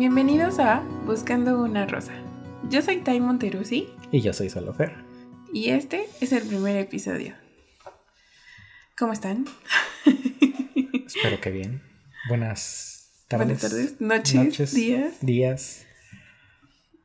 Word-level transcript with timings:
Bienvenidos 0.00 0.58
a 0.58 0.80
Buscando 1.04 1.60
una 1.60 1.84
Rosa. 1.84 2.14
Yo 2.70 2.80
soy 2.80 3.02
Tai 3.02 3.20
Monterusi. 3.20 3.90
Y 4.10 4.22
yo 4.22 4.32
soy 4.32 4.48
Salofer. 4.48 4.94
Y 5.52 5.68
este 5.68 6.06
es 6.22 6.32
el 6.32 6.48
primer 6.48 6.74
episodio. 6.78 7.34
¿Cómo 8.98 9.12
están? 9.12 9.44
Espero 11.06 11.38
que 11.42 11.50
bien. 11.50 11.82
Buenas 12.30 13.24
tardes. 13.28 13.46
Buenas 13.46 13.60
tardes, 13.60 14.00
noches, 14.00 14.72
días. 14.72 15.18
Días. 15.20 15.86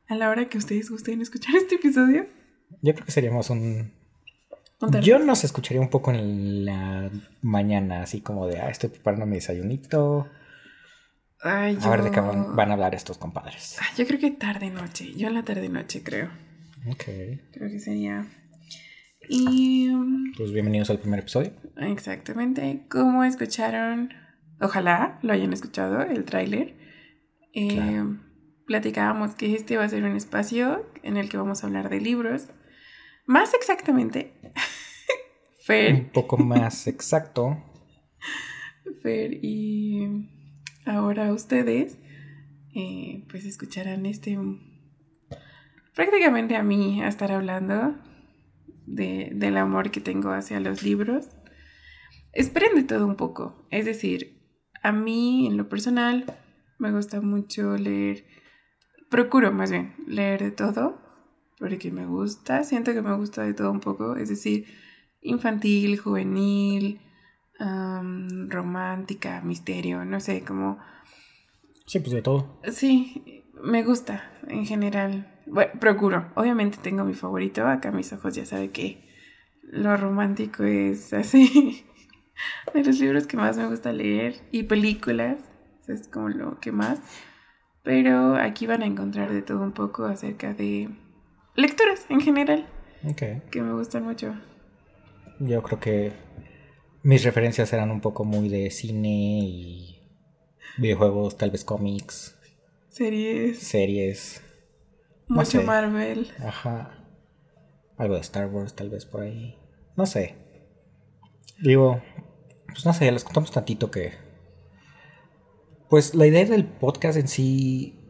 A 0.08 0.14
la 0.14 0.30
hora 0.30 0.48
que 0.48 0.56
ustedes 0.56 0.88
gusten 0.88 1.20
escuchar 1.20 1.54
este 1.54 1.74
episodio. 1.74 2.24
Yo 2.80 2.94
creo 2.94 3.04
que 3.04 3.12
seríamos 3.12 3.50
un... 3.50 3.92
Yo 5.02 5.18
nos 5.18 5.44
escucharía 5.44 5.82
un 5.82 5.90
poco 5.90 6.12
en 6.12 6.64
la 6.64 7.10
mañana, 7.42 8.00
así 8.00 8.22
como 8.22 8.46
de, 8.46 8.58
ah, 8.58 8.70
estoy 8.70 8.88
preparando 8.88 9.26
mi 9.26 9.34
desayunito. 9.34 10.30
A 11.46 11.90
ver 11.90 12.02
de 12.02 12.10
qué 12.10 12.20
van, 12.20 12.70
a 12.70 12.74
hablar 12.74 12.94
estos 12.94 13.18
compadres. 13.18 13.78
yo 13.96 14.06
creo 14.06 14.18
que 14.18 14.32
tarde-noche. 14.32 15.14
Yo 15.14 15.28
en 15.28 15.34
la 15.34 15.44
tarde-noche, 15.44 16.02
creo. 16.02 16.28
Ok. 16.88 17.04
Creo 17.52 17.70
que 17.70 17.78
sería. 17.78 18.26
Y. 19.28 19.90
Pues 20.36 20.52
bienvenidos 20.52 20.90
al 20.90 20.98
primer 20.98 21.20
episodio. 21.20 21.52
Exactamente. 21.76 22.86
Como 22.90 23.22
escucharon, 23.22 24.12
ojalá 24.60 25.20
lo 25.22 25.32
hayan 25.32 25.52
escuchado, 25.52 26.02
el 26.02 26.24
tráiler. 26.24 26.74
Eh, 27.54 28.02
platicábamos 28.66 29.36
que 29.36 29.54
este 29.54 29.76
va 29.76 29.84
a 29.84 29.88
ser 29.88 30.02
un 30.02 30.16
espacio 30.16 30.84
en 31.04 31.16
el 31.16 31.28
que 31.28 31.36
vamos 31.36 31.62
a 31.62 31.68
hablar 31.68 31.90
de 31.90 32.00
libros. 32.00 32.48
Más 33.24 33.54
exactamente. 33.54 34.34
Fer. 35.64 35.94
Un 35.94 36.10
poco 36.10 36.38
más 36.38 36.88
exacto. 36.88 37.56
Fer 39.02 39.38
y 39.42 40.35
ahora 40.86 41.32
ustedes 41.32 41.98
eh, 42.74 43.24
pues 43.28 43.44
escucharán 43.44 44.06
este 44.06 44.38
prácticamente 45.94 46.56
a 46.56 46.62
mí 46.62 47.02
a 47.02 47.08
estar 47.08 47.32
hablando 47.32 47.96
de, 48.86 49.30
del 49.34 49.56
amor 49.56 49.90
que 49.90 50.00
tengo 50.00 50.30
hacia 50.30 50.60
los 50.60 50.82
libros. 50.82 51.28
Esperen 52.32 52.74
de 52.74 52.84
todo 52.84 53.06
un 53.06 53.16
poco, 53.16 53.66
es 53.70 53.86
decir, 53.86 54.36
a 54.82 54.92
mí 54.92 55.46
en 55.46 55.56
lo 55.56 55.68
personal 55.68 56.24
me 56.78 56.92
gusta 56.92 57.22
mucho 57.22 57.76
leer, 57.78 58.26
procuro 59.10 59.52
más 59.52 59.70
bien 59.70 59.94
leer 60.06 60.42
de 60.42 60.50
todo, 60.50 61.00
porque 61.58 61.90
me 61.90 62.06
gusta, 62.06 62.62
siento 62.62 62.92
que 62.92 63.00
me 63.00 63.16
gusta 63.16 63.42
de 63.42 63.54
todo 63.54 63.72
un 63.72 63.80
poco, 63.80 64.16
es 64.16 64.28
decir, 64.28 64.66
infantil, 65.22 65.98
juvenil, 65.98 67.00
romántica, 67.58 69.40
misterio, 69.42 70.04
no 70.04 70.20
sé, 70.20 70.44
como... 70.44 70.78
Sí, 71.86 72.00
pues 72.00 72.12
de 72.12 72.22
todo. 72.22 72.60
Sí, 72.70 73.44
me 73.62 73.82
gusta 73.84 74.30
en 74.48 74.66
general. 74.66 75.40
Bueno, 75.46 75.72
procuro. 75.78 76.30
Obviamente 76.34 76.78
tengo 76.82 77.04
mi 77.04 77.14
favorito. 77.14 77.66
Acá 77.66 77.92
mis 77.92 78.12
ojos 78.12 78.34
ya 78.34 78.44
saben 78.44 78.70
que 78.70 79.08
lo 79.62 79.96
romántico 79.96 80.64
es 80.64 81.12
así. 81.12 81.86
de 82.74 82.84
los 82.84 82.98
libros 82.98 83.26
que 83.26 83.36
más 83.36 83.56
me 83.56 83.66
gusta 83.66 83.92
leer. 83.92 84.34
Y 84.50 84.64
películas. 84.64 85.38
Es 85.86 86.08
como 86.08 86.28
lo 86.28 86.58
que 86.58 86.72
más. 86.72 87.00
Pero 87.82 88.34
aquí 88.34 88.66
van 88.66 88.82
a 88.82 88.86
encontrar 88.86 89.32
de 89.32 89.42
todo 89.42 89.62
un 89.62 89.72
poco 89.72 90.04
acerca 90.06 90.52
de 90.52 90.90
lecturas 91.54 92.04
en 92.08 92.20
general. 92.20 92.66
Ok. 93.04 93.50
Que 93.50 93.62
me 93.62 93.72
gustan 93.72 94.02
mucho. 94.02 94.34
Yo 95.38 95.62
creo 95.62 95.78
que 95.78 96.12
mis 97.06 97.22
referencias 97.22 97.72
eran 97.72 97.92
un 97.92 98.00
poco 98.00 98.24
muy 98.24 98.48
de 98.48 98.68
cine 98.72 99.38
y 99.40 100.02
videojuegos, 100.76 101.36
tal 101.36 101.52
vez 101.52 101.64
cómics. 101.64 102.36
Series. 102.88 103.60
Series. 103.60 104.42
Mucho 105.28 105.62
Marvel. 105.62 106.32
Ajá. 106.44 107.06
Algo 107.96 108.16
de 108.16 108.22
Star 108.22 108.48
Wars, 108.48 108.74
tal 108.74 108.90
vez 108.90 109.06
por 109.06 109.20
ahí. 109.20 109.56
No 109.96 110.04
sé. 110.04 110.34
Digo, 111.62 112.02
pues 112.66 112.84
no 112.84 112.92
sé, 112.92 113.12
les 113.12 113.22
contamos 113.22 113.52
tantito 113.52 113.88
que. 113.88 114.14
Pues 115.88 116.12
la 116.16 116.26
idea 116.26 116.44
del 116.44 116.66
podcast 116.66 117.16
en 117.18 117.28
sí. 117.28 118.00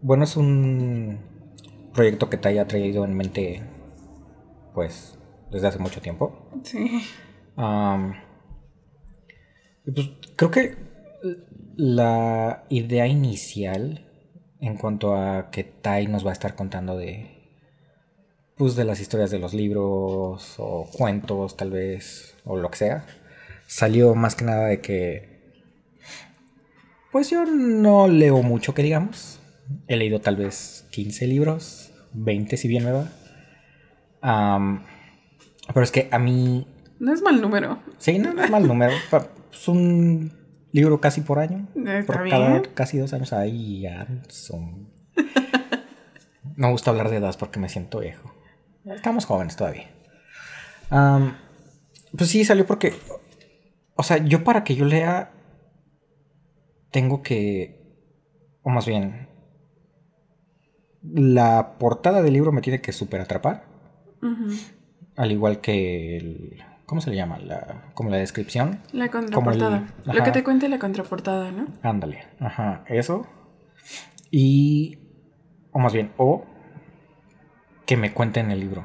Bueno, 0.00 0.24
es 0.24 0.38
un 0.38 1.20
proyecto 1.92 2.30
que 2.30 2.38
te 2.38 2.48
haya 2.48 2.66
traído 2.66 3.04
en 3.04 3.14
mente. 3.14 3.62
Pues 4.72 5.18
desde 5.50 5.66
hace 5.66 5.78
mucho 5.78 6.00
tiempo. 6.00 6.48
Sí 6.62 7.02
pues 9.84 10.10
creo 10.36 10.50
que 10.50 10.76
la 11.76 12.64
idea 12.68 13.06
inicial 13.06 14.06
en 14.60 14.76
cuanto 14.76 15.14
a 15.14 15.50
que 15.50 15.64
Tai 15.64 16.06
nos 16.06 16.24
va 16.24 16.30
a 16.30 16.34
estar 16.34 16.54
contando 16.54 16.96
de 16.96 17.30
pues 18.56 18.76
de 18.76 18.84
las 18.84 19.00
historias 19.00 19.30
de 19.30 19.38
los 19.38 19.52
libros 19.52 20.54
o 20.58 20.88
cuentos 20.92 21.56
tal 21.56 21.70
vez 21.70 22.36
o 22.44 22.56
lo 22.56 22.70
que 22.70 22.78
sea 22.78 23.04
salió 23.66 24.14
más 24.14 24.36
que 24.36 24.44
nada 24.44 24.66
de 24.66 24.80
que 24.80 25.34
pues 27.14 27.30
yo 27.30 27.44
no 27.44 28.08
leo 28.08 28.42
mucho 28.42 28.74
que 28.74 28.82
digamos. 28.82 29.38
He 29.86 29.96
leído 29.96 30.20
tal 30.20 30.34
vez 30.34 30.84
15 30.90 31.28
libros 31.28 31.92
20 32.12 32.56
si 32.56 32.66
bien 32.66 32.84
me 32.84 32.90
va. 32.90 34.80
Pero 35.72 35.84
es 35.84 35.92
que 35.92 36.08
a 36.10 36.18
mí 36.18 36.66
no 37.04 37.12
es 37.12 37.20
mal 37.20 37.40
número. 37.40 37.78
Sí, 37.98 38.18
no, 38.18 38.30
es 38.42 38.50
mal 38.50 38.66
número. 38.66 38.92
Es 39.52 39.68
un 39.68 40.32
libro 40.72 41.00
casi 41.00 41.20
por 41.20 41.38
año. 41.38 41.68
Está 41.76 42.06
por 42.06 42.28
cada 42.28 42.62
casi 42.74 42.98
dos 42.98 43.12
años 43.12 43.32
ahí 43.34 43.82
ya 43.82 44.06
son. 44.28 44.90
no 46.56 46.66
me 46.66 46.70
gusta 46.70 46.90
hablar 46.90 47.10
de 47.10 47.16
edad 47.16 47.36
porque 47.38 47.60
me 47.60 47.68
siento 47.68 48.00
viejo. 48.00 48.34
Estamos 48.86 49.26
jóvenes 49.26 49.54
todavía. 49.54 49.90
pues 52.16 52.30
sí, 52.30 52.42
salió 52.44 52.66
porque. 52.66 52.94
O 53.96 54.02
sea, 54.02 54.16
yo 54.16 54.42
para 54.42 54.64
que 54.64 54.74
yo 54.74 54.86
lea. 54.86 55.30
Tengo 56.90 57.22
que. 57.22 57.82
O 58.62 58.70
más 58.70 58.86
bien. 58.86 59.28
La 61.02 61.76
portada 61.78 62.22
del 62.22 62.32
libro 62.32 62.50
me 62.50 62.62
tiene 62.62 62.80
que 62.80 62.92
super 62.92 63.20
atrapar. 63.20 63.66
Al 65.16 65.32
igual 65.32 65.60
que 65.60 66.16
el 66.16 66.64
¿Cómo 66.86 67.00
se 67.00 67.10
le 67.10 67.16
llama? 67.16 67.38
La, 67.38 67.90
como 67.94 68.10
la 68.10 68.18
descripción. 68.18 68.80
La 68.92 69.10
contraportada. 69.10 69.86
Lo 70.04 70.22
que 70.22 70.30
te 70.30 70.44
cuente 70.44 70.68
la 70.68 70.78
contraportada, 70.78 71.50
¿no? 71.50 71.66
Ándale. 71.82 72.26
Ajá. 72.40 72.84
Eso. 72.86 73.26
Y. 74.30 74.98
O 75.72 75.78
más 75.78 75.92
bien, 75.92 76.12
o 76.18 76.44
que 77.86 77.96
me 77.96 78.12
cuenten 78.12 78.50
el 78.50 78.60
libro. 78.60 78.84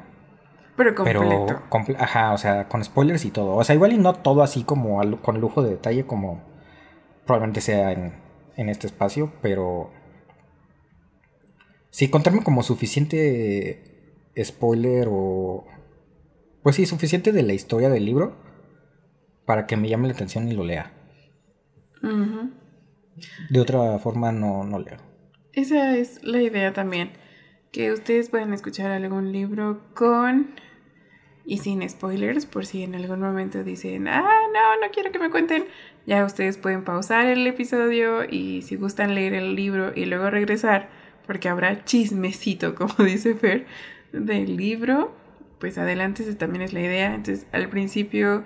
Pero 0.75 0.95
completo. 0.95 1.45
Pero, 1.69 1.99
ajá, 1.99 2.33
o 2.33 2.37
sea, 2.37 2.67
con 2.67 2.83
spoilers 2.83 3.25
y 3.25 3.31
todo. 3.31 3.55
O 3.55 3.63
sea, 3.63 3.75
igual 3.75 3.93
y 3.93 3.97
no 3.97 4.13
todo 4.13 4.43
así 4.43 4.63
como 4.63 4.99
con 5.21 5.41
lujo 5.41 5.61
de 5.61 5.71
detalle 5.71 6.05
como 6.05 6.41
probablemente 7.25 7.61
sea 7.61 7.91
en, 7.91 8.13
en 8.55 8.69
este 8.69 8.87
espacio, 8.87 9.31
pero 9.41 9.91
sí, 11.91 12.09
contarme 12.09 12.43
como 12.43 12.63
suficiente 12.63 14.23
spoiler 14.41 15.07
o 15.11 15.65
pues 16.69 16.75
sí, 16.75 16.85
suficiente 16.85 17.31
de 17.31 17.41
la 17.41 17.53
historia 17.53 17.89
del 17.89 18.05
libro 18.05 18.35
para 19.47 19.65
que 19.65 19.75
me 19.75 19.89
llame 19.89 20.07
la 20.07 20.13
atención 20.13 20.47
y 20.47 20.53
lo 20.53 20.63
lea. 20.63 20.93
De 23.49 23.59
otra 23.59 23.97
forma 23.97 24.31
no, 24.31 24.63
no 24.63 24.77
leo. 24.77 24.97
Esa 25.53 25.97
es 25.97 26.23
la 26.23 26.43
idea 26.43 26.71
también. 26.71 27.13
Que 27.71 27.91
ustedes 27.91 28.29
pueden 28.29 28.53
escuchar 28.53 28.91
algún 28.91 29.31
libro 29.31 29.81
con 29.95 30.53
y 31.43 31.57
sin 31.57 31.89
spoilers, 31.89 32.45
por 32.45 32.67
si 32.67 32.83
en 32.83 32.93
algún 32.93 33.21
momento 33.21 33.63
dicen, 33.63 34.07
ah, 34.07 34.29
no, 34.53 34.85
no 34.85 34.91
quiero 34.93 35.11
que 35.11 35.17
me 35.17 35.31
cuenten. 35.31 35.65
Ya 36.05 36.23
ustedes 36.23 36.59
pueden 36.59 36.83
pausar 36.83 37.25
el 37.25 37.47
episodio 37.47 38.25
y 38.29 38.61
si 38.61 38.75
gustan 38.75 39.15
leer 39.15 39.33
el 39.33 39.55
libro 39.55 39.91
y 39.95 40.05
luego 40.05 40.29
regresar, 40.29 40.91
porque 41.25 41.49
habrá 41.49 41.83
chismecito, 41.83 42.75
como 42.75 42.93
dice 43.03 43.33
Fer, 43.33 43.65
del 44.11 44.55
libro 44.55 45.17
pues 45.59 45.77
adelante, 45.77 46.23
esa 46.23 46.37
también 46.37 46.61
es 46.61 46.73
la 46.73 46.81
idea. 46.81 47.13
Entonces, 47.13 47.47
al 47.51 47.69
principio 47.69 48.43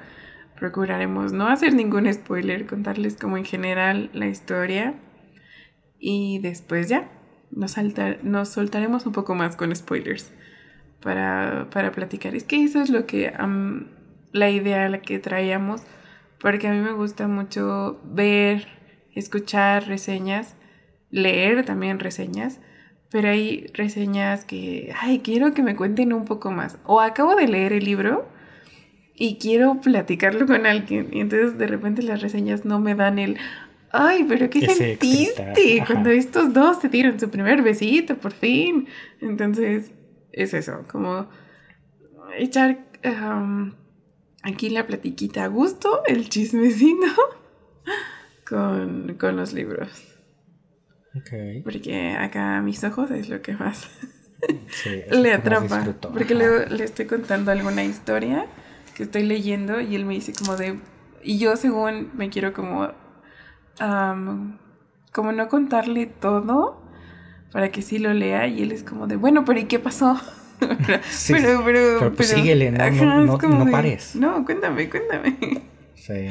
procuraremos 0.59 1.33
no 1.33 1.47
hacer 1.47 1.73
ningún 1.73 2.11
spoiler, 2.11 2.65
contarles 2.65 3.15
como 3.15 3.37
en 3.37 3.45
general 3.45 4.09
la 4.13 4.27
historia 4.27 4.95
y 5.99 6.39
después 6.39 6.89
ya 6.89 7.09
nos, 7.51 7.75
nos 8.23 8.49
soltaremos 8.49 9.05
un 9.05 9.13
poco 9.13 9.35
más 9.35 9.55
con 9.55 9.75
spoilers 9.75 10.31
para, 11.01 11.67
para 11.71 11.91
platicar. 11.91 12.35
Es 12.35 12.43
que 12.43 12.63
eso 12.63 12.81
es 12.81 12.89
lo 12.89 13.05
que 13.05 13.33
la 14.31 14.49
idea 14.49 14.89
la 14.89 15.01
que 15.01 15.19
traíamos, 15.19 15.83
porque 16.39 16.67
a 16.67 16.71
mí 16.71 16.79
me 16.79 16.93
gusta 16.93 17.27
mucho 17.27 18.01
ver, 18.05 18.67
escuchar 19.13 19.87
reseñas, 19.87 20.55
leer 21.09 21.65
también 21.65 21.99
reseñas 21.99 22.59
pero 23.13 23.29
hay 23.29 23.67
reseñas 23.75 24.43
que, 24.43 24.91
ay, 24.99 25.19
quiero 25.19 25.53
que 25.53 25.61
me 25.61 25.75
cuenten 25.75 26.13
un 26.13 26.25
poco 26.25 26.49
más. 26.49 26.79
O 26.83 26.99
acabo 26.99 27.35
de 27.35 27.47
leer 27.47 27.71
el 27.71 27.85
libro 27.85 28.27
y 29.13 29.37
quiero 29.37 29.79
platicarlo 29.81 30.47
con 30.47 30.65
alguien. 30.65 31.09
Y 31.11 31.19
entonces 31.19 31.59
de 31.59 31.67
repente 31.67 32.01
las 32.01 32.23
reseñas 32.23 32.65
no 32.65 32.79
me 32.79 32.95
dan 32.95 33.19
el, 33.19 33.37
Ay, 33.91 34.25
pero 34.27 34.49
¿qué 34.49 34.65
Ese 34.65 34.73
sentiste 34.73 35.83
cuando 35.85 36.09
estos 36.09 36.51
dos 36.55 36.81
se 36.81 36.89
dieron 36.89 37.19
su 37.19 37.29
primer 37.29 37.61
besito, 37.61 38.17
por 38.17 38.31
fin? 38.31 38.87
Entonces, 39.21 39.91
es 40.31 40.55
eso, 40.55 40.83
como 40.91 41.29
echar 42.35 42.79
am, 43.03 43.75
aquí 44.41 44.71
la 44.71 44.87
platiquita 44.87 45.43
a 45.43 45.47
gusto, 45.49 46.01
el 46.07 46.29
chismecito 46.29 47.05
con, 48.49 49.17
con 49.19 49.37
los 49.37 49.53
libros. 49.53 50.12
Ok. 51.15 51.63
Porque 51.63 52.11
acá 52.17 52.57
a 52.57 52.61
mis 52.61 52.83
ojos 52.83 53.11
es 53.11 53.29
lo 53.29 53.41
que 53.41 53.53
más 53.53 53.87
Sí, 54.71 55.01
le 55.11 55.33
atrapa. 55.33 55.85
Porque 56.11 56.33
Ajá. 56.33 56.43
luego 56.43 56.65
le 56.69 56.83
estoy 56.83 57.05
contando 57.05 57.51
alguna 57.51 57.83
historia 57.83 58.45
que 58.95 59.03
estoy 59.03 59.23
leyendo 59.23 59.79
y 59.79 59.95
él 59.95 60.05
me 60.05 60.15
dice 60.15 60.33
como 60.33 60.55
de... 60.57 60.79
Y 61.23 61.37
yo 61.39 61.55
según 61.55 62.09
me 62.15 62.29
quiero 62.29 62.51
como... 62.53 62.89
am, 63.79 64.57
como 65.11 65.31
no 65.31 65.47
contarle 65.47 66.07
todo 66.07 66.81
para 67.51 67.69
que 67.69 67.81
sí 67.83 67.99
lo 67.99 68.13
lea 68.13 68.47
y 68.47 68.63
él 68.63 68.71
es 68.71 68.83
como 68.83 69.05
de, 69.07 69.15
bueno, 69.15 69.45
pero 69.45 69.59
¿y 69.59 69.65
qué 69.65 69.79
pasó? 69.79 70.19
pero, 70.59 70.99
Sí, 71.09 71.33
pero, 71.33 71.63
pero, 71.63 71.99
pero 71.99 72.13
pues 72.13 72.29
síguele, 72.29 72.71
no- 72.71 72.77
no- 72.79 72.85
es 73.21 73.27
no- 73.27 73.37
como 73.37 73.59
no 73.59 73.65
de, 73.65 73.71
pares. 73.71 74.15
No, 74.15 74.43
cuéntame, 74.45 74.89
cuéntame. 74.89 75.37
Sí. 75.95 76.27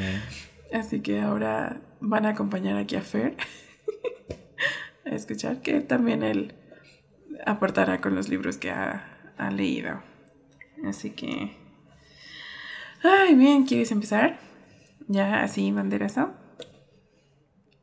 Así 0.73 0.99
que 1.01 1.21
ahora 1.21 1.81
van 2.01 2.25
a 2.25 2.29
acompañar 2.29 2.77
aquí 2.77 2.95
a 2.95 3.01
Fer 3.01 3.35
escuchar 5.05 5.61
que 5.61 5.81
también 5.81 6.23
él 6.23 6.53
aportará 7.45 7.99
con 8.01 8.15
los 8.15 8.29
libros 8.29 8.57
que 8.57 8.71
ha, 8.71 9.33
ha 9.37 9.51
leído. 9.51 10.01
Así 10.85 11.11
que... 11.11 11.57
Ay, 13.03 13.35
bien, 13.35 13.65
¿quieres 13.65 13.91
empezar? 13.91 14.39
Ya 15.07 15.43
así, 15.43 15.71
banderazo. 15.71 16.33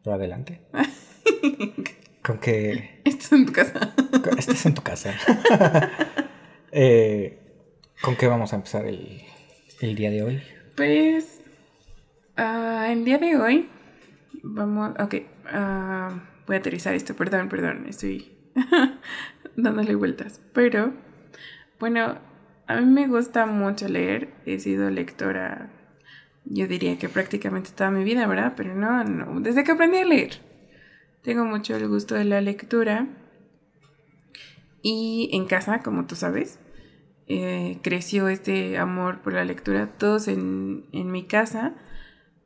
Adelante. 0.07 0.63
Con 2.23 2.39
que 2.39 3.01
Esto 3.05 3.35
en 3.37 3.47
tu 3.47 3.53
casa. 3.53 3.93
estás 4.39 4.67
en 4.67 4.75
tu 4.75 4.83
casa. 4.83 5.15
Eh, 6.73 7.37
¿Con 8.01 8.15
qué 8.15 8.29
vamos 8.29 8.53
a 8.53 8.57
empezar 8.57 8.87
el, 8.87 9.23
el 9.81 9.97
día 9.97 10.09
de 10.09 10.23
hoy? 10.23 10.41
Pues 10.77 11.41
ah, 12.37 12.87
el 12.93 13.05
día 13.05 13.19
de 13.19 13.37
hoy 13.37 13.69
vamos, 14.45 14.95
ok, 15.01 15.17
ah, 15.53 16.11
voy 16.51 16.57
a 16.57 16.59
aterrizar 16.59 16.97
esto, 16.97 17.15
perdón, 17.15 17.49
perdón, 17.49 17.87
estoy 17.89 18.33
dándole 19.57 19.95
vueltas, 19.95 20.41
pero 20.53 20.93
bueno, 21.79 22.19
a 22.67 22.81
mí 22.81 22.87
me 22.87 23.07
gusta 23.07 23.47
mucho 23.47 23.87
leer, 23.87 24.35
he 24.47 24.59
sido 24.59 24.91
lectora, 24.91 25.71
yo 26.45 26.67
diría 26.67 26.99
que 26.99 27.09
prácticamente 27.09 27.71
toda 27.71 27.93
mi 27.93 28.03
vida, 28.03 28.27
¿verdad? 28.27 28.55
Pero 28.57 28.75
no, 28.75 29.05
no, 29.05 29.41
desde 29.41 29.63
que 29.63 29.71
aprendí 29.71 29.99
a 29.99 30.05
leer, 30.05 30.41
tengo 31.23 31.45
mucho 31.45 31.77
el 31.77 31.87
gusto 31.87 32.17
de 32.17 32.25
la 32.25 32.41
lectura 32.41 33.07
y 34.83 35.31
en 35.33 35.47
casa, 35.47 35.85
como 35.85 36.09
tú 36.09 36.17
sabes, 36.17 36.59
eh, 37.29 37.79
creció 37.85 38.27
este 38.27 38.77
amor 38.77 39.23
por 39.23 39.35
la 39.35 39.45
lectura. 39.45 39.87
Todos 39.99 40.27
en, 40.27 40.87
en 40.91 41.13
mi 41.13 41.29
casa 41.29 41.77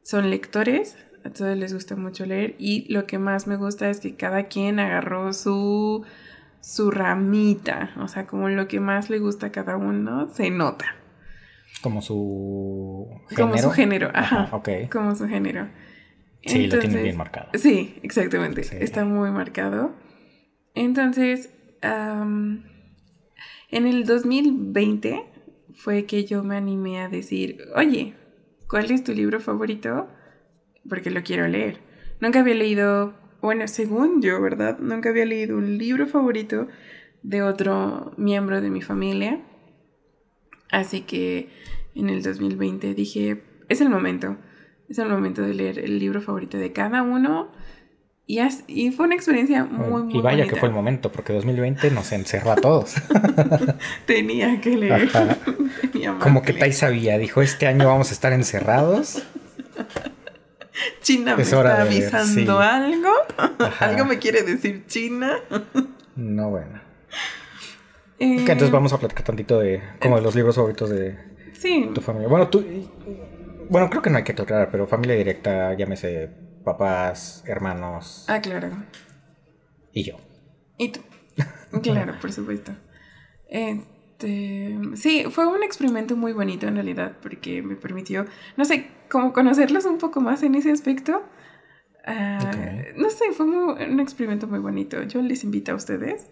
son 0.03 0.29
lectores, 0.29 0.99
a 1.25 1.31
todos 1.31 1.57
les 1.57 1.73
gusta 1.73 1.97
mucho 1.97 2.27
leer 2.27 2.55
y 2.59 2.93
lo 2.93 3.07
que 3.07 3.19
más 3.19 3.47
me 3.47 3.57
gusta 3.57 3.89
es 3.91 4.01
que 4.01 4.15
cada 4.15 4.45
quien 4.45 4.79
agarró 4.79 5.33
su, 5.33 6.05
su 6.61 6.91
ramita, 6.91 7.91
o 8.01 8.09
sea, 8.09 8.27
como 8.27 8.49
lo 8.49 8.69
que 8.69 8.81
más 8.81 9.11
le 9.11 9.19
gusta 9.19 9.47
a 9.47 9.53
cada 9.53 9.77
uno 9.77 10.29
se 10.29 10.51
nota, 10.51 10.85
Como 11.83 12.03
su 12.03 13.09
género. 13.29 13.47
como 13.49 13.59
su 13.59 13.71
género, 13.71 14.11
ajá, 14.15 14.43
Ajá, 14.45 14.57
ok. 14.57 14.69
como 14.93 15.15
su 15.15 15.27
género. 15.29 15.69
Sí, 16.47 16.67
lo 16.67 16.79
tiene 16.79 16.85
Entonces- 16.85 17.03
bien 17.03 17.17
marcado. 17.17 17.49
Sí, 17.55 17.99
exactamente. 18.03 18.65
Sí. 18.65 18.77
Está 18.79 19.07
muy 19.07 19.31
marcado. 19.31 19.95
Entonces, 20.75 21.55
am, 21.81 22.65
en 23.71 23.87
el 23.87 24.05
2020 24.05 25.25
fue 25.75 26.05
que 26.05 26.25
yo 26.27 26.43
me 26.45 26.57
animé 26.57 27.01
a 27.01 27.09
decir, 27.09 27.59
oye, 27.75 28.15
¿cuál 28.69 28.91
es 28.91 29.03
tu 29.05 29.13
libro 29.15 29.41
favorito? 29.41 30.09
Porque 30.89 31.11
lo 31.11 31.23
quiero 31.23 31.47
leer. 31.49 31.79
Nunca 32.21 32.41
había 32.41 32.55
leído, 32.55 33.15
bueno, 33.41 33.67
según 33.69 34.23
yo, 34.23 34.41
¿verdad? 34.41 34.79
Nunca 34.79 35.09
había 35.11 35.25
leído 35.25 35.57
un 35.57 35.79
libro 35.79 36.07
favorito 36.07 36.69
de 37.23 37.43
otro 37.43 38.13
miembro 38.17 38.61
de 38.61 38.71
mi 38.71 38.83
familia. 38.83 39.41
Así 40.71 41.03
que 41.03 41.49
en 41.95 42.11
el 42.11 42.23
2020 42.23 42.95
dije, 42.95 43.43
es 43.69 43.81
el 43.81 43.89
momento. 43.89 44.37
Es 44.89 44.99
el 44.99 45.09
momento 45.09 45.43
de 45.43 45.55
leer 45.55 45.79
el 45.79 45.99
libro 45.99 46.21
favorito 46.21 46.59
de 46.59 46.73
cada 46.73 47.03
uno. 47.03 47.51
Y, 48.27 48.39
as- 48.39 48.65
y 48.67 48.91
fue 48.91 49.07
una 49.07 49.15
experiencia 49.15 49.65
muy, 49.65 50.03
muy 50.05 50.19
y 50.19 50.21
vaya 50.23 50.39
bonita. 50.39 50.55
que 50.55 50.61
fue 50.61 50.69
el 50.69 50.75
momento, 50.75 51.13
porque 51.13 51.33
2020 51.35 51.91
nos 51.91 52.11
encerró 52.13 52.53
a 52.53 52.57
todos. 52.57 52.95
Tenía 54.07 54.61
que 54.61 54.77
leer. 54.77 55.11
Tenía 55.93 56.19
Como 56.19 56.43
que 56.43 56.53
leer. 56.53 56.61
Tai 56.61 56.73
sabía, 56.73 57.19
dijo, 57.19 57.43
este 57.43 57.67
año 57.67 57.87
vamos 57.87 58.11
a 58.11 58.15
estar 58.15 58.33
encerrados. 58.33 59.23
China 61.01 61.37
me 61.37 61.43
Es 61.43 61.53
está 61.53 61.83
avisando 61.83 62.61
sí. 62.61 62.67
algo. 62.67 63.11
Ajá. 63.59 63.87
algo 63.87 64.05
me 64.05 64.19
quiere 64.19 64.43
decir 64.43 64.87
China. 64.87 65.39
No, 66.17 66.51
bueno. 66.51 66.81
Eh, 68.19 68.37
entonces 68.39 68.71
vamos 68.71 68.93
a 68.93 68.99
platicar 68.99 69.25
tantito 69.25 69.59
de 69.59 69.83
como 70.01 70.17
de 70.17 70.23
los 70.23 70.35
libros 70.35 70.55
favoritos 70.55 70.91
de 70.91 71.19
Sí, 71.53 71.91
tu 71.95 72.01
familia. 72.01 72.29
Bueno, 72.29 72.49
tú... 72.49 72.65
Bueno, 73.71 73.89
creo 73.89 74.03
que 74.03 74.11
no 74.11 74.19
hay 74.19 74.25
que 74.25 74.33
aclarar, 74.33 74.71
pero 74.71 74.87
familia 74.87 75.17
directa, 75.17 75.73
llámese 75.75 76.29
papás, 76.65 77.43
hermanos 77.47 78.25
ah, 78.29 78.41
claro. 78.41 78.71
y 79.93 80.05
yo. 80.05 80.17
Y 80.79 80.91
tú. 80.91 81.01
Claro, 81.83 82.15
por 82.21 82.33
supuesto. 82.33 82.73
Este, 83.49 84.79
sí, 84.95 85.25
fue 85.31 85.47
un 85.47 85.63
experimento 85.63 86.17
muy 86.17 86.33
bonito 86.33 86.67
en 86.69 86.75
realidad 86.75 87.17
porque 87.23 87.63
me 87.63 87.75
permitió, 87.77 88.27
no 88.57 88.65
sé, 88.65 88.87
como 89.15 89.33
conocerlos 89.33 89.85
un 89.87 89.99
poco 89.99 90.21
más 90.21 90.43
en 90.43 90.57
ese 90.57 90.73
aspecto. 90.73 91.23
Ah. 92.05 92.39
No 92.97 93.09
sé, 93.11 93.31
fue 93.33 93.47
muy- 93.47 93.83
un 93.85 94.01
experimento 94.01 94.47
muy 94.49 94.59
bonito. 94.59 95.03
Yo 95.05 95.23
les 95.23 95.45
invito 95.45 95.71
a 95.73 95.77
ustedes 95.77 96.31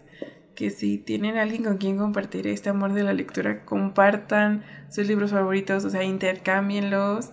que 0.53 0.69
si 0.69 0.97
tienen 0.97 1.37
alguien 1.37 1.63
con 1.63 1.77
quien 1.77 1.97
compartir 1.97 2.45
este 2.45 2.69
amor 2.69 2.93
de 2.93 3.03
la 3.03 3.13
lectura, 3.13 3.63
compartan 3.65 4.63
sus 4.89 5.07
libros 5.07 5.31
favoritos, 5.31 5.83
o 5.85 5.89
sea, 5.89 6.03
intercámbienlos. 6.03 7.31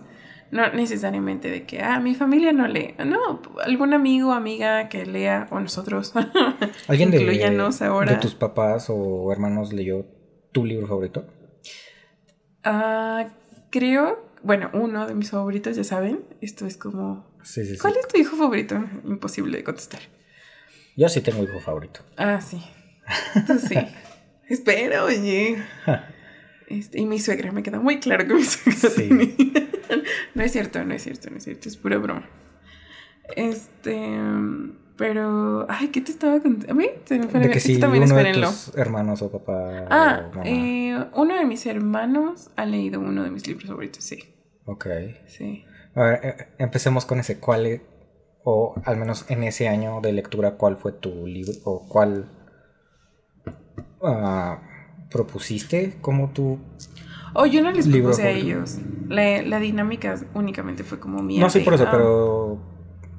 No 0.51 0.69
necesariamente 0.73 1.49
de 1.49 1.65
que, 1.65 1.81
ah, 1.81 1.99
mi 1.99 2.15
familia 2.15 2.51
no 2.53 2.67
lee. 2.67 2.95
No, 3.05 3.41
algún 3.63 3.93
amigo, 3.93 4.31
amiga 4.33 4.89
que 4.89 5.05
lea, 5.05 5.47
o 5.51 5.59
nosotros. 5.59 6.13
¿Alguien 6.87 7.11
de, 7.11 7.19
ahora. 7.81 8.11
de 8.13 8.17
tus 8.19 8.35
papás 8.35 8.87
o 8.89 9.31
hermanos 9.31 9.71
leyó 9.73 10.05
tu 10.51 10.65
libro 10.65 10.87
favorito? 10.87 11.25
Ah, 12.63 13.27
creo, 13.69 14.30
bueno, 14.43 14.69
uno 14.73 15.07
de 15.07 15.13
mis 15.15 15.29
favoritos, 15.31 15.75
ya 15.75 15.83
saben, 15.83 16.23
esto 16.41 16.65
es 16.65 16.77
como... 16.77 17.29
Sí, 17.43 17.65
sí, 17.65 17.73
sí. 17.73 17.77
¿Cuál 17.79 17.95
es 17.97 18.07
tu 18.07 18.17
hijo 18.19 18.35
favorito? 18.35 18.75
Imposible 19.05 19.57
de 19.57 19.63
contestar. 19.63 20.01
Yo 20.95 21.09
sí 21.09 21.21
tengo 21.21 21.43
hijo 21.43 21.59
favorito. 21.59 22.01
Ah, 22.17 22.41
sí. 22.41 22.61
Tú 23.47 23.57
sí. 23.59 23.75
Espera, 24.49 25.03
oye. 25.03 25.57
Este, 26.67 27.01
y 27.01 27.05
mi 27.05 27.19
suegra, 27.19 27.51
me 27.51 27.63
queda 27.63 27.81
muy 27.81 27.99
claro 27.99 28.25
que 28.25 28.33
mi 28.33 28.45
suegra 28.45 28.89
Sí. 28.89 28.95
tiene. 29.09 29.35
no 30.35 30.41
es 30.41 30.53
cierto, 30.53 30.85
no 30.85 30.93
es 30.93 31.03
cierto, 31.03 31.29
no 31.29 31.35
es 31.35 31.43
cierto, 31.43 31.67
es 31.67 31.75
pura 31.75 31.97
broma. 31.97 32.29
Este, 33.35 33.93
pero, 35.01 35.65
ay, 35.67 35.87
¿qué 35.87 35.99
te 35.99 36.11
estaba 36.11 36.39
contando? 36.39 36.71
A 36.71 36.75
mí 36.75 36.85
se 37.05 37.17
me 37.17 37.27
fue 37.27 37.39
De 37.39 37.49
que 37.49 37.79
también 37.79 38.03
uno 38.03 38.17
de 38.17 38.33
tus 38.33 38.71
hermanos 38.75 39.23
o 39.23 39.31
papá 39.31 39.87
Ah, 39.89 40.25
o 40.29 40.35
mamá. 40.35 40.43
eh, 40.45 41.05
uno 41.15 41.35
de 41.35 41.45
mis 41.45 41.65
hermanos 41.65 42.51
ha 42.55 42.67
leído 42.67 42.99
uno 42.99 43.23
de 43.23 43.31
mis 43.31 43.47
libros 43.47 43.67
favoritos, 43.67 44.03
sí. 44.03 44.19
Ok. 44.65 44.85
Sí. 45.25 45.65
A 45.95 46.03
ver, 46.03 46.19
eh, 46.23 46.47
empecemos 46.59 47.05
con 47.05 47.19
ese. 47.19 47.39
¿Cuál, 47.39 47.65
e- 47.65 47.81
o 48.43 48.75
al 48.85 48.97
menos 48.97 49.25
en 49.29 49.41
ese 49.41 49.67
año 49.69 50.01
de 50.01 50.13
lectura, 50.13 50.51
cuál 50.51 50.77
fue 50.77 50.91
tu 50.91 51.25
libro 51.25 51.53
o 51.63 51.87
cuál 51.89 52.29
ah, 54.03 54.59
propusiste 55.09 55.97
como 55.99 56.29
tu... 56.29 56.59
Oh, 57.33 57.47
yo 57.47 57.63
no 57.63 57.71
les 57.71 57.87
propuse 57.87 58.21
a 58.21 58.29
ellos. 58.29 58.77
La, 59.09 59.41
la 59.41 59.59
dinámica 59.59 60.15
únicamente 60.35 60.83
fue 60.83 60.99
como 60.99 61.23
mía. 61.23 61.41
No, 61.41 61.49
sí, 61.49 61.61
por 61.61 61.73
eso, 61.73 61.87
pero... 61.89 62.59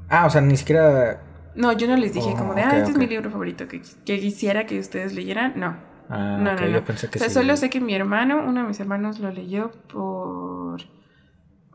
Ah, 0.09 0.27
o 0.27 0.31
sea, 0.31 0.41
ni 0.41 0.57
siquiera... 0.57 1.23
No, 1.55 1.73
yo 1.73 1.87
no 1.87 1.97
les 1.97 2.15
dije 2.15 2.35
Oh, 2.35 2.37
como 2.37 2.55
de, 2.55 2.63
ah, 2.63 2.79
este 2.79 2.93
es 2.93 2.97
mi 2.99 3.07
libro 3.07 3.31
favorito, 3.31 3.69
que, 3.69 3.83
que 4.05 4.21
quisiera 4.21 4.67
que 4.67 4.79
ustedes 4.79 5.13
leyeran. 5.15 5.53
No. 5.57 5.77
Ah, 6.09 6.39
no, 6.41 6.55
no, 6.55 6.69
no. 6.69 6.69
yo 6.69 6.85
pensé 6.85 7.09
que 7.09 7.19
o 7.19 7.21
sea, 7.21 7.29
sí. 7.29 7.35
solo 7.35 7.57
sé 7.57 7.71
que 7.71 7.81
mi 7.81 7.95
hermano, 7.95 8.43
uno 8.47 8.63
de 8.63 8.69
mis 8.69 8.81
hermanos 8.81 9.19
lo 9.19 9.31
leyó 9.31 9.71
por, 9.93 10.81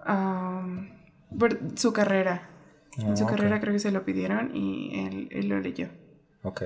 am, 0.05 0.89
por 1.37 1.59
su 1.75 1.93
carrera. 1.93 2.49
Ah, 2.97 3.03
En 3.09 3.17
su 3.17 3.25
carrera 3.25 3.59
creo 3.59 3.73
que 3.73 3.79
se 3.79 3.91
lo 3.91 4.03
pidieron 4.03 4.55
y 4.55 4.99
él, 5.05 5.27
él 5.31 5.49
lo 5.49 5.59
leyó. 5.59 5.89
Ok. 6.43 6.61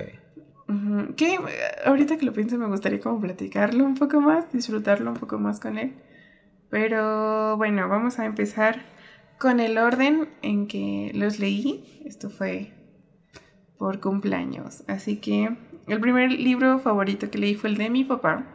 Que 1.17 1.37
ahorita 1.85 2.17
que 2.17 2.25
lo 2.25 2.31
pienso 2.31 2.57
me 2.57 2.67
gustaría 2.67 3.01
como 3.01 3.19
platicarlo 3.19 3.83
un 3.83 3.95
poco 3.95 4.21
más, 4.21 4.51
disfrutarlo 4.53 5.11
un 5.11 5.17
poco 5.17 5.37
más 5.37 5.59
con 5.59 5.77
él. 5.77 5.95
Pero 6.69 7.57
bueno, 7.57 7.89
vamos 7.89 8.19
a 8.19 8.25
empezar 8.25 8.81
con 9.37 9.59
el 9.59 9.77
orden 9.77 10.29
en 10.41 10.67
que 10.67 11.11
los 11.13 11.39
leí, 11.39 12.01
esto 12.05 12.29
fue 12.29 12.71
por 13.81 13.99
cumpleaños. 13.99 14.83
Así 14.87 15.17
que 15.17 15.49
el 15.87 15.99
primer 15.99 16.31
libro 16.31 16.77
favorito 16.77 17.31
que 17.31 17.39
leí 17.39 17.55
fue 17.55 17.71
el 17.71 17.77
de 17.77 17.89
mi 17.89 18.03
papá. 18.03 18.45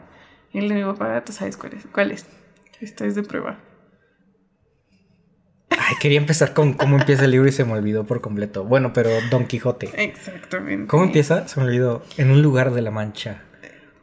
El 0.52 0.68
de 0.68 0.76
mi 0.76 0.84
papá, 0.84 1.24
tú 1.24 1.32
sabes 1.32 1.56
cuál 1.56 1.72
es. 1.74 1.84
¿Cuál 1.92 2.12
es? 2.12 2.26
Esta 2.80 3.04
es 3.06 3.16
de 3.16 3.24
prueba. 3.24 3.58
Ay, 5.70 5.96
quería 6.00 6.18
empezar 6.18 6.54
con 6.54 6.74
cómo 6.74 6.96
empieza 6.96 7.24
el 7.24 7.32
libro 7.32 7.48
y 7.48 7.52
se 7.52 7.64
me 7.64 7.72
olvidó 7.72 8.04
por 8.04 8.20
completo. 8.20 8.62
Bueno, 8.62 8.92
pero 8.92 9.10
Don 9.28 9.46
Quijote. 9.48 9.90
Exactamente. 10.00 10.86
¿Cómo 10.86 11.02
empieza? 11.02 11.48
Se 11.48 11.58
me 11.58 11.66
olvidó. 11.66 12.04
En 12.18 12.30
un 12.30 12.40
lugar 12.40 12.72
de 12.72 12.82
la 12.82 12.92
Mancha, 12.92 13.42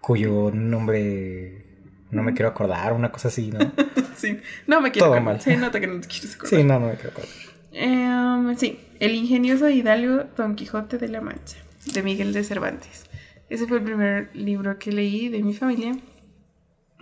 cuyo 0.02 0.52
nombre 0.54 1.66
no 2.12 2.22
me 2.22 2.34
quiero 2.34 2.50
acordar, 2.50 2.92
una 2.92 3.14
cosa 3.14 3.30
así, 3.30 3.50
¿no? 3.50 3.60
sí, 4.18 4.42
no 4.68 4.82
me 4.82 4.92
quiero 4.92 5.06
Todo 5.08 5.16
acordar. 5.16 5.36
mal. 5.36 5.42
Se 5.42 5.56
nota 5.56 5.80
que 5.80 5.88
no 5.88 6.02
te 6.02 6.08
quieres 6.10 6.36
acordar. 6.36 6.60
Sí, 6.60 6.66
no, 6.66 6.80
no 6.82 6.88
me 6.88 6.96
quiero 6.96 7.12
acordar. 7.12 7.30
Em, 7.74 8.56
sí, 8.56 8.80
El 9.00 9.16
ingenioso 9.16 9.68
Hidalgo 9.68 10.26
Don 10.38 10.56
Quijote 10.56 10.98
de 10.98 11.08
la 11.08 11.22
Mancha, 11.22 11.58
de 11.92 12.04
Miguel 12.04 12.32
de 12.32 12.44
Cervantes. 12.44 13.06
Ese 13.50 13.68
fue 13.68 13.78
el 13.78 13.84
primer 13.84 14.36
libro 14.36 14.78
que 14.78 14.92
leí 14.92 15.30
de 15.30 15.42
mi 15.44 15.54
familia, 15.54 15.96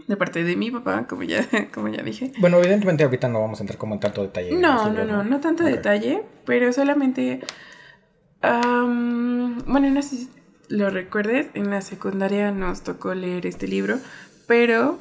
de 0.07 0.17
parte 0.17 0.43
de 0.43 0.55
mi 0.55 0.71
papá, 0.71 1.07
como 1.07 1.23
ya, 1.23 1.45
como 1.73 1.89
ya 1.89 2.01
dije. 2.03 2.31
Bueno, 2.39 2.57
evidentemente 2.59 3.03
ahorita 3.03 3.27
no 3.27 3.41
vamos 3.41 3.59
a 3.59 3.63
entrar 3.63 3.77
como 3.77 3.93
en 3.95 3.99
tanto 3.99 4.21
detalle. 4.21 4.53
No, 4.53 4.85
no, 4.85 4.89
libros, 4.89 5.07
no, 5.07 5.23
no 5.23 5.39
tanto 5.39 5.63
detalle, 5.63 6.23
pero 6.45 6.71
solamente... 6.73 7.41
am, 8.41 9.63
bueno, 9.65 9.89
no 9.89 10.01
sé 10.01 10.15
si 10.15 10.29
lo 10.69 10.89
recuerdes, 10.89 11.49
en 11.53 11.69
la 11.69 11.81
secundaria 11.81 12.51
nos 12.51 12.81
tocó 12.83 13.13
leer 13.13 13.45
este 13.45 13.67
libro, 13.67 13.97
pero 14.47 14.99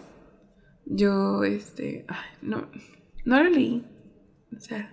yo, 0.84 1.44
este, 1.44 2.04
ay, 2.08 2.38
no, 2.42 2.68
no 3.24 3.42
lo 3.42 3.50
leí. 3.50 3.86
O 4.56 4.60
sea, 4.60 4.92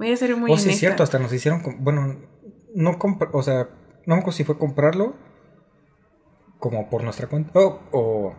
voy 0.00 0.12
a 0.12 0.16
ser 0.16 0.34
muy 0.36 0.50
Oh, 0.50 0.56
sí, 0.56 0.62
es 0.62 0.64
honesta. 0.66 0.80
cierto, 0.80 1.02
hasta 1.04 1.18
nos 1.20 1.32
hicieron. 1.32 1.62
Bueno, 1.78 2.16
no 2.74 2.98
compr- 2.98 3.30
O 3.32 3.42
sea, 3.42 3.68
no 4.06 4.14
me 4.16 4.20
acuerdo 4.20 4.32
si 4.36 4.44
fue 4.44 4.58
comprarlo. 4.58 5.14
Como 6.58 6.90
por 6.90 7.04
nuestra 7.04 7.26
cuenta. 7.26 7.58
O, 7.58 7.80
o, 7.92 8.34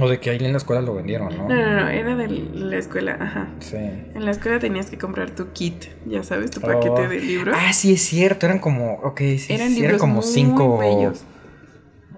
o 0.00 0.08
de 0.08 0.20
que 0.20 0.30
ahí 0.30 0.38
en 0.42 0.52
la 0.52 0.58
escuela 0.58 0.80
lo 0.80 0.94
vendieron, 0.94 1.36
¿no? 1.36 1.48
No, 1.48 1.54
no, 1.54 1.80
no, 1.80 1.88
era 1.88 2.14
de 2.16 2.28
la 2.28 2.76
escuela, 2.76 3.16
ajá. 3.20 3.48
Sí. 3.60 3.76
En 3.76 4.24
la 4.24 4.30
escuela 4.30 4.58
tenías 4.58 4.90
que 4.90 4.96
comprar 4.98 5.30
tu 5.34 5.52
kit, 5.52 5.84
ya 6.06 6.22
sabes, 6.22 6.50
tu 6.50 6.60
Oh. 6.60 6.66
paquete 6.66 7.08
de 7.08 7.20
libros. 7.20 7.54
Ah, 7.58 7.72
sí, 7.72 7.92
es 7.92 8.02
cierto. 8.02 8.46
Eran 8.46 8.58
como. 8.58 8.94
Ok, 9.02 9.20
sí. 9.38 9.46
eran 9.52 9.68
sí, 9.68 9.74
libros 9.76 9.88
eran 9.90 9.98
como 9.98 10.14
muy 10.14 10.22
cinco. 10.22 10.78
bellos. 10.78 11.24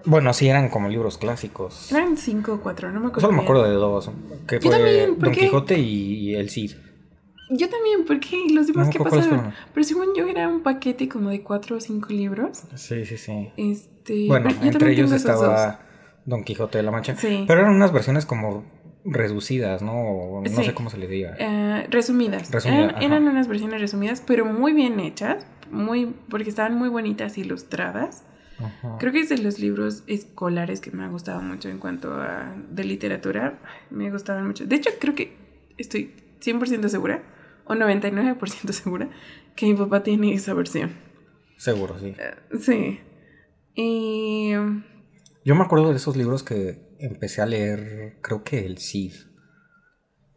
Bueno, 0.04 0.32
sí, 0.32 0.48
eran 0.48 0.68
como 0.68 0.88
libros 0.88 1.18
clásicos. 1.18 1.90
Eran 1.90 2.16
cinco 2.16 2.54
o 2.54 2.60
cuatro, 2.60 2.92
no 2.92 3.00
me 3.00 3.06
acuerdo. 3.08 3.22
Solo 3.22 3.36
me 3.36 3.42
acuerdo 3.42 3.64
de 3.64 3.74
dos. 3.74 4.08
Que 4.46 4.56
Yo 4.60 4.62
fue 4.62 4.70
también, 4.70 5.16
¿por 5.16 5.24
Don 5.24 5.32
qué? 5.34 5.40
Quijote 5.40 5.78
y, 5.80 6.30
y 6.30 6.34
El 6.36 6.48
Cid. 6.48 6.72
Yo 7.48 7.68
también, 7.68 8.04
¿por 8.04 8.18
qué? 8.20 8.36
¿Y 8.46 8.52
los 8.52 8.66
demás 8.66 8.88
No 8.88 9.04
cuáles 9.04 9.26
pasaron? 9.26 9.52
Pero 9.72 9.84
según 9.84 10.06
yo 10.16 10.26
era 10.26 10.48
un 10.48 10.62
paquete 10.62 11.08
como 11.08 11.30
de 11.30 11.42
cuatro 11.42 11.76
o 11.76 11.80
cinco 11.80 12.08
libros. 12.10 12.62
Sí, 12.74 13.04
sí, 13.04 13.16
sí. 13.16 13.50
Este, 13.56 14.26
Bueno, 14.26 14.50
yo 14.50 14.70
entre 14.70 14.92
ellos 14.92 15.12
estaba 15.12 15.80
Don 16.24 16.42
Quijote 16.44 16.78
de 16.78 16.82
la 16.84 16.90
Mancha. 16.90 17.14
Sí. 17.16 17.44
Pero 17.46 17.60
eran 17.60 17.74
unas 17.74 17.92
versiones 17.92 18.26
como 18.26 18.64
reducidas, 19.04 19.82
¿no? 19.82 19.92
O 19.92 20.42
No 20.42 20.48
Sí. 20.48 20.64
sé 20.64 20.74
cómo 20.74 20.90
se 20.90 20.98
le 20.98 21.06
diga. 21.06 21.36
Eh, 21.38 21.86
resumidas. 21.90 22.50
Resumida, 22.50 22.84
eran, 22.90 23.02
eran 23.02 23.28
unas 23.28 23.46
versiones 23.46 23.80
resumidas, 23.80 24.22
pero 24.26 24.44
muy 24.44 24.72
bien 24.72 24.98
hechas, 24.98 25.46
muy 25.70 26.12
porque 26.28 26.48
estaban 26.50 26.74
muy 26.76 26.88
bonitas 26.88 27.38
ilustradas. 27.38 28.24
Ajá. 28.58 28.96
Creo 28.98 29.12
que 29.12 29.20
es 29.20 29.28
de 29.28 29.38
los 29.38 29.58
libros 29.60 30.02
escolares 30.08 30.80
que 30.80 30.90
me 30.90 31.04
ha 31.04 31.08
gustado 31.08 31.40
mucho 31.42 31.68
en 31.68 31.78
cuanto 31.78 32.14
a 32.14 32.54
de 32.70 32.84
literatura. 32.84 33.58
Me 33.90 34.10
gustaban 34.10 34.46
mucho. 34.46 34.66
De 34.66 34.74
hecho, 34.76 34.90
creo 34.98 35.14
que 35.14 35.36
estoy 35.78 36.12
100% 36.40 36.88
segura, 36.88 37.22
o 37.66 37.74
99% 37.74 38.72
segura, 38.72 39.10
que 39.54 39.66
mi 39.66 39.74
papá 39.74 40.02
tiene 40.02 40.32
esa 40.34 40.54
versión. 40.54 40.96
Seguro, 41.56 41.98
sí. 41.98 42.14
Eh, 42.18 42.34
Sí. 42.58 43.00
Y... 43.74 44.52
Yo 45.44 45.54
me 45.54 45.62
acuerdo 45.62 45.90
de 45.90 45.96
esos 45.96 46.16
libros 46.16 46.42
que 46.42 46.96
empecé 46.98 47.42
a 47.42 47.46
leer, 47.46 48.18
creo 48.22 48.42
que 48.42 48.64
El 48.66 48.78
Cid. 48.78 49.12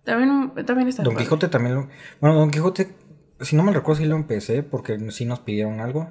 También, 0.03 0.53
también 0.65 0.87
está 0.87 1.03
Don 1.03 1.13
padre. 1.13 1.25
Quijote 1.25 1.47
también 1.47 1.75
lo... 1.75 1.89
Bueno, 2.19 2.35
Don 2.37 2.51
Quijote, 2.51 2.95
si 3.39 3.55
no 3.55 3.63
me 3.63 3.71
recuerdo, 3.71 4.01
sí 4.01 4.07
lo 4.07 4.15
empecé 4.15 4.63
porque 4.63 4.99
sí 5.11 5.25
nos 5.25 5.39
pidieron 5.39 5.79
algo. 5.79 6.09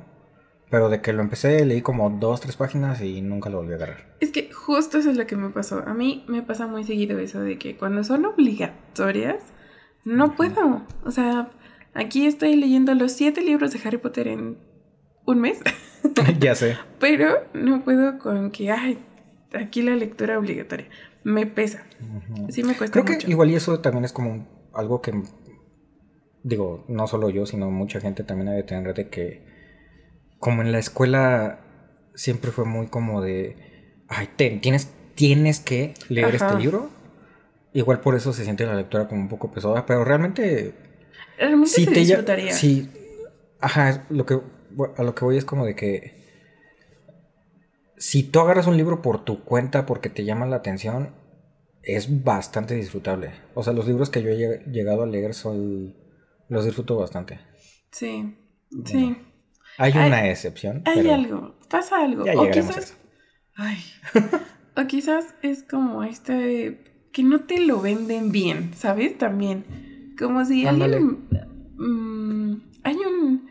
Pero 0.70 0.90
de 0.90 1.00
que 1.00 1.12
lo 1.12 1.22
empecé, 1.22 1.64
leí 1.64 1.80
como 1.80 2.10
dos, 2.10 2.40
tres 2.40 2.56
páginas 2.56 3.00
y 3.00 3.22
nunca 3.22 3.48
lo 3.48 3.58
volví 3.58 3.72
a 3.72 3.76
agarrar. 3.76 4.16
Es 4.20 4.30
que 4.30 4.50
justo 4.52 4.98
eso 4.98 5.10
es 5.10 5.16
lo 5.16 5.26
que 5.26 5.36
me 5.36 5.48
pasó. 5.48 5.82
A 5.86 5.94
mí 5.94 6.24
me 6.28 6.42
pasa 6.42 6.66
muy 6.66 6.84
seguido 6.84 7.18
eso 7.18 7.40
de 7.40 7.58
que 7.58 7.76
cuando 7.76 8.04
son 8.04 8.26
obligatorias, 8.26 9.42
no 10.04 10.34
puedo. 10.36 10.82
O 11.04 11.10
sea, 11.10 11.48
aquí 11.94 12.26
estoy 12.26 12.56
leyendo 12.56 12.94
los 12.94 13.12
siete 13.12 13.40
libros 13.40 13.72
de 13.72 13.80
Harry 13.84 13.98
Potter 13.98 14.28
en 14.28 14.58
un 15.26 15.40
mes, 15.40 15.60
ya 16.40 16.54
sé. 16.54 16.76
pero 16.98 17.44
no 17.52 17.84
puedo 17.84 18.18
con 18.18 18.50
que, 18.50 18.70
ay, 18.70 18.98
aquí 19.52 19.82
la 19.82 19.94
lectura 19.94 20.38
obligatoria. 20.38 20.88
Me 21.24 21.46
pesa. 21.46 21.84
Sí 22.48 22.62
me 22.62 22.74
cuesta 22.74 23.02
Creo 23.02 23.18
que 23.18 23.30
igual 23.30 23.50
y 23.50 23.56
eso 23.56 23.80
también 23.80 24.04
es 24.04 24.12
como 24.12 24.46
algo 24.72 25.02
que, 25.02 25.12
digo, 26.42 26.84
no 26.88 27.06
solo 27.06 27.28
yo, 27.28 27.44
sino 27.44 27.70
mucha 27.70 28.00
gente 28.00 28.24
también 28.24 28.50
debe 28.50 28.62
tener 28.62 28.94
de 28.94 29.08
que, 29.08 29.44
como 30.38 30.62
en 30.62 30.72
la 30.72 30.78
escuela 30.78 31.60
siempre 32.14 32.50
fue 32.50 32.64
muy 32.64 32.86
como 32.86 33.20
de, 33.20 33.56
ay, 34.08 34.28
ten, 34.36 34.60
tienes, 34.60 34.90
tienes 35.14 35.60
que 35.60 35.94
leer 36.08 36.34
Ajá. 36.36 36.46
este 36.46 36.58
libro. 36.60 36.90
Igual 37.72 38.00
por 38.00 38.14
eso 38.14 38.32
se 38.32 38.44
siente 38.44 38.64
la 38.66 38.74
lectura 38.74 39.06
como 39.08 39.20
un 39.20 39.28
poco 39.28 39.50
pesada, 39.52 39.84
pero 39.86 40.04
realmente 40.04 40.74
Realmente 41.38 41.70
sí 41.70 41.84
se 41.84 41.90
te 41.92 42.00
disfrutaría. 42.00 42.52
sí, 42.52 42.90
ajá, 43.60 44.06
lo 44.10 44.24
que 44.26 44.40
a 44.96 45.02
lo 45.02 45.14
que 45.14 45.24
voy 45.24 45.36
es 45.36 45.44
como 45.44 45.64
de 45.66 45.74
que 45.74 46.18
si 47.96 48.22
tú 48.22 48.40
agarras 48.40 48.66
un 48.66 48.76
libro 48.76 49.02
por 49.02 49.24
tu 49.24 49.44
cuenta 49.44 49.84
porque 49.86 50.08
te 50.08 50.24
llama 50.24 50.46
la 50.46 50.56
atención, 50.56 51.14
es 51.82 52.22
bastante 52.24 52.74
disfrutable. 52.74 53.32
O 53.54 53.62
sea, 53.62 53.72
los 53.72 53.86
libros 53.86 54.08
que 54.10 54.22
yo 54.22 54.30
he 54.30 54.36
lleg- 54.38 54.64
llegado 54.70 55.02
a 55.02 55.06
leer 55.06 55.34
soy 55.34 55.96
los 56.48 56.64
disfruto 56.64 56.96
bastante. 56.96 57.40
Sí, 57.90 58.36
sí. 58.84 59.16
Hay 59.78 59.92
Hay- 59.92 60.06
una 60.08 60.28
excepción, 60.28 60.82
Hay 60.86 60.98
pero 61.02 61.14
algo, 61.14 61.58
pasa 61.68 62.02
algo. 62.02 62.24
ya 62.24 62.34
o 62.40 62.50
quizás. 62.50 62.96
Ay. 63.56 63.78
o 64.76 64.86
quizás 64.86 65.34
es 65.42 65.62
como 65.64 66.04
este 66.04 66.84
que 67.12 67.22
no 67.22 67.40
te 67.40 67.60
lo 67.60 67.80
venden 67.80 68.32
bien, 68.32 68.72
¿sabes? 68.74 69.16
También. 69.18 70.14
Como 70.18 70.44
si 70.44 70.66
Ándale. 70.66 70.96
alguien. 70.96 71.18
mm, 71.76 72.62
hay 72.84 72.96
un 72.96 73.48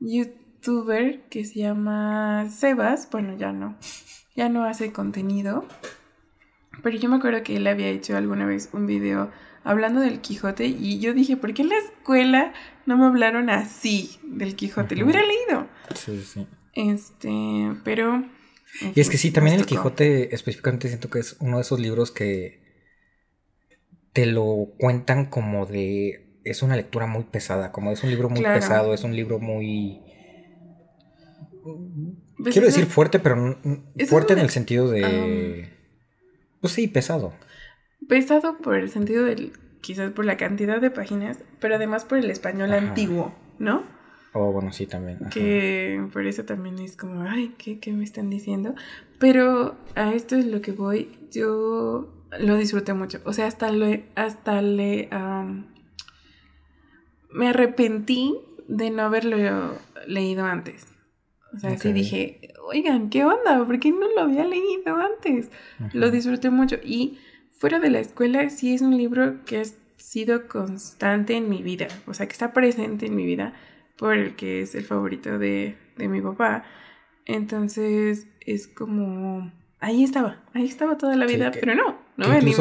youtuber 0.00 1.22
que 1.30 1.44
se 1.44 1.60
llama 1.60 2.48
Sebas. 2.50 3.08
Bueno, 3.10 3.36
ya 3.36 3.52
no. 3.52 3.76
Ya 4.36 4.48
no 4.48 4.64
hace 4.64 4.92
contenido. 4.92 5.66
Pero 6.82 6.96
yo 6.96 7.08
me 7.08 7.16
acuerdo 7.16 7.42
que 7.42 7.56
él 7.56 7.66
había 7.66 7.88
hecho 7.88 8.16
alguna 8.16 8.46
vez 8.46 8.68
un 8.72 8.86
video 8.86 9.30
hablando 9.64 10.00
del 10.00 10.20
Quijote. 10.20 10.66
Y 10.66 11.00
yo 11.00 11.12
dije, 11.12 11.36
¿por 11.36 11.54
qué 11.54 11.62
en 11.62 11.70
la 11.70 11.78
escuela 11.78 12.52
no 12.86 12.96
me 12.96 13.06
hablaron 13.06 13.50
así 13.50 14.18
del 14.22 14.54
Quijote? 14.54 14.94
Lo 14.96 15.04
hubiera 15.04 15.22
leído. 15.22 15.66
Sí, 15.94 16.22
sí. 16.22 16.46
Este, 16.74 17.74
pero. 17.84 18.14
en 18.14 18.92
Y 18.94 19.00
es 19.00 19.10
que 19.10 19.18
sí, 19.18 19.30
también 19.32 19.58
el. 19.58 19.66
Quijote 19.66 20.34
específicamente 20.34 20.88
siento 20.88 21.10
que 21.10 21.18
es 21.18 21.36
uno 21.40 21.56
de 21.56 21.62
esos 21.62 21.80
libros 21.80 22.12
que 22.12 22.60
te 24.12 24.26
lo 24.26 24.68
cuentan 24.78 25.26
como 25.26 25.66
de... 25.66 26.40
Es 26.44 26.62
una 26.62 26.76
lectura 26.76 27.06
muy 27.06 27.24
pesada, 27.24 27.72
como 27.72 27.90
es 27.90 28.02
un 28.02 28.10
libro 28.10 28.30
muy 28.30 28.40
Claro. 28.40 28.60
pesado, 28.60 28.94
es 28.94 29.04
un 29.04 29.14
libro 29.14 29.38
muy... 29.38 30.00
Pues 32.38 32.52
Quiero 32.54 32.66
decir 32.66 32.86
fuerte, 32.86 33.18
pero 33.18 33.58
fuerte 34.08 34.32
en 34.32 34.38
el 34.38 34.50
sentido 34.50 34.88
de... 34.90 35.68
pues 36.60 36.72
sí, 36.72 36.88
pesado. 36.88 37.32
Pesado 38.08 38.58
por 38.58 38.76
el 38.76 38.88
sentido 38.88 39.24
del. 39.24 39.52
Quizás 39.80 40.10
por 40.12 40.24
la 40.24 40.36
cantidad 40.36 40.80
de 40.80 40.90
páginas, 40.90 41.38
pero 41.60 41.76
además 41.76 42.04
por 42.04 42.18
el 42.18 42.30
español 42.30 42.72
Ajá. 42.72 42.88
antiguo, 42.88 43.34
¿no? 43.58 43.84
Oh, 44.34 44.52
bueno, 44.52 44.72
sí, 44.72 44.86
también. 44.86 45.18
ajá. 45.20 45.30
Que 45.30 46.04
por 46.12 46.26
eso 46.26 46.44
también 46.44 46.78
es 46.78 46.96
como, 46.96 47.22
ay, 47.22 47.54
¿qué, 47.58 47.78
¿qué 47.80 47.92
me 47.92 48.04
están 48.04 48.28
diciendo? 48.30 48.74
Pero 49.18 49.76
a 49.94 50.12
esto 50.14 50.36
es 50.36 50.46
lo 50.46 50.60
que 50.62 50.72
voy. 50.72 51.18
Yo 51.32 52.17
lo 52.38 52.56
disfruté 52.56 52.94
mucho. 52.94 53.20
O 53.24 53.32
sea, 53.32 53.46
hasta 53.46 53.70
le. 53.70 54.04
Hasta 54.14 54.62
le 54.62 55.08
me 57.30 57.48
arrepentí 57.48 58.34
de 58.68 58.90
no 58.90 59.02
haberlo 59.02 59.78
leído 60.06 60.44
antes. 60.44 60.86
O 61.54 61.58
sea, 61.58 61.76
sí 61.78 61.88
Ok. 61.88 61.94
dije, 61.94 62.54
oigan, 62.66 63.10
¿qué 63.10 63.24
onda? 63.24 63.64
¿Por 63.64 63.78
qué 63.80 63.90
no 63.90 64.06
lo 64.14 64.22
había 64.22 64.44
leído 64.46 64.96
antes? 64.96 65.50
Lo 65.92 66.10
disfruté 66.10 66.50
mucho. 66.50 66.76
Y 66.82 67.18
fuera 67.50 67.80
de 67.80 67.90
la 67.90 68.00
escuela, 68.00 68.48
sí 68.50 68.74
es 68.74 68.82
un 68.82 68.96
libro 68.96 69.44
que 69.44 69.58
ha 69.58 69.62
sido 69.96 70.48
constante 70.48 71.34
en 71.36 71.48
mi 71.48 71.62
vida. 71.62 71.88
O 72.06 72.14
sea, 72.14 72.26
que 72.26 72.32
está 72.32 72.52
presente 72.52 73.06
en 73.06 73.16
mi 73.16 73.24
vida 73.24 73.54
por 73.96 74.14
el 74.14 74.36
que 74.36 74.60
es 74.62 74.74
el 74.74 74.84
favorito 74.84 75.38
de, 75.38 75.76
de 75.96 76.08
mi 76.08 76.20
papá. 76.20 76.64
Entonces, 77.24 78.26
es 78.40 78.68
como... 78.68 79.52
Ahí 79.80 80.04
estaba, 80.04 80.42
ahí 80.54 80.64
estaba 80.66 80.96
toda 80.98 81.16
la 81.16 81.26
Sí, 81.28 81.34
vida, 81.36 81.50
que- 81.50 81.60
pero 81.60 81.74
no, 81.74 81.98
no 82.16 82.28
me 82.28 82.36
animé. 82.36 82.52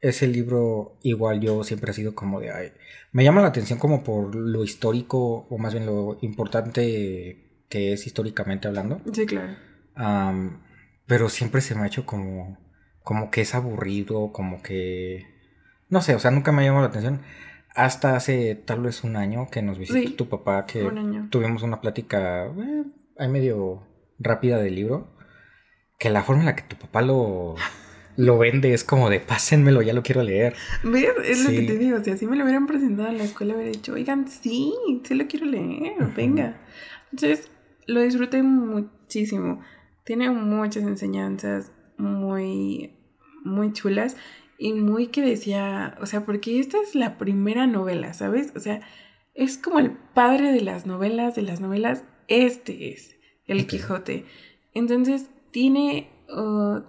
ese 0.00 0.28
libro 0.28 0.96
igual 1.02 1.40
yo 1.40 1.64
siempre 1.64 1.90
he 1.90 1.94
sido 1.94 2.14
como 2.14 2.40
de... 2.40 2.50
Ay, 2.52 2.72
me 3.12 3.24
llama 3.24 3.40
la 3.42 3.48
atención 3.48 3.78
como 3.78 4.04
por 4.04 4.34
lo 4.34 4.62
histórico 4.62 5.46
o 5.50 5.58
más 5.58 5.72
bien 5.72 5.86
lo 5.86 6.18
importante 6.20 7.64
que 7.68 7.92
es 7.92 8.06
históricamente 8.06 8.68
hablando. 8.68 9.00
Sí, 9.12 9.26
claro. 9.26 9.54
pero 11.06 11.28
siempre 11.28 11.60
se 11.60 11.74
me 11.74 11.82
ha 11.82 11.86
hecho 11.86 12.06
como, 12.06 12.58
como 13.02 13.30
que 13.30 13.40
es 13.40 13.54
aburrido, 13.54 14.30
como 14.32 14.62
que... 14.62 15.26
No 15.88 16.02
sé, 16.02 16.14
o 16.14 16.18
sea, 16.18 16.30
nunca 16.30 16.52
me 16.52 16.62
ha 16.62 16.66
llamado 16.66 16.84
la 16.84 16.90
atención. 16.90 17.22
Hasta 17.74 18.14
hace 18.14 18.54
tal 18.54 18.80
vez 18.82 19.02
un 19.04 19.16
año 19.16 19.48
que 19.50 19.62
nos 19.62 19.78
visitó 19.78 20.14
tu 20.16 20.28
papá, 20.28 20.66
que 20.66 20.82
tuvimos 21.30 21.62
una 21.62 21.80
plática 21.80 22.46
eh, 22.46 22.84
ahí 23.18 23.28
medio 23.28 23.82
rápida 24.18 24.58
del 24.58 24.74
libro, 24.74 25.08
que 25.98 26.10
la 26.10 26.22
forma 26.22 26.42
en 26.42 26.46
la 26.46 26.56
que 26.56 26.62
tu 26.62 26.76
papá 26.76 27.02
lo 27.02 27.56
lo 28.18 28.36
vende, 28.36 28.74
es 28.74 28.82
como 28.82 29.10
de 29.10 29.20
pásenmelo, 29.20 29.80
ya 29.80 29.92
lo 29.92 30.02
quiero 30.02 30.24
leer. 30.24 30.54
¿Ves? 30.82 31.08
Es 31.24 31.44
lo 31.44 31.50
que 31.50 31.62
te 31.62 31.78
digo, 31.78 32.02
si 32.02 32.10
así 32.10 32.26
me 32.26 32.34
lo 32.34 32.42
hubieran 32.42 32.66
presentado 32.66 33.08
en 33.08 33.18
la 33.18 33.22
escuela, 33.22 33.54
hubiera 33.54 33.70
dicho, 33.70 33.92
oigan, 33.92 34.26
sí, 34.26 34.74
sí 35.04 35.14
lo 35.14 35.28
quiero 35.28 35.46
leer, 35.46 35.94
venga. 36.16 36.60
Entonces, 37.12 37.48
lo 37.86 38.00
disfruté 38.00 38.42
muchísimo. 38.42 39.60
Tiene 40.04 40.30
muchas 40.30 40.82
enseñanzas 40.82 41.70
muy, 41.96 42.92
muy 43.44 43.72
chulas 43.72 44.16
y 44.58 44.72
muy 44.72 45.06
que 45.06 45.22
decía, 45.22 45.96
o 46.00 46.06
sea, 46.06 46.24
porque 46.24 46.58
esta 46.58 46.78
es 46.82 46.96
la 46.96 47.18
primera 47.18 47.68
novela, 47.68 48.14
¿sabes? 48.14 48.52
O 48.56 48.58
sea, 48.58 48.80
es 49.34 49.58
como 49.58 49.78
el 49.78 49.92
padre 49.92 50.50
de 50.50 50.60
las 50.60 50.86
novelas, 50.86 51.36
de 51.36 51.42
las 51.42 51.60
novelas, 51.60 52.02
este 52.26 52.90
es 52.90 53.14
el 53.46 53.68
Quijote. 53.68 54.24
Entonces, 54.74 55.30
tiene 55.50 56.10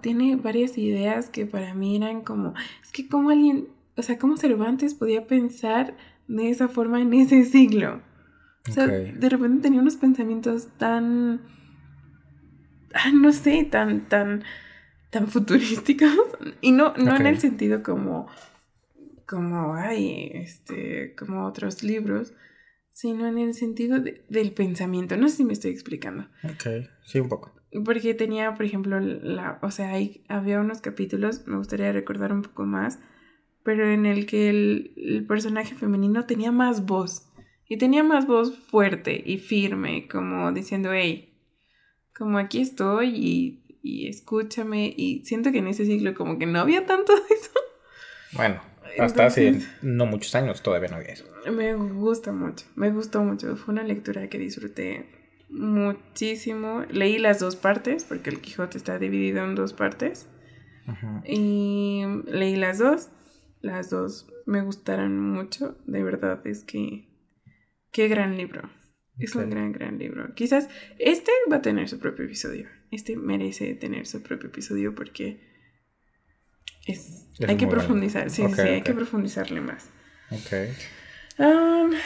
tiene 0.00 0.36
varias 0.36 0.76
ideas 0.76 1.28
que 1.30 1.46
para 1.46 1.74
mí 1.74 1.96
eran 1.96 2.22
como, 2.22 2.54
es 2.82 2.92
que 2.92 3.08
como 3.08 3.30
alguien, 3.30 3.68
o 3.96 4.02
sea, 4.02 4.18
como 4.18 4.36
Cervantes 4.36 4.94
podía 4.94 5.26
pensar 5.26 5.96
de 6.28 6.50
esa 6.50 6.68
forma 6.68 7.00
en 7.00 7.12
ese 7.14 7.44
siglo. 7.44 8.02
O 8.68 8.72
sea, 8.72 8.86
de 8.86 9.28
repente 9.28 9.62
tenía 9.62 9.80
unos 9.80 9.96
pensamientos 9.96 10.68
tan, 10.76 11.40
ah, 12.92 13.10
no 13.12 13.32
sé, 13.32 13.64
tan, 13.64 14.08
tan, 14.08 14.44
tan 15.10 15.28
futurísticos. 15.28 16.10
Y 16.60 16.72
no, 16.72 16.92
no 16.96 17.16
en 17.16 17.26
el 17.26 17.38
sentido 17.38 17.82
como, 17.82 18.28
como, 19.26 19.74
ay, 19.74 20.30
este, 20.34 21.14
como 21.16 21.46
otros 21.46 21.82
libros, 21.82 22.34
sino 22.92 23.26
en 23.26 23.38
el 23.38 23.54
sentido 23.54 23.98
del 23.98 24.52
pensamiento. 24.52 25.16
No 25.16 25.28
sé 25.28 25.36
si 25.36 25.44
me 25.44 25.54
estoy 25.54 25.70
explicando. 25.70 26.28
Ok, 26.44 26.86
sí, 27.04 27.18
un 27.18 27.28
poco. 27.30 27.59
Porque 27.84 28.14
tenía, 28.14 28.54
por 28.54 28.64
ejemplo, 28.64 28.98
la, 28.98 29.58
o 29.62 29.70
sea, 29.70 29.90
hay, 29.90 30.24
había 30.28 30.60
unos 30.60 30.80
capítulos, 30.80 31.46
me 31.46 31.56
gustaría 31.56 31.92
recordar 31.92 32.32
un 32.32 32.42
poco 32.42 32.64
más, 32.64 32.98
pero 33.62 33.88
en 33.88 34.06
el 34.06 34.26
que 34.26 34.50
el, 34.50 35.24
personaje 35.28 35.74
femenino 35.74 36.26
tenía 36.26 36.50
más 36.50 36.84
voz. 36.84 37.26
Y 37.68 37.78
tenía 37.78 38.02
más 38.02 38.26
voz 38.26 38.58
fuerte 38.58 39.22
y 39.24 39.38
firme, 39.38 40.08
como 40.08 40.50
diciendo, 40.50 40.90
hey, 40.92 41.38
como 42.12 42.38
aquí 42.38 42.60
estoy 42.60 43.10
y, 43.10 43.78
y 43.80 44.08
escúchame. 44.08 44.92
Y 44.96 45.24
siento 45.24 45.52
que 45.52 45.58
en 45.58 45.68
ese 45.68 45.84
siglo 45.84 46.14
como 46.14 46.36
que 46.36 46.46
no 46.46 46.58
había 46.58 46.84
tanto 46.84 47.14
de 47.14 47.22
eso. 47.32 47.52
Bueno, 48.32 48.60
hasta 48.98 49.26
hace 49.26 49.60
no 49.82 50.06
muchos 50.06 50.34
años 50.34 50.62
todavía 50.62 50.88
no 50.88 50.96
había 50.96 51.12
eso. 51.12 51.26
Me 51.50 51.74
gusta 51.74 52.32
mucho, 52.32 52.66
me 52.74 52.90
gustó 52.90 53.22
mucho. 53.22 53.56
Fue 53.56 53.72
una 53.72 53.84
lectura 53.84 54.28
que 54.28 54.38
disfruté 54.38 55.19
muchísimo. 55.50 56.84
Leí 56.90 57.18
las 57.18 57.40
dos 57.40 57.56
partes, 57.56 58.04
porque 58.04 58.30
el 58.30 58.40
Quijote 58.40 58.78
está 58.78 58.98
dividido 58.98 59.44
en 59.44 59.54
dos 59.54 59.72
partes. 59.72 60.28
Y 61.24 62.02
leí 62.26 62.56
las 62.56 62.78
dos. 62.78 63.10
Las 63.60 63.90
dos 63.90 64.26
me 64.46 64.62
gustaron 64.62 65.20
mucho. 65.20 65.78
De 65.86 66.02
verdad, 66.02 66.44
es 66.46 66.64
que... 66.64 67.08
Qué 67.92 68.08
gran 68.08 68.36
libro. 68.36 68.70
Es 69.18 69.34
un 69.34 69.50
gran, 69.50 69.72
gran 69.72 69.98
libro. 69.98 70.34
Quizás 70.34 70.68
este 70.98 71.30
va 71.50 71.56
a 71.56 71.62
tener 71.62 71.88
su 71.88 71.98
propio 71.98 72.24
episodio. 72.24 72.68
Este 72.90 73.16
merece 73.16 73.74
tener 73.74 74.06
su 74.06 74.22
propio 74.22 74.48
episodio 74.48 74.94
porque 74.94 75.40
es, 76.86 77.28
hay 77.46 77.56
que 77.56 77.66
profundizar. 77.66 78.30
Sí, 78.30 78.42
sí, 78.54 78.60
hay 78.60 78.82
que 78.82 78.94
profundizarle 78.94 79.60
más. 79.60 79.90
Ok 80.30 80.54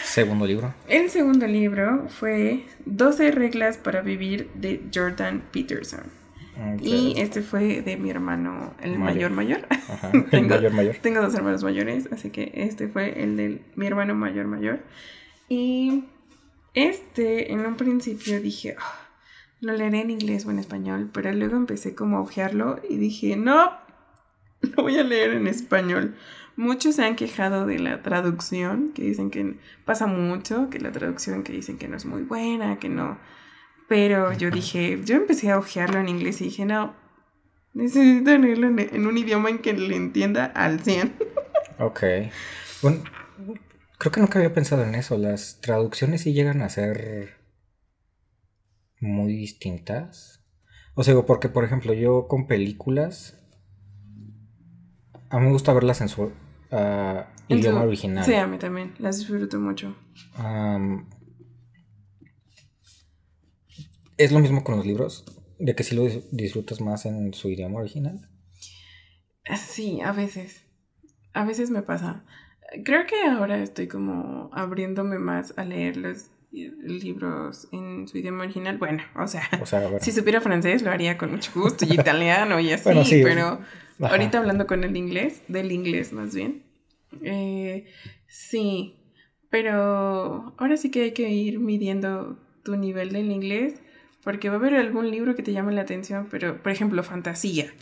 segundo 0.03 0.47
libro. 0.47 0.75
El 0.89 1.11
segundo 1.11 1.47
libro 1.47 2.09
fue 2.09 2.65
12 2.87 3.31
reglas 3.33 3.79
para 3.79 4.01
vivir 4.03 4.51
de 4.55 4.83
Jordan 4.95 5.43
Peterson. 5.53 6.05
Y 6.81 7.15
este 7.17 7.43
fue 7.43 7.83
de 7.83 7.97
mi 7.97 8.11
hermano, 8.11 8.75
el 8.81 8.97
mayor 8.99 9.33
mayor. 9.33 9.67
tengo, 10.31 10.55
mayor 10.55 10.73
mayor. 10.73 10.97
Tengo 11.03 11.21
dos 11.21 11.35
hermanos 11.35 11.65
mayores, 11.65 12.09
así 12.13 12.31
que 12.31 12.53
este 12.55 12.87
fue 12.87 13.23
el 13.25 13.37
de 13.37 13.63
mi 13.75 13.87
hermano 13.87 14.15
mayor 14.15 14.47
mayor. 14.47 14.81
Y 15.49 16.05
este, 16.75 17.53
en 17.53 17.67
un 17.67 17.77
principio 17.77 18.41
dije, 18.41 18.77
ah, 18.79 19.09
lo 19.61 19.73
leeré 19.73 20.03
en 20.03 20.11
inglés 20.11 20.47
o 20.47 20.51
en 20.51 20.61
español, 20.61 21.11
pero 21.13 21.33
luego 21.33 21.57
empecé 21.57 21.95
como 21.95 22.19
a 22.19 22.21
ojearlo 22.21 22.81
y 22.89 22.99
dije, 22.99 23.37
no, 23.37 23.73
lo 24.61 24.83
voy 24.83 24.99
a 24.99 25.03
leer 25.03 25.33
en 25.33 25.49
español. 25.49 26.15
Muchos 26.57 26.97
se 26.97 27.05
han 27.05 27.17
quejado 27.17 27.67
de 27.67 27.79
la 27.79 28.03
traducción, 28.03 28.93
que 28.93 29.03
dicen 29.03 29.31
que 29.31 29.57
pasa 29.85 30.07
mucho, 30.07 30.71
que 30.71 30.79
la 30.79 30.93
traducción 30.93 31.43
que 31.43 31.53
dicen 31.53 31.79
que 31.79 31.89
no 31.89 31.97
es 31.97 32.05
muy 32.05 32.23
buena, 32.23 32.79
que 32.79 32.89
no. 32.89 33.19
Pero 33.89 34.33
yo 34.33 34.51
dije, 34.53 35.01
yo 35.05 35.17
empecé 35.17 35.51
a 35.51 35.59
ojearlo 35.59 35.99
en 35.99 36.09
inglés 36.09 36.41
y 36.41 36.45
dije, 36.45 36.65
no, 36.65 36.95
necesito 37.73 38.37
leerlo 38.39 38.69
en, 38.69 39.07
un 39.07 39.19
idioma 39.19 39.51
en 39.51 39.59
que 39.59 39.73
le 39.73 39.97
entienda 39.97 40.47
al 40.47 40.81
100. 40.81 41.15
Ok. 41.81 42.05
Bueno, 42.83 43.03
creo 43.99 44.13
que 44.13 44.21
nunca 44.21 44.39
había 44.39 44.55
pensado 44.55 44.85
en 44.85 44.95
eso. 44.95 45.19
Las 45.19 45.61
traducciones 45.61 46.21
sí 46.21 46.33
llegan 46.33 46.63
a 46.63 46.69
ser 46.69 47.41
muy 49.01 49.33
distintas. 49.33 50.45
O 50.95 51.03
sea, 51.03 51.21
porque 51.23 51.49
por 51.49 51.65
ejemplo, 51.65 51.93
yo 51.95 52.29
con 52.29 52.47
películas 52.47 53.45
a 55.35 55.41
mí 55.41 55.47
me 55.47 55.53
gusta 55.53 55.73
verlas 55.73 56.01
en 56.01 56.09
su 56.09 56.31
uh, 56.75 57.25
idioma 57.49 57.83
original. 57.83 58.25
Sí, 58.25 58.35
a 58.35 58.47
mí 58.47 58.59
también. 58.59 58.95
Las 58.99 59.19
disfruto 59.19 59.59
mucho. 59.59 59.97
¿Es 64.17 64.33
lo 64.33 64.41
mismo 64.41 64.65
con 64.65 64.77
los 64.77 64.87
libros? 64.87 65.25
¿De 65.59 65.75
que 65.75 65.85
si 65.85 65.95
lo 65.95 66.05
disfrutas 66.31 66.81
más 66.81 67.07
en 67.07 67.33
su 67.35 67.49
idioma 67.49 67.81
original? 67.81 68.29
Sí, 69.57 70.01
a 70.01 70.13
veces. 70.13 70.65
A 71.33 71.45
veces 71.45 71.71
me 71.71 71.83
pasa. 71.83 72.25
Creo 72.85 73.07
que 73.07 73.23
ahora 73.23 73.59
estoy 73.59 73.89
como 73.89 74.51
abriéndome 74.53 75.19
más 75.19 75.55
a 75.57 75.65
leer 75.65 75.97
los 75.97 76.31
libros 76.51 77.69
en 77.73 78.09
su 78.09 78.19
idioma 78.19 78.45
original. 78.45 78.79
Bueno, 78.79 79.03
o 79.17 79.27
sea, 79.27 79.43
si 80.01 80.13
supiera 80.13 80.41
francés 80.41 80.83
lo 80.83 80.91
haría 80.91 81.19
con 81.19 81.33
mucho 81.33 81.51
gusto 81.55 81.85
y 81.85 81.95
italiano 81.95 82.61
y 82.61 82.73
así, 82.73 83.23
pero 83.23 83.61
Ahorita 84.01 84.39
hablando 84.39 84.67
con 84.67 84.85
el 84.85 84.97
inglés, 84.97 85.43
del 85.49 85.73
inglés 85.73 86.13
más 86.13 86.35
bien. 86.35 86.64
Eh, 87.23 87.87
sí, 88.27 88.97
pero 89.51 90.55
ahora 90.59 90.77
sí 90.77 90.91
que 90.91 91.05
hay 91.05 91.13
que 91.13 91.31
ir 91.31 91.59
midiendo 91.61 92.39
tu 92.65 92.77
nivel 92.77 93.13
del 93.13 93.31
inglés, 93.31 93.81
porque 94.23 94.49
va 94.49 94.57
a 94.57 94.59
haber 94.59 94.75
algún 94.75 95.11
libro 95.11 95.35
que 95.35 95.43
te 95.43 95.53
llame 95.53 95.73
la 95.73 95.83
atención, 95.83 96.29
pero 96.31 96.63
por 96.63 96.73
ejemplo, 96.73 97.03
fantasía, 97.03 97.73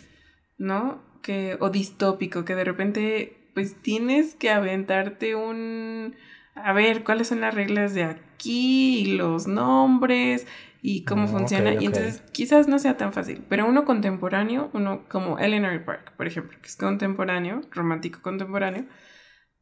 ¿no? 0.58 1.02
Que, 1.22 1.56
o 1.60 1.70
distópico, 1.70 2.44
que 2.44 2.54
de 2.54 2.64
repente 2.64 3.42
pues 3.54 3.76
tienes 3.80 4.34
que 4.34 4.50
aventarte 4.50 5.34
un... 5.34 6.14
A 6.54 6.72
ver, 6.72 7.04
¿cuáles 7.04 7.28
son 7.28 7.40
las 7.40 7.54
reglas 7.54 7.94
de 7.94 8.04
aquí? 8.04 9.00
Y 9.00 9.16
los 9.16 9.46
nombres 9.46 10.46
y 10.82 11.04
cómo 11.04 11.24
ah, 11.24 11.28
funciona. 11.28 11.74
Y 11.74 11.86
entonces 11.86 12.22
quizás 12.32 12.68
no 12.68 12.78
sea 12.78 12.96
tan 12.96 13.12
fácil, 13.12 13.42
pero 13.48 13.66
uno 13.66 13.84
contemporáneo, 13.84 14.68
uno 14.74 15.04
como 15.08 15.38
Eleanor 15.38 15.84
Park, 15.84 16.12
por 16.16 16.26
ejemplo, 16.26 16.58
que 16.60 16.66
es 16.66 16.76
contemporáneo, 16.76 17.62
romántico 17.70 18.20
contemporáneo, 18.20 18.84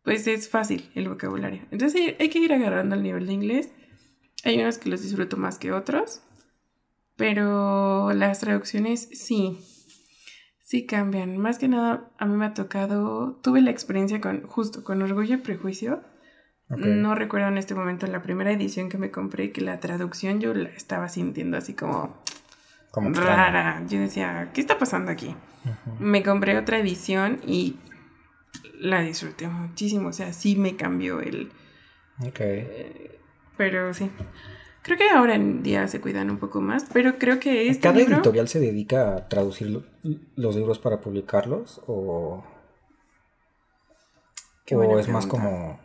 pues 0.03 0.27
es 0.27 0.49
fácil 0.49 0.91
el 0.95 1.09
vocabulario. 1.09 1.63
Entonces 1.71 2.15
hay 2.19 2.29
que 2.29 2.39
ir 2.39 2.53
agarrando 2.53 2.95
el 2.95 3.03
nivel 3.03 3.27
de 3.27 3.33
inglés. 3.33 3.71
Hay 4.45 4.59
unos 4.59 4.79
que 4.79 4.89
los 4.89 5.03
disfruto 5.03 5.37
más 5.37 5.59
que 5.59 5.73
otros, 5.73 6.23
pero 7.17 8.13
las 8.13 8.41
traducciones 8.41 9.09
sí, 9.13 9.59
sí 10.63 10.87
cambian. 10.87 11.37
Más 11.37 11.59
que 11.59 11.69
nada, 11.69 12.11
a 12.19 12.27
mí 12.27 12.37
me 12.37 12.47
ha 12.47 12.55
tocado, 12.55 13.39
tuve 13.43 13.61
la 13.61 13.71
experiencia 13.71 14.21
con, 14.21 14.43
justo 14.47 14.83
con 14.85 15.03
Orgullo 15.03 15.35
y 15.35 15.39
Prejuicio, 15.39 16.03
no 16.77 17.17
recuerdo 17.17 17.49
en 17.49 17.59
este 17.59 17.75
momento 17.75 18.07
la 18.07 18.23
primera 18.23 18.53
edición 18.53 18.89
que 18.89 18.97
me 18.97 19.11
compré 19.11 19.51
que 19.51 19.61
la 19.61 19.81
traducción 19.81 20.41
yo 20.41 20.55
la 20.55 20.69
estaba 20.69 21.09
sintiendo 21.09 21.57
así 21.57 21.75
como, 21.75 22.23
como 22.93 23.11
rara. 23.11 23.83
Yo 23.89 23.99
decía, 23.99 24.51
¿qué 24.55 24.61
está 24.61 24.79
pasando 24.79 25.11
aquí? 25.11 25.35
Me 25.99 26.23
compré 26.23 26.57
otra 26.57 26.79
edición 26.79 27.41
y 27.45 27.77
la 28.79 29.03
disfruté 29.03 29.49
muchísimo. 29.49 30.09
O 30.09 30.13
sea, 30.13 30.33
sí 30.33 30.57
me 30.57 30.77
cambió 30.77 31.21
el... 31.21 31.51
Ok. 32.21 32.41
Eh, 32.41 33.19
pero 33.57 33.93
sí. 33.95 34.11
Creo 34.83 34.97
que 34.97 35.11
ahora 35.11 35.35
en 35.35 35.63
día 35.63 35.87
se 35.89 36.01
cuidan 36.01 36.31
un 36.31 36.39
poco 36.39 36.61
más, 36.61 36.87
pero 36.93 37.19
creo 37.19 37.39
que 37.39 37.69
este 37.69 37.83
¿Cada 37.83 38.01
editorial 38.01 38.49
se 38.49 38.61
dedica 38.61 39.15
a 39.15 39.29
traducir 39.29 39.85
los 40.37 40.57
libros 40.57 40.79
para 40.79 41.01
publicarlos 41.01 41.83
o...? 41.87 42.45
Qué 44.65 44.77
o 44.77 44.99
es 44.99 45.09
más 45.09 45.27
como... 45.27 45.79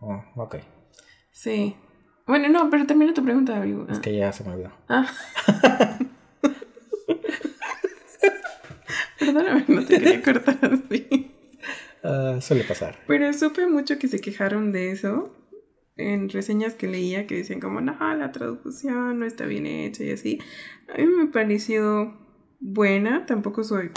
Oh, 0.00 0.22
ok. 0.36 0.56
Sí. 1.30 1.76
Bueno, 2.26 2.48
no, 2.48 2.68
pero 2.70 2.86
termina 2.86 3.14
tu 3.14 3.22
pregunta, 3.24 3.56
amigo. 3.56 3.86
Es 3.90 4.00
que 4.00 4.16
ya 4.16 4.32
se 4.32 4.44
me 4.44 4.52
olvidó. 4.52 4.72
Ah. 4.88 5.06
Perdóname, 9.18 9.64
no 9.68 9.84
te 9.84 9.98
quería 9.98 10.22
cortar 10.22 10.58
así. 10.62 11.03
Suele 12.40 12.64
pasar. 12.64 12.98
Pero 13.06 13.32
supe 13.32 13.66
mucho 13.66 13.98
que 13.98 14.08
se 14.08 14.20
quejaron 14.20 14.72
de 14.72 14.90
eso 14.90 15.34
en 15.96 16.28
reseñas 16.28 16.74
que 16.74 16.88
leía 16.88 17.26
que 17.26 17.36
decían 17.36 17.60
como, 17.60 17.80
no, 17.80 17.96
la 18.16 18.32
traducción 18.32 19.18
no 19.18 19.26
está 19.26 19.46
bien 19.46 19.66
hecha 19.66 20.04
y 20.04 20.10
así. 20.10 20.38
A 20.92 20.98
mí 20.98 21.06
me 21.06 21.26
pareció 21.26 22.18
buena, 22.60 23.26
tampoco 23.26 23.62
soy, 23.62 23.90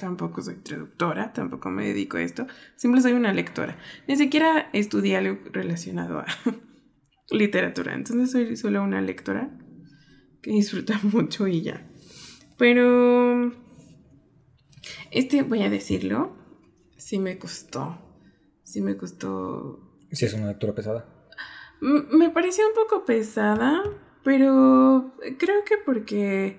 tampoco 0.00 0.42
soy 0.42 0.56
traductora, 0.56 1.32
tampoco 1.32 1.70
me 1.70 1.86
dedico 1.86 2.16
a 2.16 2.22
esto, 2.22 2.46
siempre 2.76 3.02
soy 3.02 3.12
una 3.12 3.32
lectora. 3.32 3.78
Ni 4.08 4.16
siquiera 4.16 4.70
estudié 4.72 5.16
algo 5.16 5.38
relacionado 5.52 6.20
a 6.20 6.26
literatura, 7.30 7.94
entonces 7.94 8.30
soy 8.30 8.56
solo 8.56 8.82
una 8.82 9.00
lectora 9.00 9.50
que 10.42 10.52
disfruta 10.52 10.98
mucho 11.02 11.46
y 11.46 11.62
ya. 11.62 11.86
Pero 12.56 13.52
este, 15.10 15.42
voy 15.42 15.62
a 15.62 15.70
decirlo, 15.70 16.36
sí 17.04 17.18
me 17.18 17.36
costó, 17.38 17.98
sí 18.62 18.80
me 18.80 18.96
costó 18.96 19.78
Si 20.10 20.24
es 20.24 20.32
una 20.32 20.46
lectura 20.46 20.74
pesada. 20.74 21.04
M- 21.82 22.04
Me 22.12 22.30
pareció 22.30 22.66
un 22.66 22.74
poco 22.74 23.04
pesada, 23.04 23.82
pero 24.22 25.12
creo 25.38 25.64
que 25.64 25.76
porque 25.84 26.58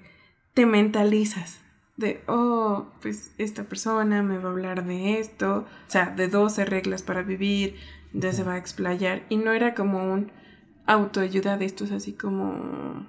te 0.53 0.67
mentalizas 0.67 1.62
de, 1.97 2.21
oh, 2.27 2.91
pues 3.01 3.34
esta 3.39 3.63
persona 3.63 4.21
me 4.21 4.38
va 4.38 4.49
a 4.49 4.51
hablar 4.51 4.86
de 4.86 5.19
esto, 5.19 5.65
o 5.88 5.89
sea, 5.89 6.08
de 6.15 6.27
12 6.27 6.63
reglas 6.65 7.01
para 7.01 7.23
vivir, 7.23 7.77
entonces 8.13 8.36
se 8.38 8.43
va 8.43 8.53
a 8.53 8.58
explayar. 8.60 9.23
Y 9.29 9.38
no 9.38 9.51
era 9.51 9.73
como 9.73 10.13
un 10.13 10.31
autoayuda 10.86 11.58
de 11.58 11.65
estos 11.65 11.91
así 11.91 12.13
como 12.13 13.08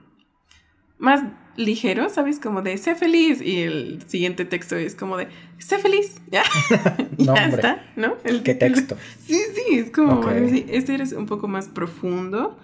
más 0.98 1.20
ligero, 1.56 2.08
¿sabes? 2.08 2.38
Como 2.40 2.62
de, 2.62 2.76
sé 2.78 2.94
feliz. 2.94 3.40
Y 3.42 3.62
el 3.62 4.02
siguiente 4.06 4.44
texto 4.44 4.76
es 4.76 4.94
como 4.94 5.16
de, 5.16 5.28
sé 5.58 5.78
feliz, 5.78 6.20
ya. 6.30 6.42
No, 7.18 7.34
ya 7.34 7.46
está, 7.46 7.84
¿no? 7.96 8.14
El- 8.24 8.42
¿Qué 8.42 8.54
texto? 8.54 8.96
Sí, 9.26 9.38
sí, 9.54 9.78
es 9.78 9.90
como. 9.90 10.28
Este 10.30 10.94
era 10.94 11.04
un 11.16 11.26
poco 11.26 11.48
más 11.48 11.68
profundo, 11.68 12.58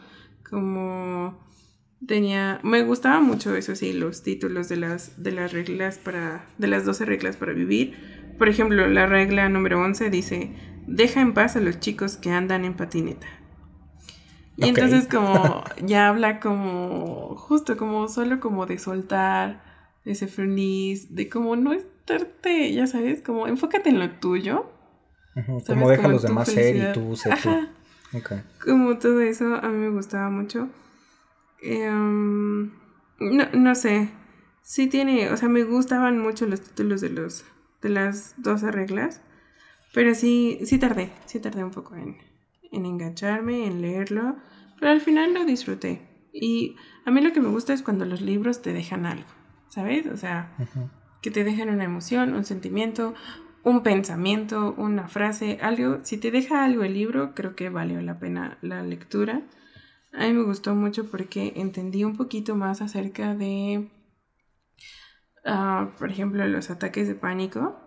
como 0.49 1.39
tenía, 2.07 2.61
me 2.63 2.83
gustaba 2.83 3.21
mucho 3.21 3.55
eso 3.57 3.75
sí, 3.77 3.93
los 3.93 4.23
títulos 4.23 4.69
de 4.69 4.77
las 4.77 5.23
de 5.23 5.33
las 5.33 5.53
reglas 5.53 5.99
para 5.99 6.45
de 6.59 6.67
las 6.69 6.85
12 6.85 7.05
reglas 7.05 7.37
para 7.37 7.53
vivir. 7.53 7.95
Por 8.39 8.49
ejemplo, 8.49 8.87
la 8.89 9.07
regla 9.07 9.49
número 9.49 9.81
11 9.81 10.11
dice, 10.11 10.53
"Deja 10.87 11.21
en 11.21 11.33
paz 11.33 11.57
a 11.57 11.61
los 11.61 11.81
chicos 11.81 12.17
que 12.17 12.31
andan 12.31 12.65
en 12.65 12.75
patineta." 12.75 13.27
Y 14.63 14.69
entonces 14.69 15.09
como 15.09 15.65
ya 15.83 16.09
habla 16.09 16.41
como 16.41 17.37
justo 17.37 17.77
como 17.77 18.09
solo 18.09 18.41
como 18.41 18.67
de 18.67 18.79
soltar, 18.79 19.63
de 20.05 20.15
ser 20.15 20.29
feliz, 20.29 21.15
de 21.15 21.29
como 21.29 21.57
no 21.57 21.73
estarte, 21.73 22.73
ya 22.73 22.87
sabes, 22.87 23.23
como 23.23 23.47
enfócate 23.47 23.91
en 23.91 23.99
lo 23.99 24.11
tuyo. 24.11 24.71
Como 25.67 25.89
deja 25.89 26.07
a 26.07 26.11
los 26.11 26.23
demás 26.23 26.49
ser 26.49 26.77
y 26.77 26.93
tú 26.93 27.17
ser 27.17 27.33
Ajá. 27.33 27.69
tú. 28.13 28.35
Como 28.65 28.99
todo 28.99 29.21
eso, 29.21 29.55
a 29.55 29.69
mí 29.69 29.79
me 29.79 29.91
gustaba 29.91 30.29
mucho. 30.29 30.69
Em, 31.63 32.71
no, 33.19 33.45
no 33.55 33.75
sé. 33.75 34.11
Sí 34.63 34.87
tiene, 34.87 35.31
o 35.31 35.37
sea, 35.37 35.49
me 35.49 35.65
gustaban 35.65 36.19
mucho 36.19 36.47
los 36.47 36.61
títulos 36.61 37.01
de 37.01 37.11
los 37.11 37.45
de 37.81 37.89
las 37.89 38.35
12 38.39 38.71
reglas. 38.71 39.21
Pero 39.93 40.15
sí, 40.15 40.61
sí 40.65 40.79
tardé, 40.79 41.13
sí 41.27 41.39
tardé 41.41 41.65
un 41.65 41.71
poco 41.71 41.95
en, 41.97 42.17
en 42.73 42.87
engancharme, 42.87 43.67
en 43.67 43.83
leerlo. 43.83 44.37
Pero 44.81 44.91
al 44.91 45.01
final 45.01 45.35
lo 45.35 45.45
disfruté. 45.45 46.03
Y 46.33 46.77
a 47.05 47.11
mí 47.11 47.21
lo 47.21 47.33
que 47.33 47.41
me 47.41 47.49
gusta 47.49 47.73
es 47.73 47.83
cuando 47.83 48.05
los 48.05 48.21
libros 48.21 48.63
te 48.63 48.73
dejan 48.73 49.07
algo, 49.07 49.29
¿sabes? 49.69 50.07
O 50.07 50.17
sea, 50.17 50.57
que 51.21 51.31
te 51.31 51.45
dejan 51.45 51.69
una 51.69 51.85
emoción, 51.85 52.35
un 52.35 52.45
sentimiento, 52.45 53.15
un 53.63 53.83
pensamiento, 53.83 54.75
una 54.77 55.09
frase, 55.09 55.59
algo. 55.61 56.01
Si 56.03 56.19
te 56.19 56.31
deja 56.31 56.65
algo 56.65 56.83
el 56.83 56.95
libro, 56.95 57.35
creo 57.35 57.55
que 57.55 57.69
valió 57.69 58.01
la 58.01 58.19
pena 58.19 58.59
la 58.63 58.83
lectura. 58.83 59.43
A 60.13 60.27
mí 60.27 60.33
me 60.33 60.43
gustó 60.43 60.75
mucho 60.75 61.11
porque 61.11 61.53
entendí 61.57 62.05
un 62.05 62.17
poquito 62.17 62.55
más 62.55 62.83
acerca 62.83 63.35
de, 63.35 63.91
ah, 65.45 65.91
por 65.99 66.11
ejemplo, 66.11 66.47
los 66.49 66.71
ataques 66.71 67.09
de 67.09 67.15
pánico. 67.15 67.79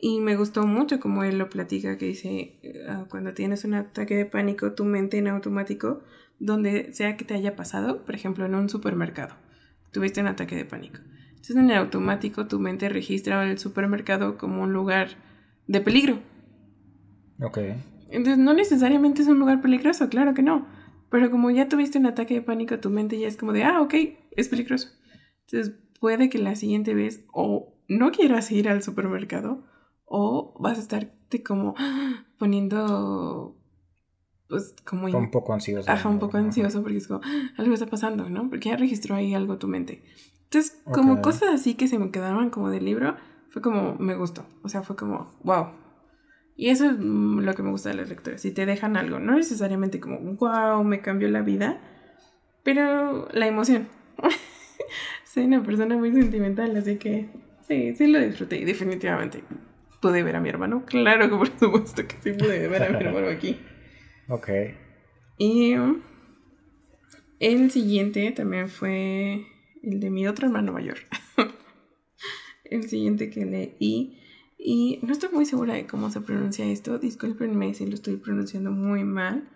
Y 0.00 0.20
me 0.20 0.36
gustó 0.36 0.66
mucho 0.66 0.98
como 0.98 1.24
él 1.24 1.38
lo 1.38 1.50
platica, 1.50 1.98
que 1.98 2.06
dice, 2.06 2.58
ah, 2.88 3.04
cuando 3.10 3.34
tienes 3.34 3.64
un 3.64 3.74
ataque 3.74 4.16
de 4.16 4.24
pánico, 4.24 4.72
tu 4.72 4.84
mente 4.84 5.18
en 5.18 5.28
automático, 5.28 6.02
donde 6.38 6.92
sea 6.94 7.16
que 7.16 7.24
te 7.24 7.34
haya 7.34 7.54
pasado, 7.54 8.04
por 8.04 8.14
ejemplo, 8.14 8.46
en 8.46 8.54
un 8.54 8.70
supermercado, 8.70 9.34
tuviste 9.92 10.22
un 10.22 10.28
ataque 10.28 10.56
de 10.56 10.64
pánico. 10.64 11.00
Entonces 11.28 11.56
en 11.56 11.70
el 11.70 11.76
automático 11.76 12.46
tu 12.46 12.58
mente 12.58 12.88
registra 12.88 13.50
el 13.50 13.58
supermercado 13.58 14.36
como 14.36 14.62
un 14.62 14.72
lugar 14.72 15.08
de 15.66 15.80
peligro. 15.80 16.18
Ok. 17.40 17.58
Entonces 18.10 18.38
no 18.38 18.52
necesariamente 18.52 19.22
es 19.22 19.28
un 19.28 19.38
lugar 19.38 19.62
peligroso, 19.62 20.08
claro 20.08 20.34
que 20.34 20.42
no. 20.42 20.66
Pero 21.10 21.30
como 21.30 21.50
ya 21.50 21.68
tuviste 21.68 21.98
un 21.98 22.06
ataque 22.06 22.34
de 22.34 22.42
pánico, 22.42 22.78
tu 22.78 22.90
mente 22.90 23.18
ya 23.18 23.26
es 23.26 23.36
como 23.36 23.52
de, 23.52 23.64
ah, 23.64 23.80
ok, 23.80 23.94
es 24.36 24.48
peligroso. 24.48 24.88
Entonces 25.46 25.74
puede 25.98 26.28
que 26.28 26.38
la 26.38 26.56
siguiente 26.56 26.94
vez 26.94 27.24
o 27.32 27.74
no 27.88 28.12
quieras 28.12 28.50
ir 28.52 28.68
al 28.68 28.82
supermercado 28.82 29.64
o 30.12 30.54
vas 30.58 30.76
a 30.76 30.80
estarte 30.80 31.42
como 31.44 31.74
poniendo, 32.38 33.56
pues 34.48 34.74
como... 34.84 35.08
in- 35.08 35.14
Un 35.16 35.30
poco 35.30 35.52
ansioso. 35.54 35.88
Ajá, 35.90 36.08
un 36.08 36.18
poco 36.18 36.36
Ajá. 36.36 36.46
ansioso 36.46 36.82
porque 36.82 36.98
es 36.98 37.06
como, 37.06 37.20
"Ah, 37.22 37.50
algo 37.56 37.72
está 37.74 37.86
pasando, 37.86 38.28
¿no? 38.28 38.50
Porque 38.50 38.70
ya 38.70 38.76
registró 38.76 39.14
ahí 39.14 39.34
algo 39.34 39.56
tu 39.58 39.68
mente. 39.68 40.02
Entonces, 40.44 40.82
como 40.92 41.14
Ok. 41.14 41.20
cosas 41.22 41.50
así 41.54 41.74
que 41.74 41.86
se 41.86 41.98
me 42.00 42.10
quedaban 42.10 42.50
como 42.50 42.70
del 42.70 42.84
libro, 42.84 43.14
fue 43.50 43.62
como, 43.62 43.94
me 44.00 44.16
gustó. 44.16 44.44
O 44.64 44.68
sea, 44.68 44.82
fue 44.82 44.96
como, 44.96 45.32
wow. 45.44 45.68
Y 46.56 46.70
eso 46.70 46.86
es 46.90 46.96
mm, 46.98 47.38
lo 47.40 47.54
que 47.54 47.62
me 47.62 47.70
gusta 47.70 47.90
de 47.90 47.94
las 47.94 48.08
lecturas. 48.08 48.42
Si 48.42 48.50
te 48.50 48.66
dejan 48.66 48.96
algo, 48.96 49.20
no 49.20 49.36
necesariamente 49.36 50.00
como, 50.00 50.18
wow, 50.18 50.82
me 50.82 51.00
cambió 51.00 51.28
la 51.28 51.42
vida, 51.42 51.80
pero 52.64 53.28
la 53.32 53.46
emoción. 53.46 53.86
Soy 55.24 55.44
una 55.44 55.62
persona 55.62 55.96
muy 55.96 56.10
sentimental, 56.10 56.76
así 56.76 56.96
que 56.96 57.28
sí, 57.68 57.94
sí 57.94 58.08
lo 58.08 58.18
disfruté. 58.18 58.64
Definitivamente 58.64 59.44
pude 60.00 60.22
ver 60.22 60.36
a 60.36 60.40
mi 60.40 60.48
hermano. 60.48 60.84
Claro 60.86 61.28
que 61.30 61.36
por 61.36 61.48
supuesto 61.58 62.06
que 62.06 62.16
sí 62.22 62.32
pude 62.32 62.66
ver 62.68 62.82
a 62.82 62.88
mi 62.90 63.04
hermano 63.04 63.28
aquí. 63.28 63.60
Ok. 64.32 64.48
Y 65.38 65.74
el 67.40 67.70
siguiente 67.72 68.30
también 68.30 68.68
fue 68.68 69.44
el 69.82 69.98
de 69.98 70.08
mi 70.08 70.28
otro 70.28 70.46
hermano 70.46 70.72
mayor. 70.72 70.98
el 72.64 72.88
siguiente 72.88 73.28
que 73.28 73.44
leí. 73.44 74.20
Y 74.56 75.00
no 75.02 75.10
estoy 75.10 75.30
muy 75.32 75.46
segura 75.46 75.74
de 75.74 75.88
cómo 75.88 76.10
se 76.10 76.20
pronuncia 76.20 76.64
esto. 76.64 77.00
Discúlpenme 77.00 77.74
si 77.74 77.86
lo 77.86 77.94
estoy 77.94 78.18
pronunciando 78.18 78.70
muy 78.70 79.02
mal. 79.02 79.48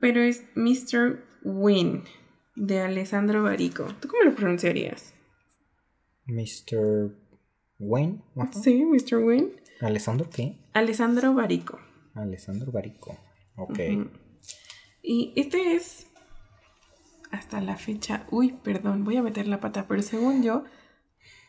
Pero 0.00 0.20
es 0.20 0.44
Mr. 0.54 1.24
Win 1.44 2.02
de 2.56 2.80
Alessandro 2.80 3.42
Barico. 3.42 3.86
¿Tú 4.00 4.08
cómo 4.08 4.24
lo 4.24 4.34
pronunciarías? 4.34 5.14
Mr. 6.26 7.14
Wayne. 7.78 8.22
Ajá. 8.36 8.52
Sí, 8.52 8.84
Mr. 8.84 9.18
Win. 9.18 9.52
¿Alessandro 9.80 10.28
qué? 10.30 10.58
Alessandro 10.74 11.34
Barico. 11.34 11.78
Alessandro 12.14 12.72
Barico. 12.72 13.16
Ok. 13.56 13.78
Y 15.02 15.32
este 15.36 15.74
es 15.74 16.06
hasta 17.30 17.60
la 17.60 17.76
fecha. 17.76 18.26
Uy, 18.30 18.52
perdón, 18.62 19.04
voy 19.04 19.16
a 19.16 19.22
meter 19.22 19.46
la 19.48 19.60
pata, 19.60 19.86
pero 19.86 20.02
según 20.02 20.42
yo, 20.42 20.64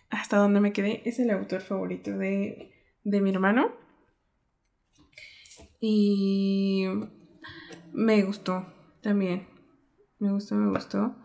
hasta 0.10 0.38
donde 0.38 0.60
me 0.60 0.74
quedé, 0.74 1.02
es 1.06 1.20
el 1.20 1.30
autor 1.32 1.62
favorito 1.62 2.18
de, 2.18 2.72
de 3.04 3.22
mi 3.22 3.32
hermano. 3.32 3.72
Y 5.80 6.86
me 7.94 8.24
gustó 8.24 8.66
también. 9.02 9.48
Me 10.20 10.32
gustó, 10.32 10.56
me 10.56 10.70
gustó. 10.72 11.16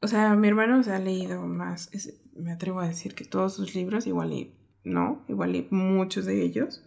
O 0.00 0.06
sea, 0.06 0.34
mi 0.36 0.48
hermano 0.48 0.82
se 0.82 0.92
ha 0.92 0.98
leído 0.98 1.42
más, 1.46 1.92
es- 1.92 2.22
me 2.38 2.52
atrevo 2.52 2.80
a 2.80 2.88
decir 2.88 3.14
que 3.14 3.24
todos 3.24 3.54
sus 3.54 3.74
libros, 3.74 4.06
igual 4.06 4.32
y 4.32 4.54
no, 4.84 5.24
igual 5.28 5.56
y 5.56 5.66
muchos 5.70 6.24
de 6.24 6.42
ellos. 6.42 6.82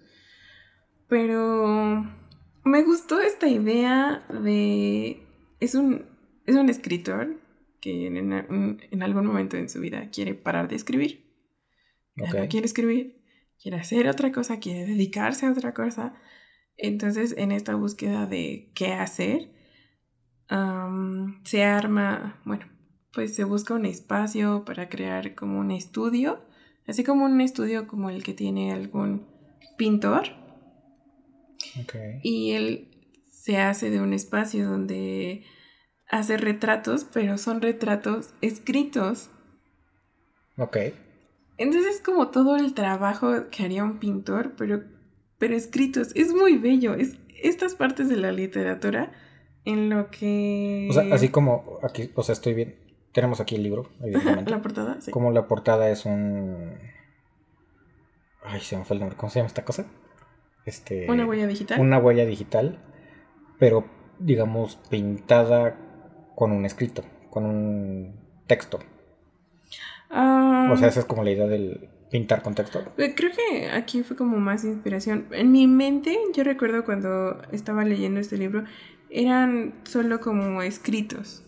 Pero 1.07 2.05
me 2.63 2.83
gustó 2.83 3.19
esta 3.19 3.47
idea 3.47 4.25
de... 4.29 5.23
Es 5.59 5.75
un, 5.75 6.05
es 6.45 6.55
un 6.55 6.69
escritor 6.69 7.37
que 7.81 8.07
en, 8.07 8.17
en- 8.17 8.81
en 8.89 9.03
algún 9.03 9.25
momento 9.25 9.57
en 9.57 9.69
su 9.69 9.79
vida 9.81 10.09
quiere 10.11 10.33
parar 10.35 10.67
de 10.67 10.75
escribir. 10.75 11.29
No 12.15 12.25
quiere 12.49 12.65
escribir, 12.65 13.21
quiere 13.61 13.77
hacer 13.77 14.07
otra 14.07 14.31
cosa, 14.31 14.59
quiere 14.59 14.85
dedicarse 14.85 15.45
a 15.45 15.51
otra 15.51 15.73
cosa. 15.73 16.13
Entonces, 16.77 17.33
en 17.37 17.51
esta 17.51 17.75
búsqueda 17.75 18.25
de 18.25 18.71
qué 18.73 18.93
hacer, 18.93 19.51
se 21.45 21.63
arma, 21.63 22.41
bueno, 22.45 22.65
pues 23.13 23.35
se 23.35 23.43
busca 23.43 23.73
un 23.73 23.85
espacio 23.85 24.63
para 24.65 24.89
crear 24.89 25.35
como 25.35 25.59
un 25.59 25.71
estudio, 25.71 26.41
así 26.87 27.03
como 27.03 27.25
un 27.25 27.41
estudio 27.41 27.87
como 27.87 28.09
el 28.09 28.23
que 28.23 28.33
tiene 28.33 28.71
algún 28.71 29.25
pintor. 29.77 30.23
Y 32.23 32.51
él 32.51 32.87
se 33.31 33.57
hace 33.57 33.89
de 33.89 34.01
un 34.01 34.13
espacio 34.13 34.69
donde 34.69 35.43
hace 36.09 36.37
retratos, 36.37 37.05
pero 37.05 37.37
son 37.37 37.61
retratos 37.61 38.33
escritos. 38.41 39.29
Ok. 40.57 40.77
Entonces 41.57 41.95
es 41.95 42.01
como 42.01 42.29
todo 42.29 42.55
el 42.57 42.73
trabajo 42.73 43.49
que 43.49 43.63
haría 43.63 43.83
un 43.83 43.99
pintor, 43.99 44.53
pero, 44.57 44.83
pero 45.37 45.55
escritos. 45.55 46.11
Es 46.15 46.33
muy 46.33 46.57
bello. 46.57 46.93
Es 46.95 47.17
estas 47.41 47.75
partes 47.75 48.09
de 48.09 48.17
la 48.17 48.31
literatura 48.31 49.11
en 49.65 49.89
lo 49.89 50.09
que... 50.09 50.87
O 50.89 50.93
sea, 50.93 51.13
así 51.13 51.29
como 51.29 51.79
aquí, 51.83 52.11
o 52.15 52.23
sea, 52.23 52.33
estoy 52.33 52.53
bien. 52.53 52.75
Tenemos 53.11 53.39
aquí 53.41 53.55
el 53.55 53.63
libro, 53.63 53.89
evidentemente. 54.01 54.51
la 54.51 54.61
portada, 54.61 55.01
sí. 55.01 55.11
Como 55.11 55.31
la 55.31 55.47
portada 55.47 55.89
es 55.89 56.05
un... 56.05 56.73
Ay, 58.43 58.61
se 58.61 58.77
me 58.77 58.85
fue 58.85 58.95
el 58.95 58.99
nombre. 59.01 59.17
¿Cómo 59.17 59.29
se 59.29 59.39
llama 59.39 59.47
esta 59.47 59.65
cosa? 59.65 59.85
Este... 60.65 61.09
Una 61.09 61.25
huella 61.25 61.47
digital. 61.47 61.79
Una 61.79 61.97
huella 61.99 62.25
digital, 62.25 62.79
pero 63.59 63.85
digamos 64.19 64.75
pintada 64.89 65.75
con 66.35 66.51
un 66.51 66.65
escrito, 66.65 67.03
con 67.29 67.45
un 67.45 68.15
texto. 68.47 68.79
Ah, 70.09 70.69
O 70.71 70.77
sea, 70.77 70.87
esa 70.89 70.99
es 71.01 71.05
como 71.05 71.23
la 71.23 71.31
idea 71.31 71.47
del 71.47 71.89
pintar 72.09 72.41
con 72.41 72.53
texto. 72.55 72.83
Eh, 72.97 73.13
Creo 73.15 73.31
que 73.31 73.69
aquí 73.69 74.03
fue 74.03 74.17
como 74.17 74.37
más 74.37 74.63
inspiración. 74.63 75.27
En 75.31 75.51
mi 75.51 75.67
mente, 75.67 76.17
yo 76.33 76.43
recuerdo 76.43 76.83
cuando 76.83 77.41
estaba 77.51 77.85
leyendo 77.85 78.19
este 78.19 78.37
libro, 78.37 78.65
eran 79.09 79.73
solo 79.83 80.19
como 80.19 80.61
escritos. 80.61 81.43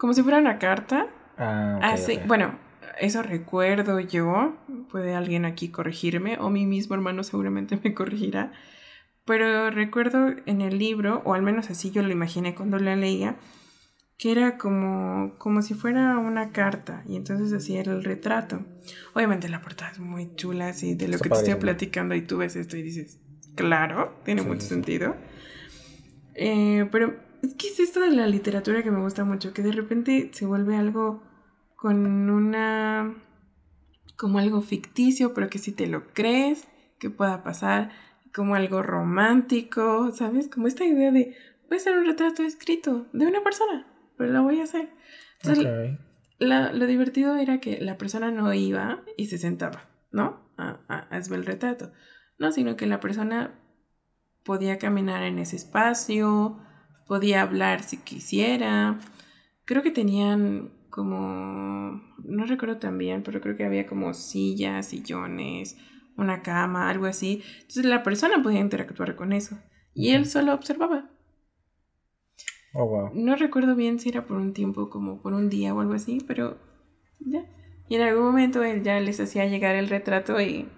Como 0.00 0.14
si 0.14 0.22
fuera 0.22 0.38
una 0.38 0.58
carta. 0.58 1.08
Ah, 1.36 1.74
ok, 1.76 1.84
Así, 1.84 2.18
bueno, 2.26 2.58
eso 2.98 3.22
recuerdo 3.22 4.00
yo. 4.00 4.56
Puede 4.90 5.14
alguien 5.14 5.44
aquí 5.44 5.68
corregirme, 5.68 6.38
o 6.38 6.48
mi 6.48 6.64
mismo 6.64 6.94
hermano 6.94 7.22
seguramente 7.22 7.78
me 7.84 7.92
corregirá. 7.94 8.50
Pero 9.26 9.70
recuerdo 9.70 10.30
en 10.46 10.62
el 10.62 10.78
libro, 10.78 11.20
o 11.26 11.34
al 11.34 11.42
menos 11.42 11.68
así 11.68 11.90
yo 11.90 12.00
lo 12.02 12.10
imaginé 12.10 12.54
cuando 12.54 12.78
la 12.78 12.96
leía, 12.96 13.36
que 14.16 14.32
era 14.32 14.56
como, 14.56 15.34
como 15.36 15.60
si 15.60 15.74
fuera 15.74 16.16
una 16.16 16.50
carta, 16.50 17.04
y 17.06 17.16
entonces 17.16 17.52
así 17.52 17.76
era 17.76 17.92
el 17.92 18.02
retrato. 18.02 18.64
Obviamente 19.12 19.50
la 19.50 19.60
portada 19.60 19.90
es 19.90 19.98
muy 19.98 20.34
chula, 20.34 20.68
así 20.68 20.94
de 20.94 21.08
lo 21.08 21.16
Está 21.16 21.24
que 21.24 21.28
te 21.28 21.36
estoy 21.40 21.54
platicando, 21.56 22.14
y 22.14 22.22
tú 22.22 22.38
ves 22.38 22.56
esto 22.56 22.78
y 22.78 22.82
dices, 22.82 23.18
claro, 23.54 24.14
tiene 24.24 24.40
Sí, 24.40 24.48
mucho 24.48 24.62
sí. 24.62 24.68
sentido. 24.68 25.14
Eh, 26.34 26.88
pero 26.90 27.14
es 27.42 27.54
que 27.54 27.68
es 27.68 27.80
esto 27.80 28.00
de 28.00 28.10
la 28.10 28.26
literatura 28.26 28.82
que 28.82 28.90
me 28.90 29.00
gusta 29.00 29.24
mucho, 29.24 29.52
que 29.52 29.62
de 29.62 29.72
repente 29.72 30.30
se 30.32 30.46
vuelve 30.46 30.76
algo 30.76 31.22
con 31.76 32.28
una... 32.30 33.14
como 34.16 34.38
algo 34.38 34.60
ficticio, 34.60 35.32
pero 35.34 35.48
que 35.48 35.58
si 35.58 35.72
te 35.72 35.86
lo 35.86 36.08
crees, 36.12 36.68
que 36.98 37.10
pueda 37.10 37.42
pasar, 37.42 37.90
como 38.34 38.54
algo 38.54 38.82
romántico, 38.82 40.12
¿sabes? 40.12 40.48
Como 40.48 40.66
esta 40.66 40.84
idea 40.84 41.10
de, 41.10 41.34
voy 41.68 41.78
a 41.78 41.80
hacer 41.80 41.96
un 41.98 42.06
retrato 42.06 42.42
escrito 42.42 43.06
de 43.12 43.26
una 43.26 43.42
persona, 43.42 43.86
pero 44.16 44.30
lo 44.32 44.42
voy 44.42 44.60
a 44.60 44.64
hacer. 44.64 44.90
Entonces, 45.42 45.64
la- 46.38 46.72
lo 46.72 46.86
divertido 46.86 47.36
era 47.36 47.58
que 47.60 47.80
la 47.80 47.96
persona 47.96 48.30
no 48.30 48.52
iba 48.52 49.02
y 49.16 49.26
se 49.26 49.38
sentaba, 49.38 49.88
¿no? 50.12 50.50
A, 50.58 50.80
a, 50.88 50.96
a 51.10 51.16
hacer 51.16 51.38
el 51.38 51.46
retrato. 51.46 51.92
No, 52.38 52.52
sino 52.52 52.76
que 52.76 52.86
la 52.86 53.00
persona 53.00 53.58
podía 54.44 54.78
caminar 54.78 55.22
en 55.22 55.38
ese 55.38 55.56
espacio, 55.56 56.58
podía 57.10 57.42
hablar 57.42 57.82
si 57.82 57.96
quisiera. 57.96 58.96
Creo 59.64 59.82
que 59.82 59.90
tenían 59.90 60.70
como, 60.90 62.00
no 62.22 62.46
recuerdo 62.46 62.76
tan 62.76 62.98
bien, 62.98 63.24
pero 63.24 63.40
creo 63.40 63.56
que 63.56 63.64
había 63.64 63.84
como 63.84 64.14
sillas, 64.14 64.86
sillones, 64.86 65.76
una 66.16 66.42
cama, 66.42 66.88
algo 66.88 67.06
así. 67.06 67.42
Entonces 67.62 67.86
la 67.86 68.04
persona 68.04 68.40
podía 68.44 68.60
interactuar 68.60 69.16
con 69.16 69.32
eso. 69.32 69.58
Y 69.92 70.10
él 70.10 70.24
solo 70.24 70.54
observaba. 70.54 71.10
Oh, 72.74 72.86
wow. 72.86 73.10
No 73.12 73.34
recuerdo 73.34 73.74
bien 73.74 73.98
si 73.98 74.10
era 74.10 74.24
por 74.24 74.36
un 74.36 74.52
tiempo, 74.52 74.88
como 74.88 75.20
por 75.20 75.32
un 75.32 75.50
día 75.50 75.74
o 75.74 75.80
algo 75.80 75.94
así, 75.94 76.22
pero 76.24 76.58
ya. 77.18 77.44
Y 77.88 77.96
en 77.96 78.02
algún 78.02 78.22
momento 78.22 78.62
él 78.62 78.84
ya 78.84 79.00
les 79.00 79.18
hacía 79.18 79.46
llegar 79.46 79.74
el 79.74 79.88
retrato 79.88 80.40
y... 80.40 80.68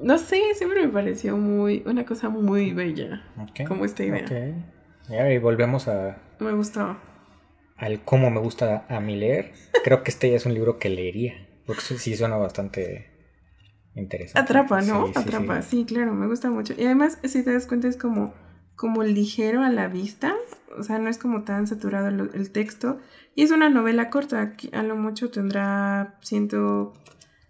No 0.00 0.16
sé, 0.16 0.40
siempre 0.54 0.86
me 0.86 0.92
pareció 0.92 1.36
muy... 1.36 1.82
Una 1.86 2.06
cosa 2.06 2.28
muy 2.28 2.72
bella. 2.72 3.24
Ok. 3.36 3.66
Como 3.66 3.84
esta 3.84 4.04
idea. 4.04 4.22
Ok. 4.22 4.77
Y 5.08 5.38
volvemos 5.38 5.88
a, 5.88 6.18
Me 6.40 6.52
gustó. 6.52 6.96
al 7.76 8.00
cómo 8.04 8.30
me 8.30 8.40
gusta 8.40 8.86
a 8.88 9.00
mí 9.00 9.16
leer. 9.16 9.52
Creo 9.84 10.02
que 10.02 10.10
este 10.10 10.30
ya 10.30 10.36
es 10.36 10.46
un 10.46 10.54
libro 10.54 10.78
que 10.78 10.88
leería. 10.90 11.46
Porque 11.66 11.82
sí- 11.82 12.16
suena 12.16 12.36
bastante 12.36 13.10
interesante. 13.94 14.40
Atrapa, 14.40 14.80
¿no? 14.82 15.06
Sí, 15.08 15.12
Atrapa, 15.16 15.62
sí. 15.62 15.78
sí. 15.78 15.84
claro, 15.84 16.14
me 16.14 16.26
gusta 16.26 16.50
mucho. 16.50 16.74
Y 16.76 16.84
además, 16.86 17.18
si 17.24 17.42
te 17.44 17.52
das 17.52 17.66
cuenta, 17.66 17.88
es 17.88 17.96
como, 17.96 18.34
como 18.76 19.02
ligero 19.02 19.62
a 19.62 19.70
la 19.70 19.88
vista. 19.88 20.34
O 20.78 20.82
sea, 20.82 20.98
no 20.98 21.08
es 21.10 21.18
como 21.18 21.42
tan 21.44 21.66
saturado 21.66 22.08
el 22.08 22.50
texto. 22.52 22.98
Y 23.34 23.42
es 23.42 23.50
una 23.50 23.68
novela 23.70 24.10
corta, 24.10 24.52
que 24.56 24.68
a 24.76 24.82
lo 24.82 24.96
mucho 24.96 25.30
tendrá 25.30 26.18
ciento, 26.22 26.92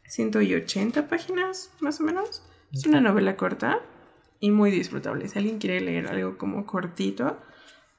180 0.07 1.09
páginas, 1.09 1.71
más 1.81 2.01
o 2.01 2.05
menos. 2.05 2.43
Es 2.73 2.87
una 2.87 3.01
novela 3.01 3.37
corta 3.37 3.79
y 4.41 4.51
muy 4.51 4.71
disfrutable. 4.71 5.29
Si 5.29 5.39
alguien 5.39 5.59
quiere 5.59 5.81
leer 5.81 6.07
algo 6.09 6.37
como 6.39 6.67
cortito, 6.67 7.39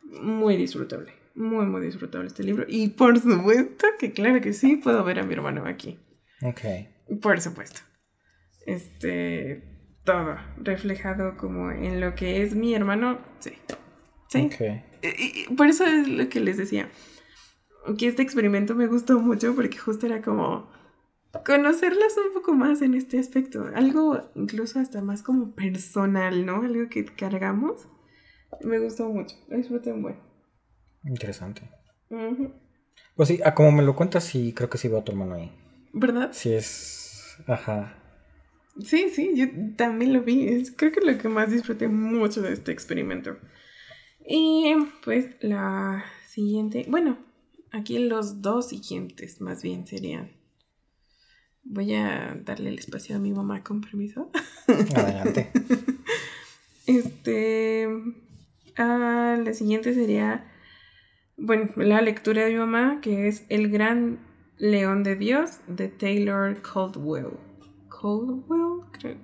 muy 0.03 0.55
disfrutable. 0.57 1.13
Muy, 1.35 1.65
muy 1.65 1.81
disfrutable 1.81 2.27
este 2.27 2.43
libro. 2.43 2.65
Y 2.67 2.89
por 2.89 3.17
supuesto 3.19 3.87
que 3.97 4.11
claro 4.11 4.41
que 4.41 4.53
sí, 4.53 4.75
puedo 4.75 5.03
ver 5.03 5.19
a 5.19 5.23
mi 5.23 5.33
hermano 5.33 5.65
aquí. 5.65 5.99
Ok. 6.41 7.19
Por 7.21 7.39
supuesto. 7.41 7.81
Este. 8.65 9.63
Todo 10.03 10.37
reflejado 10.57 11.37
como 11.37 11.71
en 11.71 11.99
lo 12.01 12.15
que 12.15 12.41
es 12.41 12.55
mi 12.55 12.73
hermano. 12.73 13.19
Sí. 13.39 13.51
Sí. 14.29 14.45
Ok. 14.47 14.61
Y- 15.03 15.43
y 15.49 15.55
por 15.55 15.67
eso 15.67 15.85
es 15.85 16.07
lo 16.07 16.27
que 16.29 16.39
les 16.39 16.57
decía. 16.57 16.89
Que 17.97 18.07
este 18.07 18.21
experimento 18.21 18.75
me 18.75 18.87
gustó 18.87 19.19
mucho 19.19 19.55
porque 19.55 19.77
justo 19.77 20.05
era 20.05 20.21
como 20.21 20.69
conocerlas 21.45 22.15
un 22.17 22.33
poco 22.33 22.53
más 22.53 22.81
en 22.81 22.93
este 22.95 23.19
aspecto. 23.19 23.69
Algo 23.75 24.31
incluso 24.35 24.79
hasta 24.79 25.01
más 25.01 25.21
como 25.23 25.53
personal, 25.55 26.45
¿no? 26.45 26.63
Algo 26.63 26.89
que 26.89 27.05
cargamos. 27.05 27.87
Me 28.61 28.79
gustó 28.79 29.07
mucho. 29.09 29.35
Lo 29.47 29.57
disfruté 29.57 29.91
buen. 29.93 30.17
Interesante. 31.05 31.61
Pues 33.15 33.29
sí, 33.29 33.39
a 33.43 33.53
como 33.53 33.71
me 33.71 33.83
lo 33.83 33.95
cuentas, 33.95 34.23
sí, 34.23 34.53
creo 34.53 34.69
que 34.69 34.77
sí 34.77 34.87
veo 34.87 34.99
a 34.99 35.03
tu 35.03 35.11
hermano 35.11 35.35
ahí. 35.35 35.51
¿Verdad? 35.93 36.29
Sí 36.33 36.53
es... 36.53 37.37
Ajá. 37.47 37.95
Sí, 38.83 39.09
sí, 39.09 39.33
yo 39.35 39.45
también 39.75 40.13
lo 40.13 40.21
vi. 40.21 40.47
Es, 40.47 40.71
creo 40.71 40.91
que 40.91 41.01
lo 41.01 41.17
que 41.17 41.29
más 41.29 41.51
disfruté 41.51 41.87
mucho 41.87 42.41
de 42.41 42.53
este 42.53 42.71
experimento. 42.71 43.37
Y 44.25 44.75
pues 45.03 45.35
la 45.41 46.05
siguiente, 46.27 46.85
bueno, 46.87 47.17
aquí 47.71 47.99
los 47.99 48.41
dos 48.41 48.69
siguientes 48.69 49.41
más 49.41 49.63
bien 49.63 49.87
serían. 49.87 50.31
Voy 51.63 51.93
a 51.93 52.37
darle 52.43 52.69
el 52.69 52.79
espacio 52.79 53.15
a 53.15 53.19
mi 53.19 53.31
mamá 53.31 53.63
con 53.63 53.81
permiso. 53.81 54.31
Adelante. 54.95 55.51
Este, 56.85 57.87
ah, 58.79 59.37
la 59.43 59.53
siguiente 59.53 59.93
sería, 59.93 60.45
bueno, 61.37 61.69
la 61.75 62.01
lectura 62.01 62.43
de 62.45 62.53
mi 62.53 62.57
mamá, 62.57 62.99
que 63.01 63.27
es 63.27 63.45
El 63.49 63.69
Gran 63.69 64.19
León 64.57 65.03
de 65.03 65.15
Dios 65.15 65.59
de 65.67 65.87
Taylor 65.87 66.61
Caldwell. 66.61 67.37
Caldwell, 67.89 68.81
creo. 68.91 69.17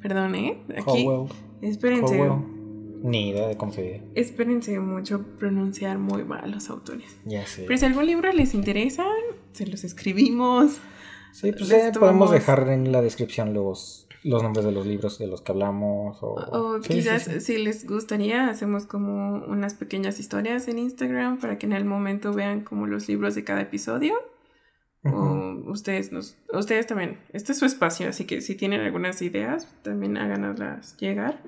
Perdón, 0.00 0.34
¿eh? 0.34 0.62
Aquí, 0.70 1.04
Caldwell. 1.04 1.28
espérense, 1.60 2.18
Caldwell. 2.18 2.60
Ni 3.02 3.30
idea 3.30 3.48
de 3.48 3.56
cómo 3.56 3.72
se 3.72 3.82
dice. 3.82 4.02
espérense 4.14 4.78
mucho 4.78 5.24
pronunciar 5.38 5.98
muy 5.98 6.24
mal 6.24 6.50
los 6.50 6.68
autores. 6.68 7.16
Ya 7.24 7.46
sé. 7.46 7.64
Pero 7.66 7.78
si 7.78 7.86
algún 7.86 8.06
libro 8.06 8.30
les 8.32 8.54
interesa, 8.54 9.04
se 9.52 9.66
los 9.66 9.84
escribimos. 9.84 10.80
Sí, 11.32 11.52
pues 11.52 11.70
eh, 11.70 11.92
podemos 11.98 12.30
dejar 12.30 12.68
en 12.68 12.92
la 12.92 13.00
descripción 13.00 13.54
los, 13.54 14.08
los 14.22 14.42
nombres 14.42 14.64
de 14.64 14.72
los 14.72 14.86
libros 14.86 15.18
de 15.18 15.26
los 15.26 15.40
que 15.40 15.52
hablamos. 15.52 16.18
O, 16.22 16.34
O 16.34 16.82
Sí, 16.82 16.88
sí, 16.88 16.94
quizás 16.94 17.24
sí. 17.24 17.40
si 17.40 17.58
les 17.58 17.86
gustaría, 17.86 18.48
hacemos 18.48 18.86
como 18.86 19.44
unas 19.46 19.74
pequeñas 19.74 20.20
historias 20.20 20.68
en 20.68 20.78
Instagram 20.78 21.38
para 21.38 21.58
que 21.58 21.66
en 21.66 21.72
el 21.72 21.84
momento 21.84 22.32
vean 22.32 22.62
como 22.62 22.86
los 22.86 23.08
libros 23.08 23.34
de 23.34 23.44
cada 23.44 23.62
episodio. 23.62 24.14
Ujú. 25.02 25.16
O 25.16 25.70
ustedes 25.70 26.12
nos, 26.12 26.36
ustedes 26.52 26.86
también. 26.86 27.18
Este 27.32 27.52
es 27.52 27.58
su 27.58 27.64
espacio, 27.64 28.08
así 28.08 28.26
que 28.26 28.40
si 28.40 28.54
tienen 28.54 28.80
algunas 28.80 29.22
ideas, 29.22 29.66
también 29.82 30.16
háganoslas 30.18 30.96
llegar. 30.98 31.40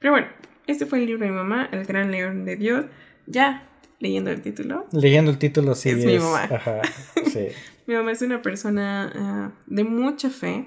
Pero 0.00 0.12
bueno, 0.12 0.26
este 0.66 0.86
fue 0.86 0.98
el 0.98 1.06
libro 1.06 1.24
de 1.24 1.30
mi 1.30 1.36
mamá, 1.36 1.68
El 1.70 1.84
Gran 1.84 2.10
León 2.10 2.44
de 2.44 2.56
Dios. 2.56 2.86
Ya 3.26 3.68
leyendo 4.00 4.30
el 4.30 4.42
título. 4.42 4.86
Leyendo 4.92 5.30
el 5.30 5.38
título, 5.38 5.74
sí. 5.74 5.90
Es 5.90 6.04
mi 6.04 6.18
mamá. 6.18 6.42
Ajá. 6.44 6.82
Sí. 7.26 7.48
Mi 7.86 7.94
mamá 7.94 8.10
es 8.10 8.20
una 8.20 8.42
persona 8.42 9.12
ah, 9.14 9.52
de 9.66 9.84
mucha 9.84 10.28
fe. 10.28 10.66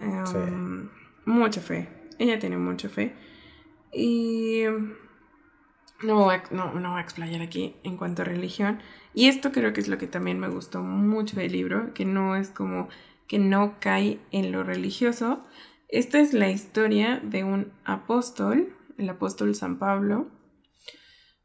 Um, 0.00 0.88
Mucha 1.24 1.60
fe. 1.60 1.88
Ella 2.18 2.38
tiene 2.38 2.56
mucha 2.56 2.88
fe. 2.88 3.14
Y 3.92 4.64
no 6.02 6.14
voy, 6.16 6.36
a, 6.36 6.42
no, 6.50 6.72
no 6.74 6.90
voy 6.90 6.98
a 6.98 7.02
explayar 7.02 7.42
aquí 7.42 7.76
en 7.82 7.96
cuanto 7.96 8.22
a 8.22 8.24
religión. 8.24 8.80
Y 9.14 9.28
esto 9.28 9.52
creo 9.52 9.72
que 9.72 9.80
es 9.80 9.88
lo 9.88 9.98
que 9.98 10.06
también 10.06 10.38
me 10.38 10.48
gustó 10.48 10.82
mucho 10.82 11.36
del 11.36 11.52
libro, 11.52 11.92
que 11.94 12.04
no 12.04 12.36
es 12.36 12.50
como 12.50 12.88
que 13.26 13.38
no 13.38 13.76
cae 13.80 14.20
en 14.32 14.52
lo 14.52 14.64
religioso. 14.64 15.44
Esta 15.88 16.20
es 16.20 16.32
la 16.32 16.50
historia 16.50 17.20
de 17.22 17.44
un 17.44 17.72
apóstol, 17.84 18.76
el 18.98 19.08
apóstol 19.08 19.54
San 19.54 19.78
Pablo, 19.78 20.28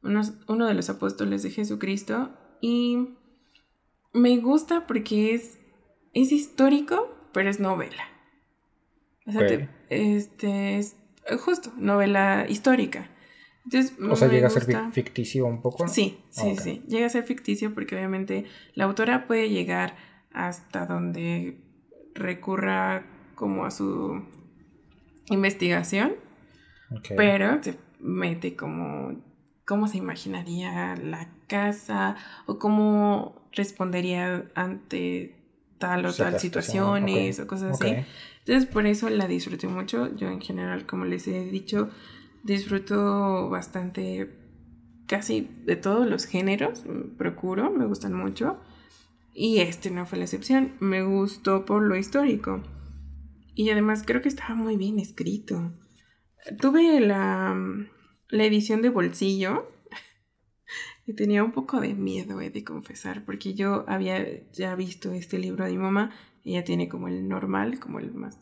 uno 0.02 0.68
de 0.68 0.74
los 0.74 0.90
apóstoles 0.90 1.42
de 1.42 1.50
Jesucristo, 1.50 2.32
y 2.62 3.16
me 4.14 4.38
gusta 4.38 4.88
porque 4.88 5.34
es, 5.34 5.60
es 6.14 6.32
histórico, 6.32 7.16
pero 7.34 7.50
es 7.50 7.60
novela. 7.60 8.15
O 9.28 9.32
sea, 9.32 9.70
este 9.90 10.78
es 10.78 10.96
justo, 11.40 11.74
novela 11.78 12.46
histórica. 12.48 13.10
o 14.10 14.16
sea, 14.16 14.28
llega 14.28 14.48
a 14.48 14.50
ser 14.52 14.92
ficticio 14.92 15.46
un 15.46 15.62
poco. 15.62 15.88
Sí, 15.88 16.20
sí, 16.30 16.56
sí. 16.58 16.84
Llega 16.88 17.08
a 17.08 17.10
ser 17.10 17.24
ficticio 17.24 17.74
porque 17.74 17.96
obviamente 17.96 18.46
la 18.74 18.86
autora 18.86 19.26
puede 19.26 19.50
llegar 19.50 19.96
hasta 20.34 20.86
donde 20.86 21.58
recurra 22.14 23.06
como 23.36 23.66
a 23.66 23.72
su 23.72 24.24
investigación, 25.30 26.14
pero 27.16 27.64
se 27.64 27.78
mete 28.00 28.56
como 28.56 29.16
cómo 29.66 29.88
se 29.88 29.98
imaginaría 29.98 30.96
la 30.96 31.28
casa 31.48 32.16
o 32.46 32.60
cómo 32.60 33.48
respondería 33.52 34.46
ante 34.54 35.36
tal 35.80 36.06
o 36.06 36.14
tal 36.14 36.40
situaciones 36.40 37.40
o 37.40 37.48
cosas 37.48 37.80
así. 37.82 37.96
Entonces 38.46 38.70
por 38.70 38.86
eso 38.86 39.10
la 39.10 39.28
disfruté 39.28 39.68
mucho. 39.68 40.16
Yo 40.16 40.30
en 40.30 40.40
general, 40.40 40.86
como 40.86 41.06
les 41.06 41.28
he 41.28 41.46
dicho, 41.46 41.90
disfruto 42.44 43.50
bastante 43.50 44.30
casi 45.08 45.50
de 45.66 45.76
todos 45.76 46.08
los 46.08 46.26
géneros, 46.26 46.84
procuro, 47.18 47.72
me 47.72 47.86
gustan 47.86 48.14
mucho. 48.14 48.60
Y 49.34 49.60
este 49.60 49.90
no 49.90 50.06
fue 50.06 50.20
la 50.20 50.26
excepción, 50.26 50.74
me 50.80 51.04
gustó 51.04 51.66
por 51.66 51.84
lo 51.84 51.96
histórico. 51.96 52.62
Y 53.56 53.70
además 53.72 54.04
creo 54.06 54.22
que 54.22 54.30
estaba 54.30 54.54
muy 54.54 54.78
bien 54.78 55.00
escrito. 55.00 55.74
Tuve 56.62 57.00
la, 57.00 57.58
la 58.30 58.44
edición 58.46 58.84
de 58.84 58.90
bolsillo 58.90 59.72
y 61.08 61.14
tenía 61.16 61.44
un 61.44 61.52
poco 61.52 61.82
de 61.82 61.96
miedo, 61.96 62.42
he 62.42 62.52
de 62.52 62.64
confesar, 62.64 63.26
porque 63.26 63.56
yo 63.56 63.86
había 63.88 64.50
ya 64.52 64.76
visto 64.76 65.12
este 65.14 65.40
libro 65.40 65.66
de 65.66 65.72
mi 65.72 65.80
mamá. 65.80 66.12
Ella 66.46 66.64
tiene 66.64 66.88
como 66.88 67.08
el 67.08 67.28
normal, 67.28 67.80
como 67.80 68.00
el 68.00 68.14
más 68.14 68.38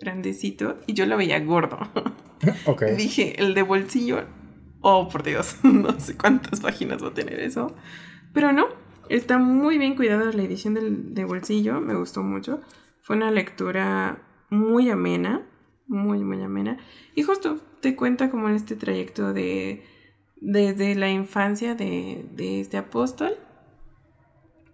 grandecito, 0.00 0.78
y 0.86 0.92
yo 0.92 1.06
lo 1.06 1.16
veía 1.16 1.40
gordo. 1.40 1.78
Ok. 2.66 2.82
Dije, 2.98 3.40
el 3.40 3.54
de 3.54 3.62
bolsillo, 3.62 4.26
oh 4.82 5.08
por 5.08 5.22
Dios, 5.22 5.56
no 5.62 5.98
sé 5.98 6.18
cuántas 6.18 6.60
páginas 6.60 7.02
va 7.02 7.08
a 7.08 7.14
tener 7.14 7.40
eso. 7.40 7.74
Pero 8.34 8.52
no, 8.52 8.66
está 9.08 9.38
muy 9.38 9.78
bien 9.78 9.96
cuidada 9.96 10.30
la 10.30 10.42
edición 10.42 10.74
del, 10.74 11.14
de 11.14 11.24
bolsillo, 11.24 11.80
me 11.80 11.94
gustó 11.94 12.22
mucho. 12.22 12.60
Fue 13.00 13.16
una 13.16 13.30
lectura 13.30 14.22
muy 14.50 14.90
amena, 14.90 15.46
muy, 15.86 16.18
muy 16.18 16.42
amena. 16.42 16.76
Y 17.14 17.22
justo 17.22 17.56
te 17.80 17.96
cuenta 17.96 18.30
como 18.30 18.50
este 18.50 18.76
trayecto 18.76 19.32
de 19.32 19.82
desde 20.38 20.94
la 20.94 21.10
infancia 21.10 21.74
de, 21.74 22.26
de 22.32 22.60
este 22.60 22.76
apóstol 22.76 23.32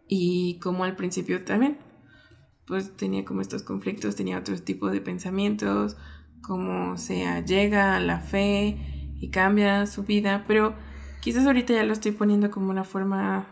y 0.09 0.59
como 0.59 0.85
al 0.85 0.97
principio 0.97 1.45
también, 1.45 1.79
pues 2.67 2.97
tenía 2.97 3.25
como 3.25 3.41
estos 3.41 3.63
conflictos, 3.63 4.17
tenía 4.17 4.39
otro 4.39 4.59
tipo 4.61 4.91
de 4.91 5.01
pensamientos, 5.01 5.97
como 6.43 6.97
se 6.97 7.43
llega 7.45 7.97
a 7.97 8.01
la 8.01 8.21
fe 8.21 8.77
y 9.21 9.31
cambia 9.31 9.87
su 9.87 10.05
vida, 10.05 10.45
pero 10.47 10.75
quizás 11.21 11.47
ahorita 11.47 11.73
ya 11.73 11.85
lo 11.85 11.93
estoy 11.93 12.13
poniendo 12.13 12.51
como 12.51 12.71
una 12.71 12.85
forma 12.85 13.47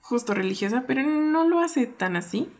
justo 0.00 0.34
religiosa, 0.34 0.84
pero 0.86 1.02
no 1.02 1.46
lo 1.48 1.60
hace 1.60 1.86
tan 1.86 2.16
así. 2.16 2.50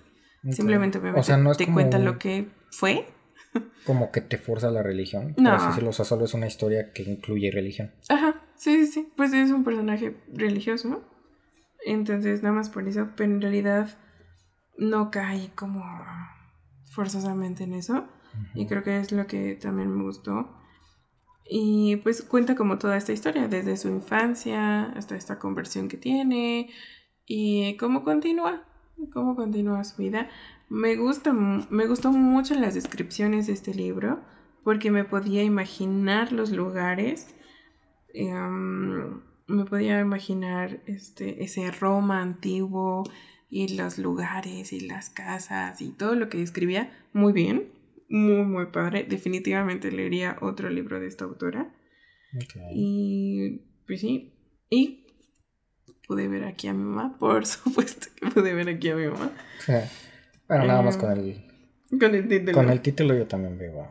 Simplemente 0.50 1.00
me 1.00 1.12
te 1.57 1.72
cuenta 1.72 1.98
lo 1.98 2.18
que 2.18 2.48
fue. 2.70 3.07
Como 3.87 4.12
que 4.12 4.20
te 4.20 4.38
forza 4.38 4.70
la 4.70 4.83
religión. 4.83 5.35
No. 5.37 5.52
Así 5.52 5.85
o 5.85 5.92
sea, 5.92 6.04
solo 6.04 6.26
es 6.26 6.35
una 6.35 6.46
historia 6.46 6.92
que 6.92 7.02
incluye 7.02 7.50
religión. 7.50 7.92
Ajá, 8.09 8.42
sí, 8.54 8.87
sí, 8.87 8.92
sí. 8.92 9.12
Pues 9.16 9.33
es 9.33 9.50
un 9.50 9.64
personaje 9.64 10.16
religioso. 10.33 11.02
Entonces, 11.85 12.42
nada 12.42 12.54
más 12.54 12.68
por 12.68 12.87
eso. 12.87 13.09
Pero 13.16 13.33
en 13.33 13.40
realidad 13.40 13.98
no 14.78 15.10
cae 15.10 15.50
como 15.54 15.84
forzosamente 16.86 17.64
en 17.64 17.74
eso. 17.74 18.06
Y 18.54 18.66
creo 18.66 18.82
que 18.82 18.98
es 19.00 19.12
lo 19.12 19.26
que 19.26 19.56
también 19.56 19.94
me 19.94 20.04
gustó. 20.04 20.54
Y 21.50 21.96
pues 21.96 22.22
cuenta 22.22 22.54
como 22.54 22.78
toda 22.78 22.96
esta 22.96 23.12
historia, 23.12 23.48
desde 23.48 23.76
su 23.76 23.88
infancia 23.88 24.84
hasta 24.92 25.16
esta 25.16 25.38
conversión 25.38 25.88
que 25.88 25.96
tiene 25.96 26.70
y 27.26 27.76
cómo 27.76 28.04
continúa 28.04 28.68
cómo 29.12 29.36
continúa 29.36 29.84
su 29.84 30.02
vida. 30.02 30.28
Me, 30.68 30.96
gusta, 30.96 31.32
me 31.32 31.86
gustó 31.86 32.12
mucho 32.12 32.54
las 32.54 32.74
descripciones 32.74 33.46
de 33.46 33.54
este 33.54 33.74
libro 33.74 34.20
porque 34.64 34.90
me 34.90 35.04
podía 35.04 35.42
imaginar 35.42 36.32
los 36.32 36.50
lugares, 36.50 37.34
em, 38.12 39.22
me 39.46 39.64
podía 39.64 40.00
imaginar 40.00 40.82
este, 40.86 41.42
ese 41.42 41.70
Roma 41.70 42.20
antiguo 42.20 43.04
y 43.50 43.76
los 43.76 43.98
lugares 43.98 44.72
y 44.72 44.80
las 44.80 45.11
casas 45.11 45.80
y 45.80 45.90
todo 45.90 46.14
lo 46.14 46.28
que 46.28 46.38
describía 46.38 46.90
muy 47.12 47.32
bien, 47.32 47.72
muy, 48.08 48.44
muy 48.44 48.66
padre. 48.66 49.04
Definitivamente 49.08 49.90
leería 49.90 50.37
otro 50.40 50.70
libro 50.70 51.00
de 51.00 51.06
esta 51.06 51.24
autora. 51.24 51.74
Y 52.74 53.62
pues 53.87 54.00
sí, 54.00 54.34
y 54.68 55.06
pude 56.06 56.28
ver 56.28 56.44
aquí 56.44 56.68
a 56.68 56.74
mi 56.74 56.82
mamá, 56.82 57.16
por 57.18 57.46
supuesto 57.46 58.08
que 58.16 58.30
pude 58.30 58.52
ver 58.54 58.68
aquí 58.68 58.90
a 58.90 58.96
mi 58.96 59.06
mamá. 59.06 59.32
Sí. 59.61 59.72
Bueno, 60.46 60.64
nada 60.64 60.82
más 60.82 60.96
con 60.96 61.11
el, 61.12 61.44
con 61.98 62.14
el 62.14 62.28
título. 62.28 62.52
Con 62.52 62.70
el 62.70 62.80
título 62.80 63.14
yo 63.14 63.26
también 63.26 63.58
veo 63.58 63.88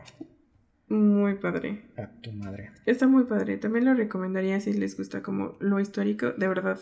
Muy 0.88 1.34
padre. 1.34 1.82
A 1.96 2.08
tu 2.20 2.32
madre. 2.32 2.72
Está 2.86 3.06
muy 3.06 3.24
padre. 3.24 3.56
También 3.58 3.84
lo 3.84 3.94
recomendaría 3.94 4.60
si 4.60 4.72
les 4.72 4.96
gusta 4.96 5.22
como 5.22 5.56
lo 5.60 5.78
histórico. 5.78 6.32
De 6.32 6.48
verdad, 6.48 6.80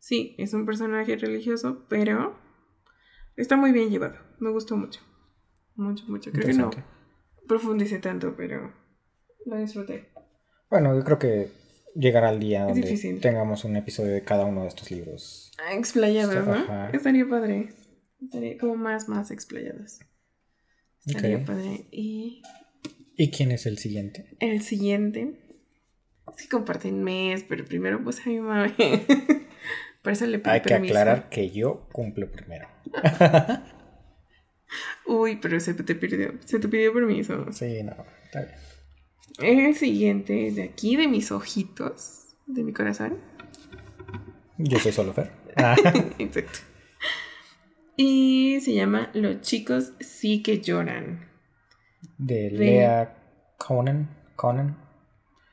sí, 0.00 0.34
es 0.38 0.52
un 0.52 0.66
personaje 0.66 1.16
religioso, 1.16 1.86
pero 1.88 2.36
está 3.36 3.56
muy 3.56 3.70
bien 3.70 3.90
llevado. 3.90 4.16
Me 4.40 4.50
gustó 4.50 4.76
mucho. 4.76 5.00
Mucho, 5.76 6.04
mucho. 6.08 6.32
Creo 6.32 6.46
que 6.46 6.54
no 6.54 6.70
profundice 7.50 7.98
tanto, 7.98 8.36
pero 8.36 8.72
lo 9.44 9.56
disfruté. 9.58 10.08
Bueno, 10.70 10.94
yo 10.94 11.02
creo 11.02 11.18
que 11.18 11.50
llegar 11.96 12.22
al 12.22 12.38
día 12.38 12.64
donde 12.64 13.18
tengamos 13.20 13.64
un 13.64 13.74
episodio 13.74 14.12
de 14.12 14.22
cada 14.22 14.44
uno 14.44 14.62
de 14.62 14.68
estos 14.68 14.88
libros. 14.92 15.50
Ah, 15.58 15.74
explayados, 15.74 16.46
¿no? 16.46 16.88
Estaría 16.92 17.28
padre. 17.28 17.70
Estaría 18.22 18.56
como 18.56 18.76
más, 18.76 19.08
más 19.08 19.32
explayados. 19.32 19.98
Estaría 21.04 21.44
padre. 21.44 21.86
Y... 21.90 22.42
¿Y 23.16 23.32
quién 23.32 23.50
es 23.50 23.66
el 23.66 23.78
siguiente? 23.78 24.36
El 24.38 24.62
siguiente. 24.62 25.40
Es 26.32 26.42
que 26.42 26.48
comparten 26.48 27.02
mes, 27.02 27.44
pero 27.48 27.64
primero 27.64 28.00
pues 28.04 28.24
a 28.24 28.28
mi 28.28 28.38
mamá. 28.38 28.72
Por 30.02 30.12
eso 30.12 30.26
le 30.26 30.38
pido 30.38 30.52
Hay 30.52 30.62
que 30.62 30.74
aclarar 30.74 31.28
que 31.28 31.50
yo 31.50 31.86
cumplo 31.92 32.30
primero. 32.30 32.68
Uy, 35.06 35.36
pero 35.42 35.58
se 35.60 35.74
te 35.74 35.94
pidió, 35.94 36.34
se 36.44 36.58
te 36.58 36.68
pidió 36.68 36.92
permiso. 36.92 37.52
Sí, 37.52 37.82
no, 37.82 37.96
está 38.24 38.42
bien. 38.42 39.66
El 39.66 39.74
siguiente 39.74 40.50
de 40.52 40.62
aquí, 40.62 40.96
de 40.96 41.08
mis 41.08 41.32
ojitos, 41.32 42.36
de 42.46 42.62
mi 42.62 42.72
corazón. 42.72 43.18
Yo 44.58 44.78
soy 44.78 44.92
solo 44.92 45.12
Fer. 45.12 45.30
Exacto. 46.18 46.60
Y 47.96 48.60
se 48.60 48.74
llama 48.74 49.10
Los 49.14 49.40
chicos 49.40 49.92
sí 50.00 50.42
que 50.42 50.60
lloran. 50.60 51.28
De 52.18 52.50
Lea 52.50 53.16
Conan. 53.58 54.08
Conan. 54.36 54.76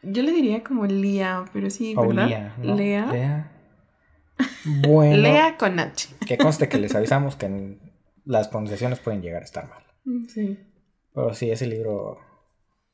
Yo 0.03 0.23
le 0.23 0.31
diría 0.31 0.63
como 0.63 0.85
Lea, 0.85 1.45
pero 1.51 1.69
sí, 1.69 1.95
¿verdad? 1.95 2.53
Lea. 2.61 3.11
Lea. 3.11 3.51
Bueno. 4.65 5.17
Lea 5.17 5.57
con 5.57 5.79
H. 5.79 6.09
Que 6.27 6.37
conste 6.37 6.67
que 6.67 6.77
les 6.77 6.93
avisamos 6.93 7.35
que 7.35 7.79
las 8.25 8.47
pronunciaciones 8.49 8.99
pueden 8.99 9.21
llegar 9.21 9.41
a 9.41 9.45
estar 9.45 9.69
mal. 9.69 9.83
Sí. 10.27 10.59
Pero 11.13 11.33
sí, 11.33 11.49
ese 11.49 11.67
libro 11.67 12.19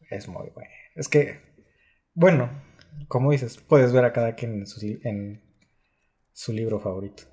es 0.10 0.28
muy 0.28 0.50
bueno. 0.54 0.70
Es 0.96 1.10
que, 1.10 1.40
bueno, 2.14 2.50
como 3.08 3.32
dices, 3.32 3.58
puedes 3.58 3.92
ver 3.92 4.06
a 4.06 4.14
cada 4.14 4.36
quien 4.36 4.54
en 4.54 4.68
su, 4.68 4.80
en 5.04 5.42
su 6.32 6.54
libro 6.54 6.80
favorito. 6.80 7.24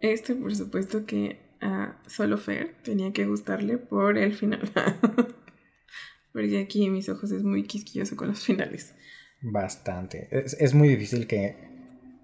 Este, 0.00 0.34
por 0.34 0.54
supuesto 0.54 1.06
que 1.06 1.56
a 1.60 2.00
Solo 2.06 2.38
Fair 2.38 2.76
tenía 2.82 3.12
que 3.12 3.26
gustarle 3.26 3.78
por 3.78 4.16
el 4.18 4.34
final. 4.34 4.60
Porque 6.32 6.60
aquí 6.60 6.84
en 6.84 6.92
mis 6.92 7.08
ojos 7.08 7.32
es 7.32 7.42
muy 7.42 7.64
quisquilloso 7.64 8.16
con 8.16 8.28
los 8.28 8.44
finales. 8.44 8.94
Bastante. 9.40 10.28
Es, 10.30 10.74
muy 10.74 10.88
difícil 10.88 11.26
que 11.26 11.56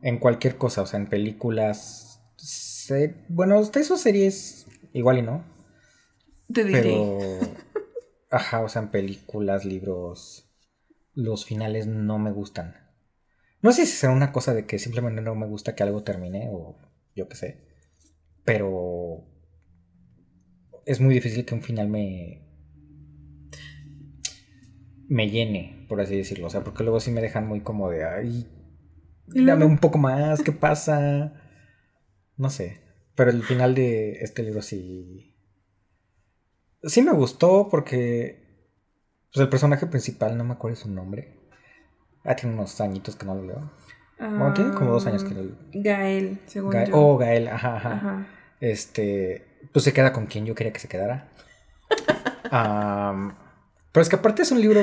en 0.05 0.19
cualquier 0.19 0.59
cosa, 0.59 0.83
o 0.83 0.87
sea, 0.87 1.01
en 1.01 1.07
películas. 1.09 2.21
bueno, 3.29 3.65
de 3.65 3.81
esos 3.81 4.01
series 4.01 4.67
igual 4.93 5.19
y 5.19 5.23
no. 5.23 5.43
Te 6.53 6.63
diré. 6.63 6.83
Pero. 6.83 7.19
Ajá, 8.31 8.61
o 8.61 8.69
sea, 8.69 8.83
en 8.83 8.91
películas, 8.91 9.65
libros, 9.65 10.47
los 11.15 11.47
finales 11.47 11.87
no 11.87 12.19
me 12.19 12.33
gustan. 12.33 12.77
No 13.63 13.73
sé 13.73 13.87
si 13.87 13.93
será 13.93 14.13
una 14.13 14.31
cosa 14.31 14.53
de 14.53 14.67
que 14.67 14.79
simplemente 14.79 15.23
no 15.23 15.35
me 15.35 15.47
gusta 15.47 15.75
que 15.75 15.83
algo 15.83 16.05
termine 16.05 16.51
o 16.53 16.77
yo 17.15 17.27
qué 17.27 17.37
sé. 17.37 17.65
Pero 18.45 19.25
es 20.85 21.01
muy 21.01 21.15
difícil 21.15 21.47
que 21.47 21.55
un 21.55 21.63
final 21.63 21.89
me... 21.89 22.43
me 25.09 25.31
llene, 25.31 25.87
por 25.89 26.03
así 26.03 26.15
decirlo. 26.15 26.49
O 26.49 26.51
sea, 26.51 26.63
porque 26.63 26.83
luego 26.83 27.01
sí 27.01 27.11
me 27.11 27.23
dejan 27.23 27.47
muy 27.47 27.63
como 27.63 27.89
de, 27.89 28.05
ay, 28.05 28.47
dame 29.27 29.65
un 29.65 29.79
poco 29.79 29.99
más, 29.99 30.43
¿qué 30.43 30.53
pasa? 30.53 31.33
No 32.37 32.51
sé. 32.51 32.81
Pero 33.15 33.31
el 33.31 33.43
final 33.43 33.75
de 33.75 34.13
este 34.23 34.43
libro 34.43 34.63
sí. 34.63 35.35
Sí 36.83 37.03
me 37.03 37.13
gustó 37.13 37.69
porque. 37.71 38.43
Pues 39.33 39.43
el 39.43 39.49
personaje 39.49 39.87
principal, 39.87 40.37
no 40.37 40.45
me 40.45 40.53
acuerdo 40.55 40.77
su 40.77 40.91
nombre. 40.91 41.41
Ah, 42.25 42.37
tiene 42.37 42.55
unos 42.55 42.81
añitos 42.81 43.17
que 43.17 43.27
no 43.27 43.35
lo 43.35 43.45
leo. 43.45 43.71
Bueno, 44.19 44.55
tiene 44.55 44.73
como 44.75 44.93
dos 44.93 45.07
años 45.07 45.25
que 45.25 45.35
no 45.35 45.43
lo 45.43 45.57
Gael, 45.73 46.39
según 46.47 46.73
Gael- 46.73 46.89
yo. 46.91 46.97
oh, 46.97 47.19
Gael, 47.19 47.49
ajá, 47.49 47.77
ajá. 47.77 47.93
Ajá. 47.95 48.27
Este. 48.61 49.45
Pues 49.73 49.85
se 49.85 49.93
queda 49.93 50.13
con 50.13 50.27
quien 50.27 50.47
yo 50.47 50.55
quería 50.55 50.73
que 50.73 50.79
se 50.81 50.89
quedara. 50.89 51.31
Pero 53.93 54.03
es 54.03 54.09
que 54.09 54.17
aparte 54.17 54.43
es 54.43 54.51
un 54.53 54.61
libro. 54.61 54.83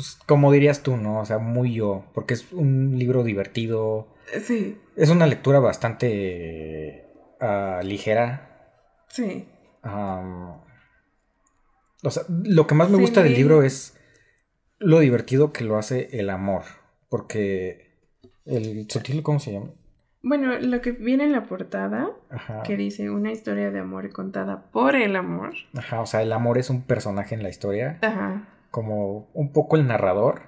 Pues 0.00 0.18
como 0.26 0.50
dirías 0.50 0.82
tú, 0.82 0.96
¿no? 0.96 1.20
O 1.20 1.24
sea, 1.26 1.36
muy 1.38 1.74
yo. 1.74 2.04
Porque 2.14 2.32
es 2.32 2.50
un 2.52 2.98
libro 2.98 3.22
divertido. 3.22 4.08
Sí, 4.42 4.78
Es 4.96 5.10
una 5.10 5.26
lectura 5.26 5.58
bastante 5.60 7.04
ah, 7.40 7.80
ligera. 7.84 8.72
sí. 9.08 9.46
O 12.02 12.10
sea, 12.10 12.22
lo 12.28 12.66
que 12.66 12.74
más 12.74 12.88
me 12.88 12.96
Sí, 12.96 13.02
gusta 13.02 13.22
del 13.22 13.34
libro 13.34 13.62
es 13.62 13.94
lo 14.78 15.00
divertido 15.00 15.52
que 15.52 15.64
lo 15.64 15.76
hace 15.76 16.08
el 16.18 16.30
amor. 16.30 16.62
Porque 17.10 17.98
el 18.46 18.86
subtítulo, 18.88 19.22
¿cómo 19.22 19.38
se 19.38 19.52
llama? 19.52 19.70
Bueno, 20.22 20.58
lo 20.58 20.80
que 20.80 20.92
viene 20.92 21.24
en 21.24 21.32
la 21.32 21.44
portada, 21.44 22.10
Ajá. 22.30 22.62
que 22.62 22.76
dice 22.76 23.10
una 23.10 23.32
historia 23.32 23.70
de 23.70 23.80
amor 23.80 24.10
contada 24.12 24.70
por 24.70 24.94
el 24.94 25.16
amor. 25.16 25.52
Ajá, 25.76 26.00
o 26.00 26.06
sea, 26.06 26.22
el 26.22 26.32
amor 26.32 26.56
es 26.58 26.70
un 26.70 26.82
personaje 26.82 27.34
en 27.34 27.42
la 27.42 27.48
historia. 27.50 27.98
Ajá. 28.02 28.48
Como 28.70 29.30
un 29.34 29.52
poco 29.52 29.76
el 29.76 29.86
narrador. 29.86 30.42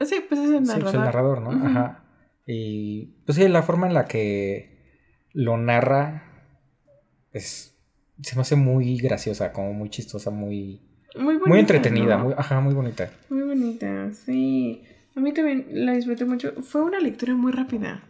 Sí, 0.00 0.16
pues 0.28 0.40
es 0.40 0.50
el 0.50 0.66
Sí, 0.66 0.72
narrador. 0.72 0.82
pues 0.82 0.94
el 0.94 1.00
narrador, 1.00 1.40
¿no? 1.42 1.50
Ajá. 1.66 2.04
Y 2.46 3.06
pues 3.24 3.36
sí, 3.36 3.46
la 3.48 3.62
forma 3.62 3.86
en 3.86 3.94
la 3.94 4.06
que 4.06 4.78
lo 5.32 5.56
narra 5.58 6.24
es. 7.32 7.68
Se 8.20 8.36
me 8.36 8.42
hace 8.42 8.56
muy 8.56 8.98
graciosa, 8.98 9.52
como 9.52 9.72
muy 9.72 9.90
chistosa, 9.90 10.30
muy. 10.30 10.80
Muy 11.14 11.34
bonita. 11.34 11.48
muy 11.48 11.58
entretenida, 11.60 12.16
¿no? 12.16 12.24
muy, 12.24 12.34
ajá, 12.36 12.60
muy 12.60 12.74
bonita. 12.74 13.10
Muy 13.28 13.42
bonita, 13.42 14.12
sí. 14.12 14.82
A 15.14 15.20
mí 15.20 15.32
también 15.34 15.66
la 15.70 15.92
disfruté 15.92 16.24
mucho. 16.24 16.52
Fue 16.62 16.82
una 16.82 17.00
lectura 17.00 17.34
muy 17.34 17.52
rápida. 17.52 18.02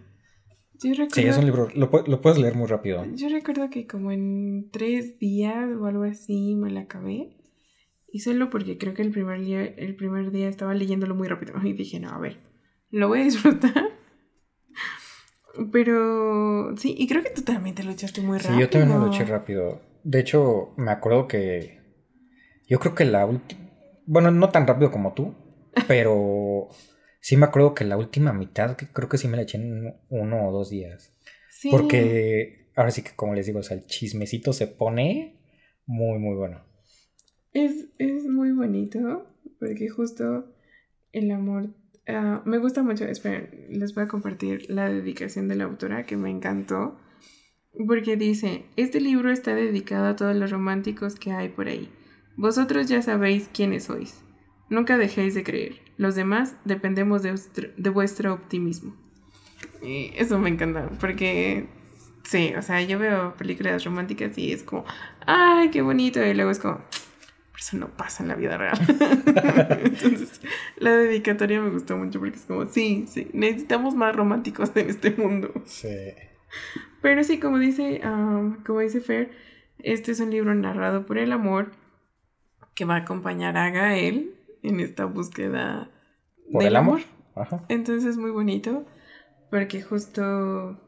Yo 0.83 0.91
recuerdo, 0.91 1.15
Sí, 1.15 1.23
es 1.27 1.37
un 1.39 1.45
libro, 1.45 1.69
lo, 1.75 1.91
lo 2.07 2.21
puedes 2.21 2.39
leer 2.39 2.55
muy 2.55 2.67
rápido. 2.67 3.05
Yo 3.15 3.29
recuerdo 3.29 3.71
que 3.71 3.87
como 3.87 4.11
en 4.13 4.69
tres 4.73 5.19
días 5.19 5.69
o 5.81 5.87
algo 5.87 6.05
así 6.05 6.55
me 6.57 6.71
la 6.71 6.81
acabé. 6.83 7.37
Solo 8.21 8.51
porque 8.51 8.79
creo 8.79 8.95
que 8.95 9.03
el 9.03 9.11
primer 9.11 9.41
día, 9.41 9.63
el 9.65 9.97
primer 9.97 10.31
día 10.31 10.49
estaba 10.49 10.75
leyéndolo 10.75 11.15
muy 11.15 11.29
rápido. 11.29 11.55
Y 11.65 11.73
dije, 11.73 11.99
no, 12.01 12.11
a 12.11 12.19
ver, 12.19 12.39
lo 12.91 13.09
voy 13.09 13.21
a 13.21 13.25
disfrutar. 13.25 13.73
Pero 15.73 16.75
sí, 16.77 16.95
y 16.97 17.07
creo 17.07 17.23
que 17.23 17.31
tú 17.31 17.43
también 17.43 17.75
te 17.75 17.83
lo 17.85 17.91
echaste 17.91 18.23
muy 18.23 18.39
Sí, 18.39 18.47
rápido. 18.49 18.61
yo 18.61 18.71
también 18.71 18.99
me 18.99 19.07
lo 19.07 19.13
eché 19.13 19.25
rápido. 19.25 19.83
De 20.03 20.21
hecho, 20.21 20.73
me 20.77 20.91
acuerdo 20.91 21.29
que. 21.29 21.81
Yo 22.67 22.79
creo 22.81 22.95
que 22.95 23.05
la 23.05 23.27
última. 23.27 23.61
Bueno, 24.07 24.31
no 24.31 24.49
tan 24.49 24.67
rápido 24.67 24.91
como 24.91 25.13
tú, 25.13 25.35
pero 25.89 26.69
sí 27.21 27.37
me 27.37 27.47
acuerdo 27.47 27.75
que 27.75 27.85
la 27.85 27.97
última 27.99 28.33
mitad, 28.33 28.77
que 28.77 28.87
creo 28.89 29.09
que 29.09 29.19
sí 29.19 29.29
me 29.29 29.37
la 29.37 29.43
eché 29.43 29.59
en 29.59 29.95
uno 30.09 30.49
o 30.49 30.53
dos 30.53 30.71
días. 30.71 31.15
Sí. 31.51 31.71
Porque 31.71 32.71
ahora 32.75 32.91
sí 32.91 33.03
que, 33.03 33.11
como 33.15 33.35
les 33.35 33.47
digo, 33.47 33.59
o 33.59 33.63
sea, 33.63 33.77
el 33.77 33.85
chismecito 33.87 34.53
se 34.53 34.67
pone 34.67 35.39
muy, 35.87 36.19
muy 36.19 36.35
bueno. 36.35 36.65
Es, 37.53 37.87
es 37.99 38.25
muy 38.27 38.53
bonito 38.53 39.27
porque 39.61 39.89
justo 39.89 40.47
el 41.13 41.31
amor... 41.31 41.71
ah, 42.09 42.43
me 42.45 42.59
gusta 42.59 42.83
mucho, 42.83 43.05
esperen, 43.05 43.51
les 43.69 43.95
voy 43.95 44.05
a 44.05 44.09
compartir 44.09 44.67
la 44.71 44.89
dedicación 44.89 45.49
de 45.49 45.57
la 45.57 45.65
autora 45.65 46.05
que 46.05 46.17
me 46.17 46.31
encantó. 46.31 46.99
Porque 47.87 48.17
dice, 48.17 48.65
este 48.77 49.01
libro 49.01 49.31
está 49.31 49.55
dedicado 49.55 50.07
a 50.07 50.17
todos 50.17 50.37
los 50.37 50.51
románticos 50.51 51.15
que 51.15 51.33
hay 51.33 51.49
por 51.49 51.69
ahí. 51.69 51.91
Vosotros 52.37 52.89
ya 52.89 53.01
sabéis 53.03 53.49
quiénes 53.53 53.85
sois. 53.85 54.23
Nunca 54.69 54.99
dejéis 54.99 55.35
de 55.35 55.43
creer. 55.43 55.81
Los 55.97 56.15
demás 56.15 56.57
dependemos 56.65 57.23
de, 57.23 57.31
vuestro- 57.31 57.71
de 57.77 57.91
vuestro 57.91 58.35
optimismo. 58.35 58.97
Y 59.83 60.11
eso 60.17 60.39
me 60.39 60.49
encanta, 60.49 60.91
porque 61.01 61.67
sí, 62.25 62.53
o 62.57 62.63
sea, 62.63 62.83
yo 62.83 62.99
veo 62.99 63.35
películas 63.37 63.85
románticas 63.85 64.37
y 64.39 64.53
es 64.53 64.63
como, 64.63 64.85
ay, 65.27 65.71
qué 65.71 65.83
bonito, 65.83 66.25
y 66.25 66.35
luego 66.35 66.51
es 66.51 66.59
como, 66.59 66.81
eso 67.63 67.77
no 67.77 67.89
pasa 67.97 68.25
en 68.25 68.29
la 68.29 68.35
vida 68.35 68.59
real. 68.59 68.77
Entonces, 69.85 70.41
la 70.79 70.97
dedicatoria 70.97 71.61
me 71.61 71.71
gustó 71.71 71.97
mucho 71.97 72.19
porque 72.19 72.37
es 72.37 72.45
como, 72.45 72.67
sí, 72.67 73.05
sí, 73.07 73.31
necesitamos 73.33 73.95
más 73.95 74.17
románticos 74.17 74.73
en 74.75 74.91
este 74.91 75.13
mundo. 75.13 75.53
Sí. 75.65 75.89
Pero 77.01 77.23
sí, 77.23 77.39
como 77.39 77.59
dice, 77.59 78.01
um, 78.05 78.65
como 78.65 78.81
dice 78.81 79.01
Fer, 79.01 79.31
este 79.79 80.11
es 80.11 80.19
un 80.19 80.31
libro 80.31 80.53
narrado 80.57 81.07
por 81.07 81.19
el 81.19 81.31
amor 81.31 81.71
que 82.75 82.85
va 82.85 82.97
a 82.97 82.99
acompañar 82.99 83.57
a 83.57 83.71
Gael 83.71 84.35
en 84.65 84.81
esta 84.81 85.05
búsqueda 85.05 85.89
Por 86.51 86.63
del 86.63 86.73
el 86.73 86.77
amor. 86.77 87.01
amor. 87.35 87.47
Ajá. 87.47 87.65
Entonces 87.69 88.11
es 88.11 88.17
muy 88.17 88.33
bonito 88.33 88.85
porque 89.51 89.83
justo... 89.83 90.81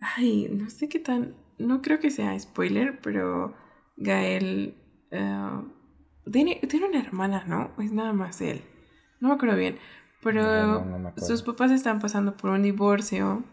Ay, 0.00 0.48
no 0.50 0.70
sé 0.70 0.88
qué 0.88 0.98
tan... 0.98 1.34
No 1.58 1.82
creo 1.82 1.98
que 1.98 2.10
sea 2.10 2.38
spoiler, 2.38 2.98
pero 3.02 3.54
Gael 3.96 4.74
eh, 5.14 5.62
tiene, 6.30 6.56
tiene 6.68 6.86
una 6.86 7.00
hermana, 7.00 7.44
¿no? 7.46 7.70
Es 7.82 7.92
nada 7.92 8.12
más 8.12 8.40
él. 8.40 8.62
No 9.20 9.28
me 9.28 9.34
acuerdo 9.34 9.56
bien. 9.56 9.78
Pero 10.22 10.42
No, 10.42 10.80
no, 10.80 10.84
no 10.86 10.98
me 10.98 11.08
acuerdo. 11.10 11.26
sus 11.26 11.42
papás 11.42 11.70
están 11.70 12.00
pasando 12.00 12.36
por 12.36 12.50
un 12.50 12.62
divorcio 12.62 13.44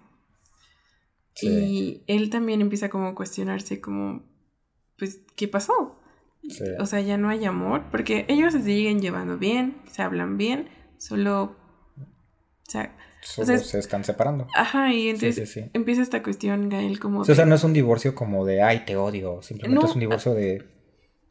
Sí. 1.33 1.47
y 1.47 2.03
él 2.07 2.29
también 2.29 2.61
empieza 2.61 2.89
como 2.89 3.07
a 3.07 3.15
cuestionarse 3.15 3.79
como, 3.79 4.23
pues, 4.97 5.21
¿qué 5.35 5.47
pasó? 5.47 5.97
sí. 6.49 6.63
O 6.79 6.85
sea, 6.85 6.99
ya 7.01 7.17
no 7.17 7.29
hay 7.29 7.45
amor, 7.45 7.83
porque 7.91 8.25
ellos 8.27 8.53
se 8.53 8.61
siguen 8.63 8.99
llevando 8.99 9.37
bien, 9.37 9.77
se 9.85 10.01
hablan 10.01 10.37
bien, 10.37 10.69
solo... 10.97 11.55
O 12.67 12.71
sea, 12.71 12.97
Solo 13.21 13.45
sea, 13.47 13.55
es- 13.57 13.67
se 13.67 13.77
están 13.79 14.03
separando. 14.03 14.47
ajá, 14.55 14.91
y 14.93 15.09
entonces 15.09 15.51
sí, 15.51 15.69
empieza 15.73 16.01
esta 16.01 16.23
cuestión, 16.23 16.69
Gael, 16.69 16.99
como... 16.99 17.19
O 17.21 17.25
sea, 17.25 17.45
no 17.45 17.53
es 17.55 17.63
un 17.63 17.73
divorcio 17.73 18.15
como 18.15 18.45
de, 18.45 18.61
ay, 18.63 18.83
te 18.85 18.95
odio. 18.97 19.41
Simplemente 19.43 19.85
es 19.85 19.93
un 19.93 19.99
divorcio 19.99 20.33
de, 20.33 20.65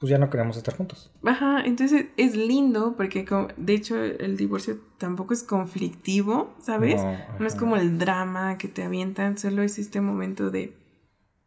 pues 0.01 0.11
ya 0.11 0.19
no 0.19 0.31
queremos 0.31 0.57
estar 0.57 0.75
juntos. 0.77 1.13
Ajá, 1.25 1.63
entonces 1.65 2.07
es 2.17 2.35
lindo 2.35 2.95
porque 2.97 3.25
como- 3.25 3.49
de 3.57 3.75
hecho 3.75 4.03
el 4.03 4.37
divorcio 4.37 4.79
tampoco 4.99 5.35
es 5.35 5.43
conflictivo, 5.45 6.55
¿sabes? 6.59 6.97
No, 7.03 7.17
No 7.39 7.47
es 7.47 7.55
como 7.55 7.77
el 7.77 7.99
drama 7.99 8.57
que 8.59 8.67
te 8.69 8.83
avientan, 8.83 9.39
solo 9.39 9.63
es 9.63 9.79
este 9.79 10.01
momento 10.01 10.51
de... 10.51 10.75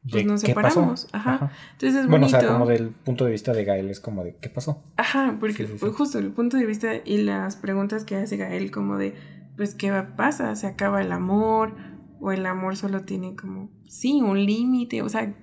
Pues 0.04 0.24
De, 0.24 0.26
nos 0.26 0.42
separamos, 0.42 1.08
ajá. 1.14 1.50
Entonces 1.72 2.02
es 2.02 2.08
Bueno, 2.10 2.26
o 2.28 2.30
bonito. 2.30 2.40
sea, 2.42 2.50
como 2.54 2.66
del 2.68 2.90
punto 2.90 3.24
de 3.26 3.32
vista 3.32 3.54
de 3.54 3.64
Gael 3.64 3.90
es 3.90 4.00
como 4.02 4.24
de, 4.26 4.36
¿qué 4.36 4.50
pasó? 4.50 4.84
Ajá, 4.98 5.38
porque 5.40 5.56
Sí, 5.58 5.66
sí, 5.66 5.74
sí. 5.74 5.78
pues, 5.80 5.96
justo 5.96 6.20
el 6.20 6.30
punto 6.32 6.58
de 6.58 6.66
vista 6.66 6.92
y 7.06 7.20
las 7.20 7.56
preguntas 7.56 8.04
que 8.04 8.18
hace 8.18 8.36
Gael 8.38 8.70
como 8.70 8.98
de, 8.98 9.16
pues, 9.56 9.74
¿qué 9.76 9.92
va- 9.92 10.16
pasa? 10.18 10.56
¿Se 10.58 10.68
acaba 10.68 11.02
el 11.02 11.12
amor? 11.14 11.74
¿O 12.20 12.32
el 12.34 12.46
amor 12.46 12.76
solo 12.76 13.02
tiene 13.04 13.36
como, 13.38 13.70
sí, 13.88 14.22
un 14.22 14.46
límite? 14.46 15.02
O 15.04 15.10
sea, 15.10 15.34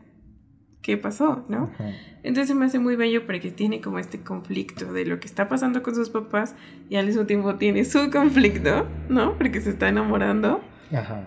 ¿qué 0.83 0.97
pasó? 0.97 1.45
¿no? 1.49 1.71
Ajá. 1.75 1.91
Entonces 2.23 2.55
me 2.57 2.67
hace 2.67 2.79
muy 2.79 2.97
bello 2.97 3.27
porque 3.27 3.51
tiene 3.51 3.81
como 3.81 3.99
este 3.99 4.21
conflicto 4.21 4.93
de 4.93 5.05
lo 5.07 5.21
que 5.21 5.27
está 5.27 5.49
pasando 5.49 5.83
con 5.83 5.95
sus 5.95 6.11
papás 6.11 6.55
y 6.89 6.97
al 6.97 7.07
mismo 7.07 7.27
tiempo 7.27 7.55
tiene 7.57 7.85
su 7.85 8.11
conflicto, 8.11 8.87
¿no? 9.09 9.37
Porque 9.39 9.61
se 9.61 9.71
está 9.71 9.89
enamorando, 9.89 10.61
Ajá. 10.93 11.27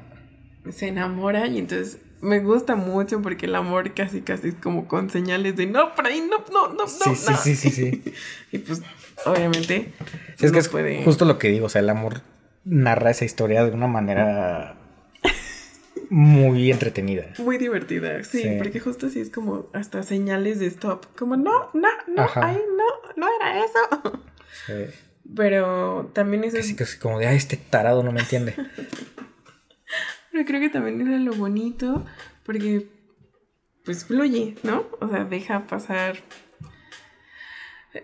se 0.72 0.88
enamora 0.88 1.47
y 1.47 1.58
entonces 1.60 1.99
me 2.22 2.39
gusta 2.39 2.76
mucho 2.76 3.22
porque 3.22 3.47
el 3.47 3.56
amor 3.56 3.93
casi 3.93 4.22
casi 4.22 4.49
es 4.49 4.56
como 4.56 4.88
con 4.88 5.10
señales 5.10 5.56
de 5.58 5.66
no, 5.66 5.93
por 5.93 6.06
ahí 6.08 6.22
no, 6.22 6.38
no, 6.54 6.70
no, 6.70 6.84
no. 6.84 6.88
Sí, 6.88 7.16
sí, 7.16 7.32
no". 7.32 7.38
sí, 7.38 7.56
sí, 7.56 7.70
sí. 7.70 8.04
Y 8.51 8.60
pues, 8.60 8.82
obviamente, 9.26 9.91
Sí, 10.38 10.45
es 10.45 10.51
que 10.51 10.60
es 10.60 10.70
puede- 10.70 11.04
justo 11.04 11.26
lo 11.26 11.38
que 11.38 11.49
digo, 11.49 11.66
o 11.66 11.70
sea, 11.70 11.82
el 11.82 11.89
amor 11.89 12.22
narra 12.66 13.10
esa 13.12 13.26
historia 13.26 13.66
de 13.66 13.72
una 13.72 13.88
manera 13.88 14.76
muy 16.14 16.72
entretenida. 16.72 17.26
muy 17.39 17.57
divertida, 17.57 18.24
sí, 18.24 18.41
Sí. 18.43 18.49
porque 18.59 18.80
justo 18.80 19.07
así 19.07 19.20
es 19.20 19.30
como 19.32 19.68
hasta 19.74 20.03
señales 20.03 20.59
de 20.59 20.68
stop, 20.68 21.05
como 21.18 21.36
no, 21.38 21.70
no, 21.74 21.88
no, 22.07 22.22
Ajá. 22.22 22.47
ay, 22.49 22.57
no, 22.78 23.14
no 23.18 23.28
era 23.39 23.66
eso. 23.66 24.22
Sí. 24.68 24.93
Pero 25.36 26.11
también 26.14 26.43
eso 26.43 26.57
Casi 26.57 26.76
casi 26.76 26.99
como 26.99 27.18
de, 27.18 27.28
ay, 27.28 27.38
este 27.38 27.57
tarado 27.57 28.03
no 28.03 28.11
me 28.11 28.20
entiende. 28.20 28.53
pero 30.32 30.45
creo 30.45 30.59
que 30.59 30.70
también 30.70 31.01
era 31.01 31.18
lo 31.18 31.34
bonito, 31.34 32.05
porque 32.45 32.88
pues 33.86 34.05
fluye, 34.05 34.55
¿no? 34.64 34.86
O 35.01 35.07
sea, 35.09 35.26
deja 35.26 35.66
pasar 35.68 36.18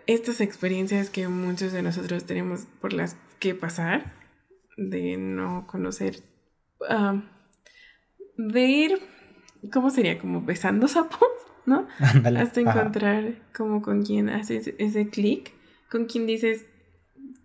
estas 0.08 0.42
experiencias 0.42 1.10
que 1.10 1.28
muchos 1.28 1.72
de 1.72 1.82
nosotros 1.82 2.26
tenemos 2.26 2.66
por 2.82 2.94
las 2.94 3.16
que 3.40 3.56
pasar, 3.56 4.14
de 4.78 5.18
no 5.18 5.66
conocer, 5.68 6.20
ah, 6.90 7.22
de 8.48 8.62
ir, 8.68 9.00
¿cómo 9.74 9.90
sería? 9.90 10.18
Como 10.18 10.42
besando 10.42 10.88
sapos, 10.88 11.28
¿no? 11.66 11.88
Ándale. 12.00 12.40
Hasta 12.40 12.62
Ajá. 12.62 12.80
encontrar 12.80 13.34
como 13.56 13.82
con 13.82 14.04
quien 14.04 14.30
haces 14.30 14.74
ese 14.78 15.10
clic, 15.10 15.52
con 15.92 16.06
quien 16.06 16.26
dices, 16.26 16.66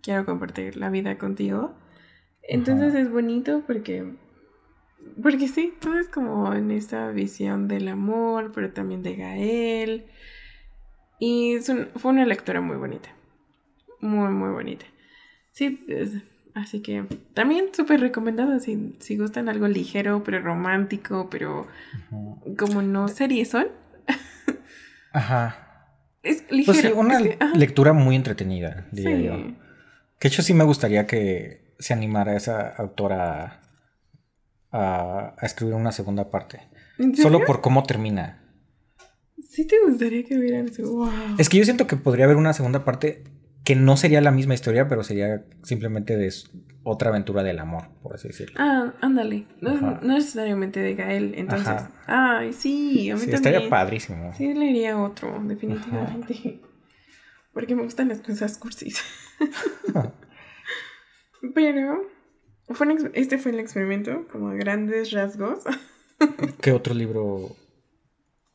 quiero 0.01 0.25
compartir 0.25 0.77
la 0.77 0.89
vida 0.89 1.17
contigo. 1.17 1.75
Entonces 2.47 2.91
Ajá. 2.93 2.99
es 3.01 3.11
bonito 3.11 3.63
porque, 3.67 4.13
porque 5.21 5.47
sí, 5.47 5.73
todo 5.81 5.99
es 5.99 6.07
como 6.07 6.53
en 6.53 6.71
esta 6.71 7.09
visión 7.11 7.67
del 7.67 7.87
amor, 7.89 8.51
pero 8.53 8.71
también 8.71 9.03
de 9.03 9.15
Gael. 9.15 10.05
Y 11.19 11.55
es 11.55 11.69
un- 11.69 11.87
fue 11.95 12.11
una 12.11 12.25
lectura 12.25 12.61
muy 12.61 12.77
bonita, 12.77 13.09
muy, 13.99 14.29
muy 14.29 14.51
bonita. 14.51 14.85
Sí, 15.51 15.83
es- 15.87 16.21
así 16.55 16.81
que 16.81 17.05
también 17.35 17.65
súper 17.73 17.99
recomendado 17.99 18.59
si, 18.59 18.95
si 18.99 19.17
gustan 19.17 19.47
algo 19.49 19.67
ligero, 19.67 20.23
pero 20.23 20.41
romántico, 20.41 21.29
pero 21.29 21.67
como 22.57 22.81
no 22.81 23.07
series 23.07 23.49
son. 23.49 23.67
Ajá. 25.13 25.61
Es 26.23 26.43
ligero. 26.51 26.65
Pues 26.73 26.77
sí, 26.81 26.91
una 26.91 27.17
es 27.17 27.23
que- 27.23 27.37
ajá, 27.39 27.55
lectura 27.55 27.93
muy 27.93 28.15
entretenida, 28.15 28.87
diría 28.91 29.17
sí. 29.17 29.23
yo. 29.25 29.33
Que 30.17 30.27
de 30.29 30.33
hecho 30.33 30.41
sí 30.41 30.53
me 30.53 30.63
gustaría 30.63 31.05
que 31.05 31.75
se 31.77 31.93
animara 31.93 32.35
esa 32.35 32.69
autora 32.69 33.61
a, 34.71 35.35
a 35.37 35.45
escribir 35.45 35.75
una 35.75 35.91
segunda 35.91 36.31
parte. 36.31 36.61
¿En 36.97 37.15
Solo 37.15 37.41
por 37.45 37.61
cómo 37.61 37.83
termina. 37.83 38.41
Sí 39.47 39.65
te 39.67 39.75
gustaría 39.85 40.23
que 40.23 40.35
eso. 40.65 40.83
Wow. 40.91 41.09
Es 41.37 41.49
que 41.49 41.57
yo 41.57 41.63
siento 41.65 41.87
que 41.87 41.95
podría 41.97 42.25
haber 42.25 42.37
una 42.37 42.53
segunda 42.53 42.83
parte 42.83 43.23
que 43.65 43.75
no 43.75 43.97
sería 43.97 44.21
la 44.21 44.31
misma 44.31 44.53
historia, 44.53 44.87
pero 44.87 45.03
sería 45.03 45.43
simplemente 45.63 46.15
de 46.15 46.31
otra 46.83 47.09
aventura 47.09 47.43
del 47.43 47.59
amor, 47.59 47.89
por 48.01 48.13
así 48.13 48.29
decirlo. 48.29 48.55
Ah, 48.59 48.93
ándale. 49.01 49.47
No, 49.59 49.73
no 49.73 49.99
necesariamente 50.01 50.79
de 50.79 50.95
Gael, 50.95 51.33
entonces. 51.35 51.67
Ajá. 51.67 51.91
Ay, 52.05 52.53
sí, 52.53 53.09
a 53.09 53.15
mí 53.15 53.21
Sí, 53.21 53.31
también. 53.31 53.53
estaría 53.53 53.69
padrísimo. 53.69 54.31
Sí, 54.33 54.53
leería 54.53 54.97
otro, 55.01 55.41
definitivamente. 55.43 56.61
Porque 57.53 57.75
me 57.75 57.83
gustan 57.83 58.07
las 58.09 58.19
cosas 58.21 58.57
cursis. 58.57 59.01
Pero 61.53 62.01
fue 62.69 62.87
un 62.87 63.11
este 63.13 63.37
fue 63.37 63.51
el 63.51 63.59
experimento, 63.59 64.27
como 64.31 64.49
a 64.49 64.53
grandes 64.55 65.11
rasgos. 65.11 65.63
¿Qué 66.61 66.71
otro 66.71 66.93
libro? 66.93 67.55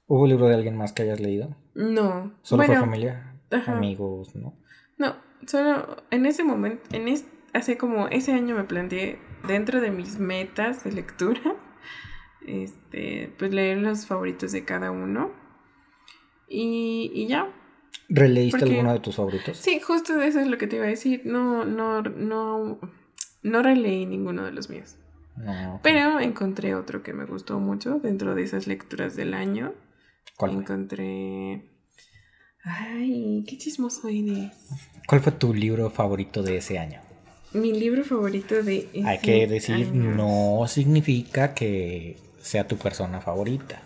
¿Hubo 0.06 0.26
libro 0.26 0.48
de 0.48 0.54
alguien 0.54 0.76
más 0.76 0.92
que 0.92 1.02
hayas 1.02 1.20
leído? 1.20 1.56
No. 1.74 2.34
¿Solo 2.42 2.64
bueno, 2.64 2.74
fue 2.74 2.80
familia? 2.80 3.34
ajá. 3.50 3.76
Amigos, 3.76 4.34
¿no? 4.34 4.58
No, 5.00 5.16
solo 5.46 5.96
en 6.10 6.26
ese 6.26 6.44
momento, 6.44 6.82
en 6.92 7.08
es, 7.08 7.24
hace 7.54 7.78
como 7.78 8.06
ese 8.08 8.32
año 8.32 8.54
me 8.54 8.64
planteé 8.64 9.18
dentro 9.48 9.80
de 9.80 9.90
mis 9.90 10.18
metas 10.18 10.84
de 10.84 10.92
lectura, 10.92 11.40
este, 12.46 13.32
pues 13.38 13.52
leer 13.52 13.78
los 13.78 14.06
favoritos 14.06 14.52
de 14.52 14.64
cada 14.64 14.90
uno. 14.90 15.32
Y, 16.48 17.10
y 17.14 17.26
ya. 17.28 17.48
¿Releíste 18.08 18.58
Porque- 18.58 18.74
alguno 18.74 18.92
de 18.92 19.00
tus 19.00 19.16
favoritos? 19.16 19.56
Sí, 19.56 19.80
justo 19.80 20.20
eso 20.20 20.40
es 20.40 20.48
lo 20.48 20.58
que 20.58 20.66
te 20.66 20.76
iba 20.76 20.84
a 20.84 20.88
decir. 20.88 21.22
No, 21.24 21.64
no, 21.64 22.02
no, 22.02 22.78
no 23.42 23.62
releí 23.62 24.04
ninguno 24.04 24.44
de 24.44 24.52
los 24.52 24.68
míos. 24.68 24.96
No. 25.36 25.80
Pero 25.82 26.20
encontré 26.20 26.74
otro 26.74 27.02
que 27.02 27.14
me 27.14 27.24
gustó 27.24 27.58
mucho 27.60 28.00
dentro 28.00 28.34
de 28.34 28.42
esas 28.42 28.66
lecturas 28.66 29.16
del 29.16 29.32
año. 29.32 29.72
¿Cuál? 30.36 30.52
Encontré. 30.52 31.69
Ay, 32.64 33.44
qué 33.48 33.56
chismoso 33.58 34.08
eres. 34.08 34.52
¿Cuál 35.06 35.20
fue 35.20 35.32
tu 35.32 35.54
libro 35.54 35.90
favorito 35.90 36.42
de 36.42 36.58
ese 36.58 36.78
año? 36.78 37.00
Mi 37.52 37.72
libro 37.72 38.04
favorito 38.04 38.62
de 38.62 38.88
ese 38.92 39.06
Hay 39.08 39.18
que 39.18 39.46
decir, 39.46 39.86
año. 39.88 40.14
no 40.14 40.66
significa 40.68 41.54
que 41.54 42.16
sea 42.40 42.68
tu 42.68 42.76
persona 42.76 43.20
favorita. 43.20 43.82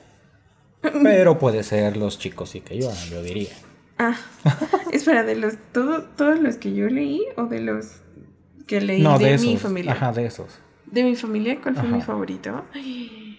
Pero 1.02 1.38
puede 1.38 1.62
ser 1.62 1.96
los 1.96 2.18
chicos 2.18 2.54
y 2.56 2.60
que 2.60 2.78
yo, 2.78 2.90
yo 3.10 3.22
diría. 3.22 3.48
Ah, 3.96 4.16
espera, 4.92 5.22
de 5.22 5.36
los 5.36 5.54
todo, 5.72 6.02
todos 6.02 6.40
los 6.40 6.56
que 6.56 6.74
yo 6.74 6.88
leí 6.88 7.22
o 7.36 7.44
de 7.44 7.60
los 7.60 8.02
que 8.66 8.80
leí 8.80 9.00
No, 9.02 9.18
de, 9.18 9.26
de 9.26 9.34
esos. 9.34 9.46
mi 9.46 9.56
familia. 9.56 9.92
Ajá, 9.92 10.12
de 10.12 10.26
esos. 10.26 10.58
De 10.84 11.02
mi 11.04 11.16
familia, 11.16 11.58
¿cuál 11.62 11.76
fue 11.76 11.88
mi 11.88 12.02
favorito? 12.02 12.64
Ay, 12.74 13.38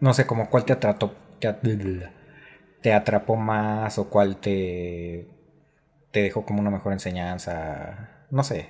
No 0.00 0.12
sé, 0.12 0.26
como 0.26 0.50
cuál 0.50 0.64
te 0.66 0.74
atrapó, 0.74 1.14
te, 1.40 1.48
te 2.86 2.92
atrapó 2.92 3.34
más 3.34 3.98
o 3.98 4.08
cuál 4.08 4.36
te, 4.36 5.26
te 6.12 6.22
dejó 6.22 6.46
como 6.46 6.60
una 6.60 6.70
mejor 6.70 6.92
enseñanza. 6.92 8.26
No 8.30 8.44
sé. 8.44 8.68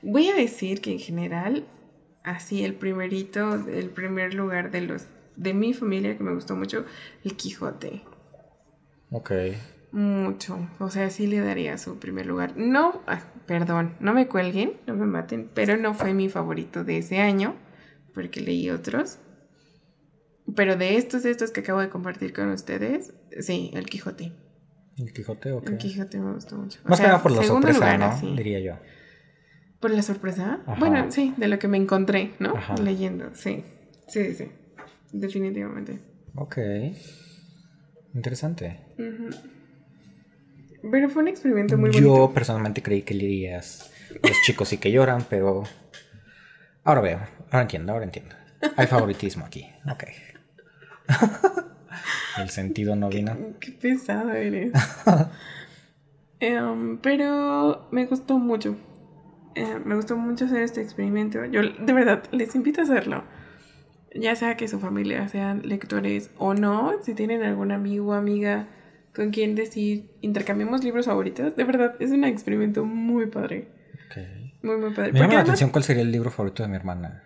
Voy 0.00 0.30
a 0.30 0.34
decir 0.34 0.80
que 0.80 0.92
en 0.92 0.98
general, 0.98 1.66
así 2.24 2.64
el 2.64 2.72
primerito, 2.72 3.52
el 3.68 3.90
primer 3.90 4.32
lugar 4.32 4.70
de 4.70 4.80
los 4.80 5.08
de 5.36 5.52
mi 5.52 5.74
familia 5.74 6.16
que 6.16 6.24
me 6.24 6.32
gustó 6.32 6.56
mucho, 6.56 6.86
el 7.22 7.36
Quijote. 7.36 8.02
Ok. 9.10 9.30
Mucho. 9.90 10.66
O 10.78 10.88
sea, 10.88 11.10
sí 11.10 11.26
le 11.26 11.40
daría 11.40 11.76
su 11.76 11.98
primer 11.98 12.24
lugar. 12.24 12.56
No, 12.56 13.02
ah, 13.06 13.20
perdón, 13.44 13.94
no 14.00 14.14
me 14.14 14.26
cuelguen, 14.26 14.72
no 14.86 14.94
me 14.94 15.04
maten, 15.04 15.50
pero 15.52 15.76
no 15.76 15.92
fue 15.92 16.14
mi 16.14 16.30
favorito 16.30 16.82
de 16.82 16.96
ese 16.96 17.20
año, 17.20 17.56
porque 18.14 18.40
leí 18.40 18.70
otros. 18.70 19.18
Pero 20.56 20.76
de 20.76 20.96
estos, 20.96 21.22
de 21.22 21.30
estos 21.30 21.50
que 21.50 21.60
acabo 21.60 21.80
de 21.80 21.88
compartir 21.88 22.32
con 22.32 22.50
ustedes, 22.50 23.12
sí, 23.40 23.70
el 23.74 23.86
Quijote. 23.86 24.32
¿El 24.98 25.12
Quijote 25.12 25.52
o 25.52 25.62
qué? 25.62 25.72
El 25.72 25.78
Quijote 25.78 26.18
me 26.18 26.32
gustó 26.34 26.56
mucho. 26.56 26.80
O 26.84 26.88
Más 26.88 27.00
que 27.00 27.06
nada 27.06 27.22
por 27.22 27.32
la 27.32 27.42
sorpresa, 27.42 27.78
lugar, 27.78 27.98
¿no? 27.98 28.04
así. 28.06 28.34
Diría 28.36 28.60
yo. 28.60 28.74
¿Por 29.80 29.90
la 29.92 30.02
sorpresa? 30.02 30.60
Ajá. 30.66 30.78
Bueno, 30.78 31.10
sí, 31.10 31.34
de 31.36 31.48
lo 31.48 31.58
que 31.58 31.68
me 31.68 31.76
encontré, 31.76 32.34
¿no? 32.38 32.56
Ajá. 32.56 32.76
Leyendo, 32.76 33.34
sí. 33.34 33.64
Sí, 34.08 34.34
sí. 34.34 34.48
Definitivamente. 35.12 35.98
Ok. 36.34 36.58
Interesante. 38.14 38.80
Pero 40.90 41.08
fue 41.08 41.22
un 41.22 41.28
experimento 41.28 41.78
muy 41.78 41.90
Yo 41.92 42.08
bonito. 42.10 42.34
personalmente 42.34 42.82
creí 42.82 43.02
que 43.02 43.14
leerías 43.14 43.90
Los 44.22 44.36
chicos 44.44 44.68
sí 44.68 44.78
que 44.78 44.90
lloran, 44.92 45.24
pero 45.30 45.62
ahora 46.84 47.00
veo, 47.00 47.20
ahora 47.50 47.62
entiendo, 47.62 47.92
ahora 47.92 48.04
entiendo. 48.04 48.34
Hay 48.76 48.86
favoritismo 48.86 49.44
aquí, 49.46 49.66
ok. 49.90 50.04
El 52.38 52.48
sentido 52.50 52.96
no 52.96 53.08
vino. 53.08 53.36
Qué 53.60 53.72
pesado 53.72 54.32
eres. 54.32 54.72
Em, 56.40 56.98
pero 56.98 57.86
me 57.92 58.06
gustó 58.06 58.38
mucho. 58.38 58.76
Eh, 59.54 59.78
me 59.84 59.94
gustó 59.94 60.16
mucho 60.16 60.46
hacer 60.46 60.62
este 60.62 60.82
experimento. 60.82 61.44
Yo 61.44 61.60
de 61.62 61.92
verdad 61.92 62.24
les 62.32 62.54
invito 62.56 62.80
a 62.80 62.84
hacerlo. 62.84 63.22
Ya 64.14 64.34
sea 64.34 64.56
que 64.56 64.66
su 64.68 64.80
familia 64.80 65.28
sean 65.28 65.62
lectores 65.64 66.30
o 66.38 66.54
no, 66.54 66.94
si 67.02 67.14
tienen 67.14 67.42
algún 67.44 67.70
amigo 67.70 68.08
o 68.08 68.12
amiga 68.12 68.66
con 69.14 69.30
quien 69.30 69.54
decir 69.54 70.10
intercambiamos 70.20 70.82
libros 70.84 71.06
favoritos, 71.06 71.54
de 71.54 71.64
verdad 71.64 71.94
es 72.00 72.10
un 72.10 72.24
experimento 72.24 72.84
muy 72.84 73.26
padre. 73.26 73.68
Ok. 74.10 74.16
Muy, 74.64 74.76
muy 74.78 74.90
padre. 74.94 75.12
Me 75.12 75.20
llama 75.20 75.34
la 75.34 75.40
además- 75.40 75.42
atención 75.50 75.70
cuál 75.70 75.84
sería 75.84 76.02
el 76.02 76.10
libro 76.10 76.30
favorito 76.30 76.62
de 76.62 76.68
mi 76.68 76.76
hermana. 76.76 77.22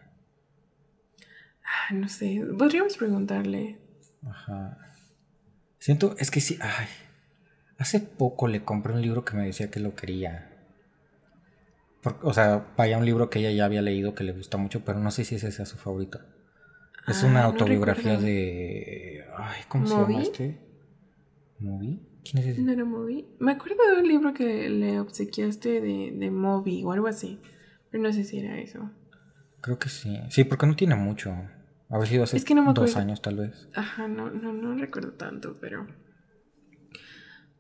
Ah, 1.89 1.95
no 1.95 2.09
sé, 2.09 2.43
podríamos 2.59 2.97
preguntarle. 2.97 3.79
Ajá. 4.27 4.79
Siento, 5.79 6.17
es 6.19 6.31
que 6.31 6.41
sí, 6.41 6.59
ay. 6.61 6.87
Hace 7.79 8.01
poco 8.01 8.49
le 8.49 8.65
compré 8.65 8.93
un 8.95 9.03
libro 9.03 9.25
que 9.25 9.37
me 9.37 9.45
decía 9.45 9.71
que 9.71 9.81
lo 9.81 9.95
quería. 9.95 10.51
Por- 12.03 12.19
o 12.23 12.33
sea, 12.33 12.67
vaya 12.77 12.99
un 12.99 13.05
libro 13.05 13.29
que 13.31 13.39
ella 13.41 13.51
ya 13.51 13.65
había 13.67 13.83
leído 13.83 14.15
que 14.15 14.25
le 14.25 14.33
gusta 14.33 14.57
mucho, 14.57 14.85
pero 14.85 14.99
no 14.99 15.11
sé 15.11 15.25
si 15.25 15.35
ese 15.37 15.53
sea 15.53 15.67
su 15.67 15.77
favorito. 15.77 16.21
Es 17.07 17.23
Ah, 17.23 17.27
una 17.27 17.41
no 17.43 17.47
autobiografía 17.49 18.17
de. 18.17 19.25
Ay, 19.37 19.63
¿cómo 19.69 19.87
se 19.87 19.95
llama 19.95 20.23
este? 20.23 20.59
¿Moby? 21.61 22.01
¿Quién 22.25 22.43
es 22.43 22.47
ese? 22.51 22.63
¿No 22.63 22.73
era 22.73 22.85
Moby? 22.85 23.27
Me 23.39 23.53
acuerdo 23.53 23.87
de 23.95 24.01
un 24.01 24.09
libro 24.09 24.35
que 24.35 24.69
le 24.69 24.99
obsequiaste 24.99 25.81
de, 25.81 26.13
de 26.17 26.31
Moby 26.31 26.83
o 26.85 26.93
algo 26.93 27.07
así. 27.07 27.39
Pero 27.91 28.03
no 28.03 28.13
sé 28.13 28.25
si 28.25 28.39
era 28.41 28.59
eso. 28.59 28.91
Creo 29.61 29.79
que 29.79 29.89
sí. 29.89 30.19
Sí, 30.31 30.45
porque 30.45 30.67
no 30.67 30.75
tiene 30.75 30.97
mucho. 30.97 31.35
Haber 31.89 32.09
sido 32.09 32.25
hace 32.25 32.37
Es 32.37 32.45
que 32.45 32.55
no 32.55 32.63
me 32.63 32.73
dos 32.73 32.97
años, 32.97 33.23
tal 33.23 33.37
vez. 33.37 33.69
Ajá, 33.75 34.09
no, 34.09 34.31
no, 34.31 34.53
no 34.53 34.77
recuerdo 34.77 35.13
tanto, 35.13 35.57
pero. 35.61 35.87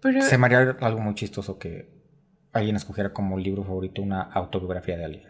Pero. 0.00 0.22
Se 0.22 0.36
me 0.38 0.46
haría 0.46 0.76
algo 0.80 1.00
muy 1.00 1.14
chistoso 1.14 1.58
que 1.58 1.88
alguien 2.52 2.76
escogiera 2.76 3.12
como 3.12 3.38
libro 3.38 3.62
favorito 3.64 4.02
una 4.02 4.22
autobiografía 4.22 4.96
de 4.96 5.04
alguien. 5.04 5.28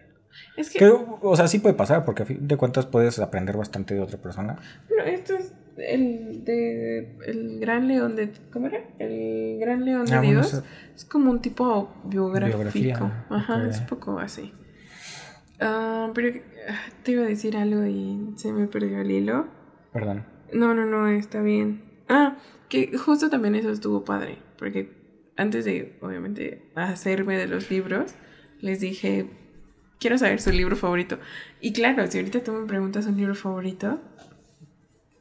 Es 0.57 0.71
que. 0.71 0.79
Que, 0.79 0.87
o 0.89 1.37
sea, 1.37 1.47
sí 1.49 1.59
puede 1.59 1.75
pasar, 1.75 2.05
porque 2.05 2.23
a 2.23 2.27
fin 2.27 2.47
de 2.47 2.57
cuentas 2.57 2.87
puedes 2.87 3.19
aprender 3.19 3.57
bastante 3.57 3.95
de 3.95 4.01
otra 4.01 4.19
persona. 4.19 4.57
Bueno, 4.89 5.05
esto 5.05 5.35
es 5.35 5.53
el 5.77 6.45
de. 6.45 7.19
El 7.27 7.61
Gran 7.61 7.89
León 7.89 8.17
de. 8.17 8.33
¿Cómo 8.51 8.67
era? 8.67 8.81
El 8.99 9.59
Gran 9.61 9.85
León 9.85 10.07
de 10.07 10.15
Ah, 10.15 10.21
Dios. 10.23 10.63
Es 10.95 11.05
como 11.05 11.31
un 11.31 11.41
tipo 11.43 11.95
biográfico. 12.05 12.59
Biografía, 12.59 13.27
Ajá, 13.29 13.69
es 13.69 13.81
un 13.81 13.87
poco 13.87 14.19
así. 14.19 14.53
Ah, 15.61 16.11
pero 16.15 16.41
te 17.03 17.13
iba 17.13 17.23
a 17.23 17.27
decir 17.27 17.57
algo 17.57 17.85
y 17.87 18.35
se 18.37 18.53
me 18.53 18.67
perdió 18.67 19.01
el 19.01 19.11
hilo. 19.11 19.47
Perdón. 19.93 20.25
No, 20.53 20.75
no, 20.75 20.85
no, 20.87 21.09
está 21.09 21.41
bien. 21.43 21.83
Ah, 22.09 22.37
que 22.69 22.97
justo 22.97 23.31
también 23.31 23.55
eso 23.55 23.71
estuvo 23.71 24.05
padre, 24.05 24.39
porque 24.59 24.93
antes 25.37 25.65
de, 25.65 25.99
obviamente, 26.01 26.71
hacerme 26.75 27.37
de 27.37 27.47
los 27.47 27.71
libros, 27.71 28.15
les 28.61 28.81
dije, 28.81 29.29
quiero 29.99 30.19
saber 30.19 30.41
su 30.41 30.51
libro 30.51 30.77
favorito. 30.77 31.19
Y 31.61 31.73
claro, 31.73 32.07
si 32.07 32.19
ahorita 32.19 32.43
tú 32.43 32.53
me 32.53 32.67
preguntas 32.67 33.07
un 33.07 33.17
libro 33.17 33.35
favorito, 33.35 34.01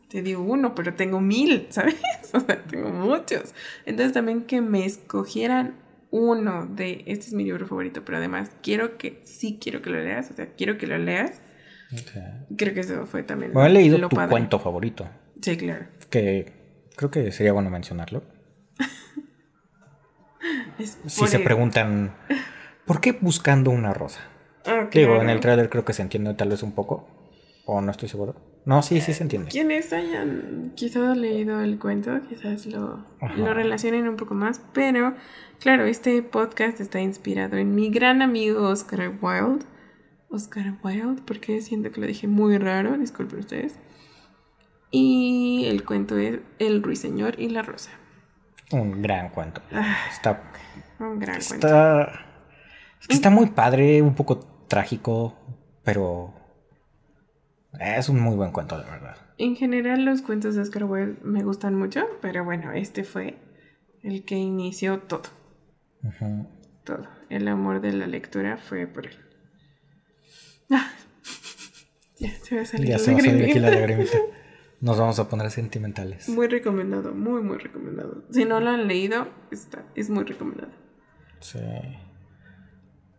te 0.10 0.22
digo 0.22 0.44
uno, 0.44 0.76
pero 0.76 0.94
tengo 0.94 1.20
mil, 1.22 1.68
¿sabes? 1.70 1.96
O 2.34 2.40
sea, 2.40 2.64
tengo 2.64 2.90
muchos. 2.90 3.54
Entonces 3.86 4.14
también 4.14 4.44
que 4.44 4.62
me 4.62 4.86
escogieran 4.86 5.76
uno 6.16 6.66
de, 6.66 7.04
este 7.08 7.26
es 7.26 7.34
mi 7.34 7.44
libro 7.44 7.68
favorito, 7.68 8.06
pero 8.06 8.20
además 8.20 8.50
quiero 8.64 8.98
que, 8.98 9.20
sí 9.26 9.60
quiero 9.62 9.82
que 9.82 9.90
lo 9.90 10.02
leas, 10.02 10.32
o 10.32 10.34
sea, 10.34 10.48
quiero 10.56 10.78
que 10.78 10.88
lo 10.88 10.98
leas. 10.98 11.42
Creo 12.56 12.74
que 12.74 12.80
eso 12.80 13.06
fue 13.06 13.24
también. 13.24 13.52
Bueno, 13.52 13.68
he 13.68 13.74
leído 13.74 14.08
tu 14.08 14.16
cuento 14.16 14.58
favorito. 14.58 15.10
Sí, 15.42 15.58
claro. 15.58 15.88
Que 16.10 16.54
creo 16.96 17.12
que 17.12 17.34
sería 17.34 17.52
bueno 17.52 17.70
mencionarlo. 17.70 18.24
si 21.06 21.28
se 21.28 21.40
preguntan, 21.40 22.16
¿por 22.86 23.02
qué 23.02 23.12
buscando 23.12 23.72
una 23.72 23.94
rosa? 23.94 24.22
Ah, 24.66 24.88
Digo, 24.90 25.22
en 25.22 25.30
el 25.30 25.42
trailer 25.42 25.70
creo 25.70 25.84
que 25.84 25.92
se 25.92 26.02
entiende 26.02 26.34
tal 26.34 26.48
vez 26.48 26.64
un 26.64 26.72
poco, 26.72 27.10
o 27.66 27.82
no 27.82 27.92
estoy 27.92 28.08
seguro. 28.08 28.36
No, 28.64 28.82
sí, 28.82 29.02
sí 29.02 29.14
se 29.14 29.22
entiende. 29.22 29.52
Quienes 29.52 29.92
hayan 29.92 30.72
quizás 30.76 31.18
leído 31.18 31.62
el 31.62 31.78
cuento, 31.78 32.22
quizás 32.30 32.66
lo, 32.66 33.06
lo 33.36 33.54
relacionen 33.54 34.08
un 34.08 34.16
poco 34.16 34.34
más, 34.34 34.62
pero 34.74 35.14
claro, 35.60 35.86
este 35.86 36.22
podcast 36.22 36.80
está 36.80 37.00
inspirado 37.02 37.58
en 37.58 37.76
mi 37.76 37.90
gran 37.90 38.22
amigo 38.22 38.68
Oscar 38.70 39.14
Wilde. 39.22 39.66
Oscar 40.30 40.78
Wilde, 40.84 41.22
porque 41.26 41.62
siento 41.62 41.92
que 41.92 42.02
lo 42.02 42.08
dije 42.08 42.28
muy 42.28 42.58
raro, 42.58 42.98
disculpen 42.98 43.40
ustedes. 43.40 43.80
Y 44.92 45.66
el 45.68 45.84
cuento 45.84 46.18
es 46.18 46.40
El 46.60 46.82
Ruiseñor 46.82 47.40
y 47.40 47.50
la 47.50 47.62
Rosa. 47.62 47.92
Un 48.72 49.02
gran 49.02 49.30
cuento. 49.30 49.62
Ah, 49.72 49.98
está. 50.10 50.52
Un 51.00 51.20
gran 51.20 51.40
cuento. 51.42 51.68
Está 53.08 53.30
muy 53.30 53.48
padre, 53.48 54.02
un 54.02 54.16
poco 54.16 54.40
trágico, 54.68 55.36
pero 55.84 56.34
es 57.80 58.10
un 58.10 58.20
muy 58.20 58.36
buen 58.36 58.52
cuento, 58.52 58.78
de 58.78 58.86
verdad. 58.90 59.18
En 59.38 59.56
general, 59.56 60.06
los 60.06 60.22
cuentos 60.22 60.56
de 60.56 60.62
Oscar 60.62 60.86
Wilde 60.86 61.18
me 61.24 61.44
gustan 61.44 61.76
mucho, 61.76 62.06
pero 62.22 62.44
bueno, 62.44 62.72
este 62.72 63.04
fue 63.04 63.38
el 64.02 64.24
que 64.24 64.36
inició 64.36 65.00
todo. 65.00 65.24
Todo. 66.84 67.08
El 67.30 67.48
amor 67.48 67.82
de 67.82 67.94
la 67.94 68.08
lectura 68.08 68.58
fue 68.58 68.88
por 68.88 69.08
él. 69.08 69.18
Ah. 70.72 70.92
Ya, 72.18 72.32
se 72.32 72.56
va 72.56 72.62
a 72.62 72.66
salir, 72.66 72.88
ya 72.88 72.98
se 72.98 73.12
va 73.12 73.18
a 73.18 73.22
salir 73.22 73.44
aquí 73.44 73.60
la 73.60 73.70
lagrimita. 73.70 74.18
Nos 74.80 74.98
vamos 74.98 75.20
a 75.20 75.28
poner 75.28 75.52
sentimentales. 75.52 76.30
Muy 76.30 76.48
recomendado, 76.48 77.14
muy, 77.14 77.42
muy 77.42 77.58
recomendado. 77.58 78.24
Si 78.32 78.46
no 78.46 78.62
lo 78.62 78.70
han 78.70 78.88
leído, 78.88 79.28
está, 79.52 79.86
es 79.96 80.10
muy 80.10 80.24
recomendado. 80.24 80.72
Sí. 81.42 81.60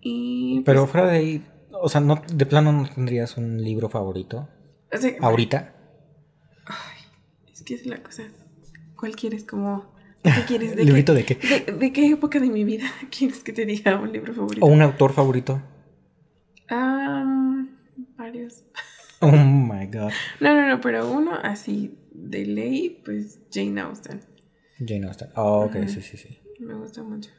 Y, 0.00 0.62
Pero 0.64 0.82
pues, 0.82 0.92
fuera 0.92 1.08
de 1.08 1.16
ahí, 1.16 1.46
o 1.72 1.88
sea, 1.88 2.00
no, 2.00 2.22
de 2.32 2.46
plano 2.46 2.72
no 2.72 2.88
tendrías 2.88 3.36
un 3.36 3.62
libro 3.62 3.88
favorito. 3.88 4.48
¿Ahorita? 5.20 5.74
Ay, 6.64 7.52
es 7.52 7.62
que 7.62 7.74
es 7.74 7.84
la 7.86 8.02
cosa. 8.02 8.24
¿Cuál 8.96 9.16
quieres? 9.16 9.44
Como. 9.44 9.95
¿Qué 10.34 10.44
quieres? 10.46 10.76
¿De 10.76 10.84
¿Librito 10.84 11.14
de 11.14 11.24
qué? 11.24 11.34
De, 11.72 11.92
qué 11.92 12.06
época 12.08 12.40
de 12.40 12.48
mi 12.48 12.64
vida 12.64 12.86
quieres 13.10 13.42
que 13.42 13.52
te 13.52 13.64
diga 13.64 13.98
un 13.98 14.12
libro 14.12 14.34
favorito? 14.34 14.64
¿O 14.64 14.68
un 14.68 14.82
autor 14.82 15.12
favorito? 15.12 15.62
Um, 16.70 17.68
varios. 18.16 18.64
Oh 19.20 19.30
my 19.30 19.86
god. 19.86 20.12
No, 20.40 20.54
no, 20.54 20.68
no, 20.68 20.80
pero 20.80 21.10
uno 21.10 21.32
así 21.42 21.96
de 22.12 22.44
ley, 22.44 23.02
pues 23.04 23.40
Jane 23.52 23.80
Austen. 23.80 24.20
Jane 24.78 25.06
Austen. 25.06 25.28
Oh, 25.36 25.64
ok, 25.64 25.86
sí, 25.86 26.00
sí, 26.00 26.16
sí. 26.16 26.38
Me 26.58 26.74
gusta 26.74 27.02
mucho. 27.02 27.30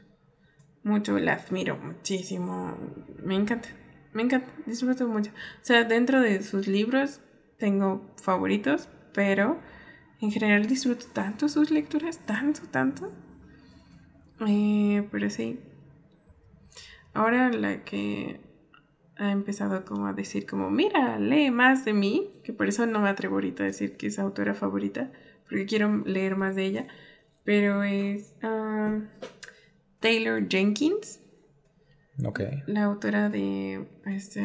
Mucho, 0.83 1.19
la 1.19 1.33
admiro 1.33 1.77
muchísimo. 1.77 2.77
Me 3.23 3.35
encanta. 3.35 3.69
Me 4.13 4.23
encanta, 4.23 4.47
disfruto 4.65 5.07
mucho. 5.07 5.31
O 5.31 5.63
sea, 5.65 5.83
dentro 5.83 6.21
de 6.21 6.41
sus 6.41 6.67
libros 6.67 7.19
tengo 7.57 8.15
favoritos, 8.21 8.89
pero 9.13 9.59
en 10.21 10.31
general 10.31 10.67
disfruto 10.67 11.05
tanto 11.13 11.49
sus 11.49 11.71
lecturas, 11.71 12.19
tanto, 12.19 12.61
tanto. 12.71 13.11
Eh, 14.47 15.07
pero 15.11 15.29
sí. 15.29 15.59
Ahora 17.13 17.51
la 17.51 17.83
que 17.83 18.41
ha 19.17 19.31
empezado 19.31 19.85
como 19.85 20.07
a 20.07 20.13
decir 20.13 20.45
como, 20.45 20.69
mira, 20.69 21.19
lee 21.19 21.51
más 21.51 21.85
de 21.85 21.93
mí, 21.93 22.29
que 22.43 22.53
por 22.53 22.67
eso 22.67 22.85
no 22.85 22.99
me 22.99 23.09
atrevo 23.09 23.35
ahorita 23.35 23.63
a 23.63 23.67
decir 23.67 23.97
que 23.97 24.07
es 24.07 24.19
autora 24.19 24.53
favorita, 24.53 25.11
porque 25.49 25.65
quiero 25.65 26.03
leer 26.05 26.35
más 26.35 26.55
de 26.55 26.65
ella, 26.65 26.87
pero 27.43 27.83
es 27.83 28.35
ah, 28.43 28.99
Taylor 29.99 30.47
Jenkins. 30.47 31.21
La 32.67 32.83
autora 32.83 33.29
de 33.29 33.87
este, 34.05 34.41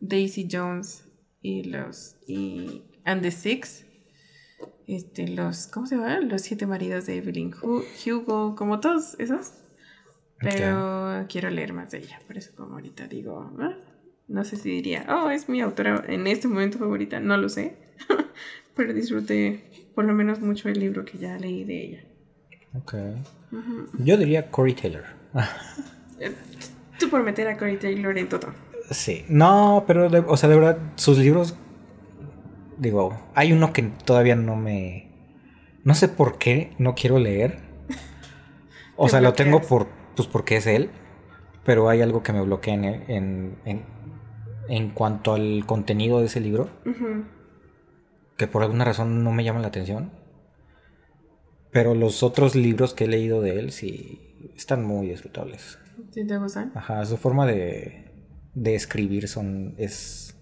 Daisy 0.00 0.48
Jones 0.50 1.08
y 1.42 1.64
los 1.64 2.16
y 2.26 2.82
and 3.04 3.22
the 3.22 3.30
Six. 3.30 3.83
Este, 4.86 5.28
los, 5.28 5.66
¿cómo 5.66 5.86
se 5.86 5.96
llama? 5.96 6.20
Los 6.20 6.42
siete 6.42 6.66
maridos 6.66 7.06
de 7.06 7.16
Evelyn 7.16 7.54
Hugo, 7.62 8.54
como 8.56 8.80
todos 8.80 9.16
esos. 9.18 9.54
Pero 10.40 11.24
quiero 11.28 11.48
leer 11.50 11.72
más 11.72 11.90
de 11.92 11.98
ella, 11.98 12.20
por 12.26 12.36
eso 12.36 12.52
como 12.54 12.74
ahorita 12.74 13.06
digo, 13.06 13.50
ah, 13.60 13.76
no 14.28 14.44
sé 14.44 14.56
si 14.56 14.68
diría, 14.68 15.06
oh, 15.08 15.30
es 15.30 15.48
mi 15.48 15.60
autora 15.60 16.04
en 16.06 16.26
este 16.26 16.48
momento 16.48 16.78
favorita, 16.78 17.18
no 17.20 17.36
lo 17.36 17.48
sé, 17.48 17.76
pero 18.76 18.92
disfruté 18.92 19.64
por 19.94 20.04
lo 20.04 20.12
menos 20.12 20.40
mucho 20.40 20.68
el 20.68 20.78
libro 20.80 21.04
que 21.04 21.16
ya 21.18 21.38
leí 21.38 21.64
de 21.64 21.84
ella. 21.84 22.04
Ok. 22.74 22.94
Yo 23.98 24.16
diría 24.16 24.50
Corey 24.50 24.74
Taylor. 24.74 25.04
Eh, 26.18 26.34
Tú 26.98 27.08
por 27.08 27.22
meter 27.22 27.48
a 27.48 27.56
Corey 27.56 27.76
Taylor 27.76 28.16
en 28.18 28.28
todo. 28.28 28.48
Sí. 28.90 29.24
No, 29.28 29.84
pero, 29.86 30.08
o 30.28 30.36
sea, 30.36 30.48
de 30.48 30.56
verdad, 30.56 30.78
sus 30.96 31.18
libros. 31.18 31.56
Digo, 32.78 33.18
hay 33.34 33.52
uno 33.52 33.72
que 33.72 33.82
todavía 33.82 34.36
no 34.36 34.56
me. 34.56 35.10
No 35.84 35.94
sé 35.94 36.08
por 36.08 36.38
qué 36.38 36.74
no 36.78 36.94
quiero 36.94 37.18
leer. 37.18 37.58
O 38.96 39.08
sea, 39.08 39.20
lo 39.20 39.32
tengo 39.32 39.60
por. 39.60 39.88
Pues 40.14 40.28
porque 40.28 40.56
es 40.56 40.68
él. 40.68 40.90
Pero 41.64 41.88
hay 41.88 42.00
algo 42.00 42.22
que 42.22 42.32
me 42.32 42.42
bloquea 42.42 42.74
en, 42.74 43.58
en, 43.64 43.84
en, 44.68 44.90
cuanto 44.90 45.34
al 45.34 45.64
contenido 45.66 46.20
de 46.20 46.26
ese 46.26 46.40
libro. 46.40 46.70
Que 48.36 48.46
por 48.46 48.62
alguna 48.62 48.84
razón 48.84 49.24
no 49.24 49.32
me 49.32 49.42
llama 49.42 49.58
la 49.58 49.66
atención. 49.66 50.12
Pero 51.72 51.96
los 51.96 52.22
otros 52.22 52.54
libros 52.54 52.94
que 52.94 53.04
he 53.04 53.08
leído 53.08 53.40
de 53.40 53.58
él 53.58 53.72
sí 53.72 54.52
están 54.54 54.84
muy 54.84 55.08
disfrutables. 55.08 55.76
¿Sí 56.12 56.24
te 56.24 56.38
gustan? 56.38 56.70
Ajá, 56.76 57.04
su 57.04 57.16
forma 57.16 57.46
de, 57.46 58.12
de 58.54 58.74
escribir 58.74 59.26
son 59.28 59.74
es, 59.76 60.36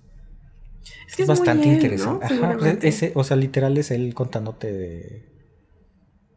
es, 1.19 1.27
bastante 1.27 1.69
interesante. 1.69 2.27
Ajá, 2.27 2.57
pues, 2.59 2.79
ese, 2.83 3.13
o 3.15 3.25
sea, 3.25 3.37
literal 3.37 3.77
es 3.79 3.91
él 3.91 4.15
contándote 4.15 4.73
de, 4.73 5.29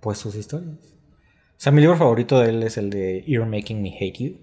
pues 0.01 0.17
sus 0.17 0.35
historias. 0.35 0.77
O 0.77 1.59
sea, 1.59 1.71
mi 1.71 1.81
libro 1.81 1.97
favorito 1.97 2.39
de 2.39 2.49
él 2.49 2.63
es 2.63 2.77
el 2.77 2.89
de 2.89 3.23
You're 3.25 3.49
Making 3.49 3.81
Me 3.81 3.95
Hate 3.95 4.17
You. 4.19 4.37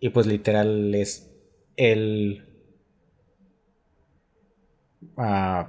y 0.00 0.08
pues 0.08 0.26
literal 0.26 0.94
es 0.94 1.30
él 1.76 2.46
uh, 5.16 5.64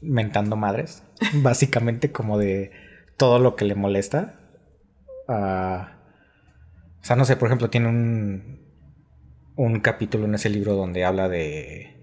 mentando 0.00 0.56
madres, 0.56 1.02
básicamente 1.42 2.12
como 2.12 2.38
de 2.38 2.70
todo 3.16 3.38
lo 3.38 3.56
que 3.56 3.64
le 3.64 3.74
molesta 3.74 4.38
o 7.02 7.04
sea, 7.04 7.16
no 7.16 7.24
sé, 7.24 7.36
por 7.36 7.48
ejemplo, 7.48 7.70
tiene 7.70 7.88
un, 7.88 8.61
un 9.56 9.80
capítulo 9.80 10.24
en 10.24 10.34
ese 10.34 10.48
libro 10.48 10.74
donde 10.74 11.04
habla 11.04 11.28
de 11.28 11.96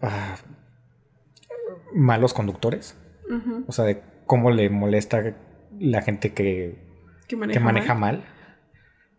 ah, 0.00 0.36
malos 1.94 2.34
conductores. 2.34 2.96
O 3.66 3.72
sea, 3.72 3.84
de 3.84 4.00
cómo 4.24 4.50
le 4.50 4.70
molesta 4.70 5.36
la 5.78 6.00
gente 6.00 6.32
que, 6.32 6.78
que 7.28 7.36
maneja, 7.36 7.94
mal. 7.94 8.24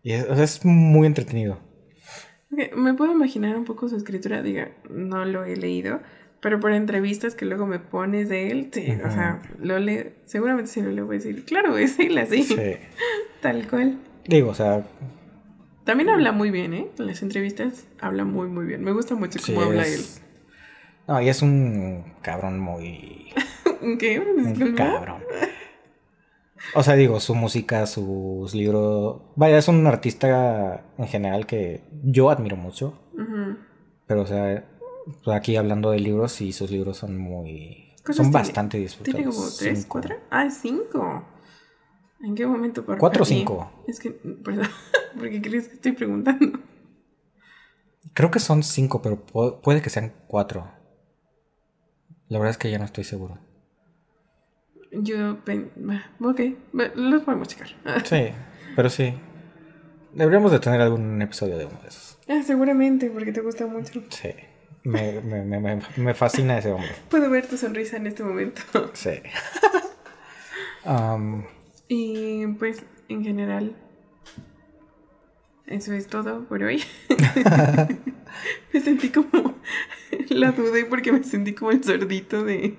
Y 0.02 0.12
es, 0.12 0.24
es 0.24 0.64
muy 0.64 1.06
entretenido. 1.06 1.60
Me 2.50 2.94
puedo 2.94 3.12
imaginar 3.12 3.56
un 3.56 3.64
poco 3.64 3.88
su 3.88 3.96
escritura, 3.96 4.42
diga, 4.42 4.72
no 4.88 5.24
lo 5.24 5.44
he 5.44 5.56
leído, 5.56 6.00
pero 6.40 6.58
por 6.58 6.72
entrevistas 6.72 7.36
que 7.36 7.44
luego 7.44 7.66
me 7.66 7.78
pones 7.78 8.28
de 8.28 8.50
él, 8.50 8.70
sí, 8.72 8.98
o 9.04 9.10
sea, 9.10 9.42
lo 9.60 9.78
le, 9.78 10.14
seguramente 10.24 10.70
si 10.70 10.80
lo 10.80 10.90
leo 10.90 11.06
voy 11.06 11.16
a 11.16 11.18
decir, 11.18 11.44
claro, 11.44 11.78
es 11.78 11.98
él 12.00 12.18
así. 12.18 12.42
Sí. 12.42 12.56
Tal 13.40 13.68
cual. 13.68 13.98
Digo, 14.26 14.50
o 14.50 14.54
sea. 14.54 14.84
También 15.90 16.08
habla 16.10 16.30
muy 16.30 16.52
bien, 16.52 16.72
¿eh? 16.72 16.88
En 17.00 17.06
las 17.08 17.20
entrevistas 17.20 17.84
habla 18.00 18.24
muy, 18.24 18.46
muy 18.46 18.64
bien. 18.64 18.84
Me 18.84 18.92
gusta 18.92 19.16
mucho 19.16 19.40
cómo 19.44 19.62
habla 19.62 19.84
él. 19.84 20.00
No, 21.08 21.20
y 21.20 21.28
es 21.28 21.42
un 21.42 22.14
cabrón 22.22 22.60
muy. 22.60 23.32
¿Un 23.82 23.98
qué? 23.98 24.20
Un 24.20 24.74
cabrón. 24.76 25.20
O 26.76 26.84
sea, 26.84 26.94
digo, 26.94 27.18
su 27.18 27.34
música, 27.34 27.86
sus 27.86 28.54
libros. 28.54 29.22
Vaya, 29.34 29.58
es 29.58 29.66
un 29.66 29.84
artista 29.84 30.84
en 30.96 31.08
general 31.08 31.44
que 31.46 31.82
yo 32.04 32.30
admiro 32.30 32.54
mucho. 32.54 32.94
Pero, 34.06 34.22
o 34.22 34.26
sea, 34.28 34.64
pues, 35.24 35.36
aquí 35.36 35.56
hablando 35.56 35.90
de 35.90 35.98
libros, 35.98 36.40
y 36.40 36.52
sus 36.52 36.70
libros 36.70 36.98
son 36.98 37.18
muy. 37.18 37.96
Son 38.12 38.30
bastante 38.30 38.78
disfrutados. 38.78 39.16
¿Tiene 39.16 39.28
como 39.28 39.48
tres, 39.58 39.86
cuatro? 39.86 40.14
Ah, 40.30 40.48
cinco. 40.50 41.24
¿En 42.22 42.34
qué 42.34 42.46
momento? 42.46 42.84
Por 42.84 42.98
¿Cuatro 42.98 43.22
o 43.22 43.26
cinco? 43.26 43.70
Es 43.86 43.98
que, 44.00 44.10
perdón, 44.10 44.68
porque 45.18 45.40
crees 45.40 45.68
que 45.68 45.74
estoy 45.74 45.92
preguntando. 45.92 46.58
Creo 48.12 48.30
que 48.30 48.40
son 48.40 48.62
cinco, 48.62 49.00
pero 49.02 49.20
puede 49.60 49.82
que 49.82 49.90
sean 49.90 50.12
cuatro. 50.26 50.70
La 52.28 52.38
verdad 52.38 52.50
es 52.52 52.58
que 52.58 52.70
ya 52.70 52.78
no 52.78 52.84
estoy 52.84 53.04
seguro. 53.04 53.38
Yo, 54.92 55.32
ok, 55.32 56.40
los 56.94 57.22
podemos 57.22 57.48
checar. 57.48 57.68
Sí, 58.04 58.30
pero 58.76 58.90
sí. 58.90 59.14
Deberíamos 60.12 60.50
de 60.50 60.58
tener 60.58 60.80
algún 60.80 61.22
episodio 61.22 61.56
de 61.56 61.66
uno 61.66 61.80
de 61.80 61.88
esos. 61.88 62.18
Ah, 62.28 62.42
seguramente, 62.44 63.08
porque 63.10 63.32
te 63.32 63.40
gusta 63.40 63.66
mucho. 63.66 64.02
Sí. 64.10 64.30
Me, 64.82 65.20
me, 65.20 65.44
me, 65.44 65.80
me- 65.96 66.14
fascina 66.14 66.58
ese 66.58 66.72
hombre. 66.72 66.90
Puedo 67.08 67.28
ver 67.30 67.46
tu 67.46 67.56
sonrisa 67.56 67.96
en 67.98 68.06
este 68.06 68.24
momento. 68.24 68.62
Sí. 68.94 69.10
Am, 70.84 71.44
Y 71.92 72.46
pues, 72.60 72.84
en 73.08 73.24
general, 73.24 73.74
eso 75.66 75.92
es 75.92 76.06
todo 76.06 76.44
por 76.44 76.62
hoy. 76.62 76.80
me 78.72 78.80
sentí 78.80 79.08
como. 79.08 79.56
La 80.28 80.52
dudé 80.52 80.84
porque 80.84 81.10
me 81.10 81.24
sentí 81.24 81.52
como 81.52 81.72
el 81.72 81.82
sordito 81.82 82.44
de. 82.44 82.78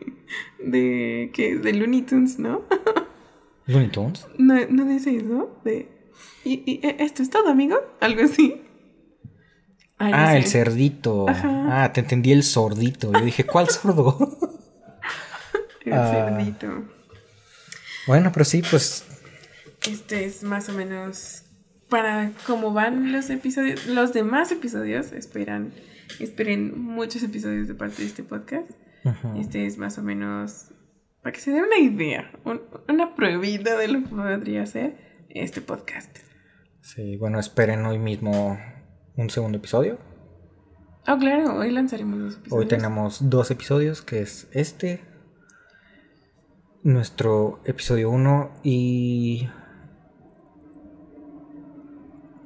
de. 0.59 1.29
¿qué? 1.33 1.57
De 1.57 1.73
Looney 1.73 2.03
Tunes, 2.03 2.39
¿no? 2.39 2.61
Looney 3.67 3.89
Tunes. 3.89 4.25
¿No, 4.37 4.55
no 4.69 4.85
dice 4.85 5.17
eso? 5.17 5.59
De. 5.65 5.89
Y, 6.45 6.63
y, 6.65 6.85
eh, 6.87 6.95
esto 6.99 7.21
es 7.21 7.29
todo, 7.29 7.49
amigo. 7.49 7.75
Algo 7.99 8.23
así. 8.23 8.61
Ay, 9.97 10.11
no 10.13 10.17
Ah, 10.17 10.31
sé. 10.31 10.37
el 10.37 10.45
cerdito. 10.45 11.27
Ajá. 11.29 11.83
Ah, 11.83 11.91
te 11.91 11.99
entendí 11.99 12.31
el 12.31 12.43
sordito. 12.43 13.11
Yo 13.11 13.19
dije, 13.25 13.43
¿cuál 13.45 13.67
sordo? 13.69 14.37
El 15.83 15.93
Ah. 15.93 16.07
cerdito. 16.37 17.00
Bueno, 18.07 18.31
pero 18.33 18.45
sí, 18.45 18.61
pues. 18.69 19.05
Este 19.89 20.25
es 20.25 20.43
más 20.43 20.69
o 20.69 20.73
menos 20.73 21.43
para 21.89 22.31
cómo 22.47 22.71
van 22.73 23.11
los 23.11 23.29
episodios, 23.29 23.85
los 23.87 24.13
demás 24.13 24.51
episodios, 24.51 25.11
esperan, 25.11 25.73
esperen 26.19 26.79
muchos 26.79 27.23
episodios 27.23 27.67
de 27.67 27.73
parte 27.73 28.01
de 28.03 28.07
este 28.07 28.23
podcast. 28.23 28.69
Este 29.39 29.65
es 29.65 29.77
más 29.79 29.97
o 29.97 30.03
menos 30.03 30.67
para 31.23 31.33
que 31.33 31.39
se 31.39 31.51
den 31.51 31.63
una 31.63 31.79
idea, 31.79 32.31
un- 32.45 32.61
una 32.87 33.15
pruebita 33.15 33.75
de 33.77 33.87
lo 33.87 34.01
que 34.03 34.07
podría 34.09 34.65
ser 34.67 35.25
este 35.29 35.61
podcast. 35.61 36.15
Sí, 36.81 37.17
bueno, 37.17 37.39
esperen 37.39 37.85
hoy 37.85 37.97
mismo 37.99 38.59
un 39.15 39.29
segundo 39.29 39.57
episodio. 39.57 39.99
Oh, 41.07 41.17
claro, 41.17 41.55
hoy 41.55 41.71
lanzaremos 41.71 42.19
los 42.19 42.33
episodios. 42.37 42.61
Hoy 42.63 42.67
tenemos 42.67 43.29
dos 43.29 43.49
episodios, 43.49 44.01
que 44.03 44.21
es 44.21 44.47
este, 44.51 45.01
nuestro 46.83 47.61
episodio 47.65 48.09
1 48.09 48.51
y... 48.63 49.49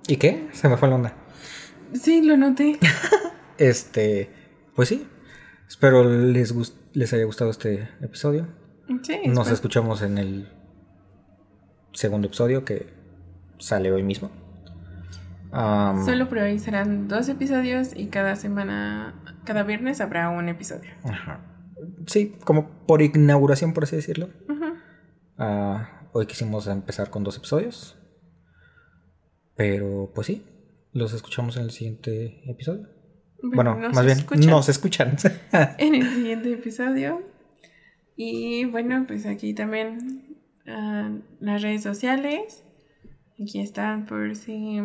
¿Y 0.07 0.17
qué? 0.17 0.47
Se 0.51 0.69
me 0.69 0.77
fue 0.77 0.87
la 0.89 0.95
onda. 0.95 1.13
Sí, 1.93 2.21
lo 2.21 2.37
noté. 2.37 2.79
Este, 3.57 4.29
pues 4.75 4.89
sí, 4.89 5.07
espero 5.65 6.03
les, 6.03 6.53
les 6.91 7.13
haya 7.13 7.23
gustado 7.23 7.49
este 7.51 7.87
episodio. 8.01 8.47
Sí, 9.01 9.21
Nos 9.27 9.47
espero- 9.47 9.53
escuchamos 9.53 10.01
en 10.01 10.17
el 10.17 10.49
segundo 11.93 12.27
episodio 12.27 12.65
que 12.65 12.93
sale 13.57 13.93
hoy 13.93 14.03
mismo. 14.03 14.29
Solo 16.03 16.27
por 16.27 16.39
hoy 16.39 16.59
serán 16.59 17.07
dos 17.07 17.29
episodios 17.29 17.95
y 17.95 18.07
cada 18.07 18.35
semana, 18.35 19.15
cada 19.45 19.63
viernes 19.63 20.01
habrá 20.01 20.27
un 20.27 20.49
episodio. 20.49 20.91
ajá. 21.05 21.39
Sí, 22.07 22.35
como 22.43 22.69
por 22.85 23.01
inauguración, 23.01 23.73
por 23.73 23.83
así 23.83 23.95
decirlo. 23.95 24.29
Ah, 25.37 26.07
hoy 26.13 26.25
quisimos 26.25 26.67
empezar 26.67 27.09
con 27.09 27.23
dos 27.23 27.37
episodios. 27.37 27.97
Pero 29.55 30.11
pues 30.13 30.27
sí, 30.27 30.45
los 30.91 31.13
escuchamos 31.13 31.57
en 31.57 31.63
el 31.63 31.71
siguiente 31.71 32.41
episodio. 32.49 32.87
Bueno, 33.41 33.77
más 33.77 34.05
bien, 34.05 34.17
escuchan 34.17 34.49
nos 34.49 34.69
escuchan. 34.69 35.17
en 35.77 35.95
el 35.95 36.09
siguiente 36.13 36.51
episodio. 36.53 37.21
Y 38.15 38.65
bueno, 38.65 39.05
pues 39.07 39.25
aquí 39.25 39.53
también 39.53 40.37
ah, 40.67 41.11
las 41.39 41.61
redes 41.61 41.83
sociales. 41.83 42.63
Aquí 43.41 43.59
están 43.59 44.05
por 44.05 44.35
si 44.35 44.81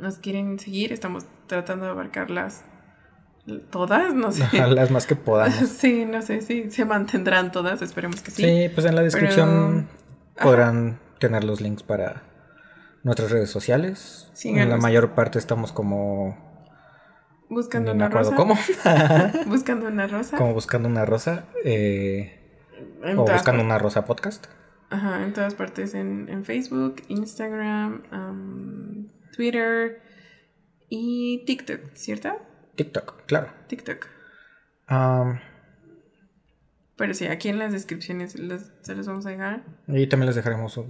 nos 0.00 0.18
quieren 0.18 0.58
seguir. 0.58 0.92
Estamos 0.92 1.26
tratando 1.46 1.84
de 1.84 1.90
abarcarlas 1.90 2.64
todas, 3.70 4.14
no 4.14 4.30
sé. 4.32 4.44
Las 4.68 4.90
más 4.90 5.06
que 5.06 5.16
podamos. 5.16 5.56
Sí, 5.78 6.04
no 6.04 6.22
sé 6.22 6.40
si 6.42 6.70
se 6.70 6.84
mantendrán 6.84 7.52
todas, 7.52 7.82
esperemos 7.82 8.20
que 8.22 8.30
sí. 8.30 8.42
Sí, 8.42 8.68
pues 8.74 8.86
en 8.86 8.94
la 8.94 9.02
descripción 9.02 9.88
podrán 10.40 10.98
tener 11.18 11.44
los 11.44 11.60
links 11.60 11.82
para 11.82 12.22
nuestras 13.02 13.30
redes 13.30 13.50
sociales. 13.50 14.24
en 14.26 14.30
la 14.30 14.36
Síganos. 14.64 14.80
mayor 14.82 15.10
parte 15.14 15.38
estamos 15.38 15.72
como... 15.72 16.46
Buscando 17.50 17.92
una 17.92 18.08
rosa. 18.08 18.36
cómo. 18.36 18.58
Buscando 19.46 19.86
una 19.88 20.06
rosa. 20.06 20.36
como 20.36 20.52
buscando 20.52 20.88
una 20.88 21.06
rosa. 21.06 21.44
eh, 21.64 22.34
o 23.16 23.24
buscando 23.24 23.62
una 23.62 23.78
rosa 23.78 24.04
podcast. 24.04 24.46
Ajá, 24.90 25.22
en 25.24 25.32
todas 25.32 25.54
partes, 25.54 25.94
en, 25.94 26.28
en 26.28 26.44
Facebook, 26.44 27.02
Instagram, 27.08 28.02
am, 28.10 29.08
Twitter 29.34 30.00
y 30.88 31.44
TikTok, 31.46 31.94
¿cierto? 31.94 32.30
TikTok, 32.78 33.26
claro. 33.26 33.48
TikTok. 33.66 34.06
Pero 36.96 37.14
sí, 37.14 37.26
aquí 37.26 37.48
en 37.48 37.58
las 37.58 37.72
descripciones 37.72 38.38
los- 38.38 38.70
se 38.82 38.94
los 38.94 39.06
vamos 39.06 39.26
a 39.26 39.30
dejar. 39.30 39.64
y 39.88 40.06
también 40.06 40.26
les 40.28 40.36
dejaremos 40.36 40.80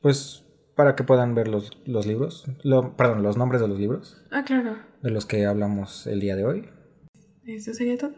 pues 0.00 0.44
para 0.76 0.94
que 0.96 1.04
puedan 1.04 1.34
ver 1.34 1.48
los, 1.48 1.70
los 1.86 2.06
libros. 2.06 2.44
lo- 2.64 2.96
perdón, 2.96 3.22
los 3.22 3.36
nombres 3.36 3.60
de 3.60 3.68
los 3.68 3.78
libros 3.78 4.22
Ah, 4.30 4.42
claro. 4.44 4.76
de 5.02 5.10
los 5.10 5.24
que 5.26 5.46
hablamos 5.46 6.06
el 6.06 6.20
día 6.20 6.34
de 6.36 6.44
hoy. 6.44 6.68
Eso 7.46 7.72
sería 7.74 7.96
todo. 7.98 8.12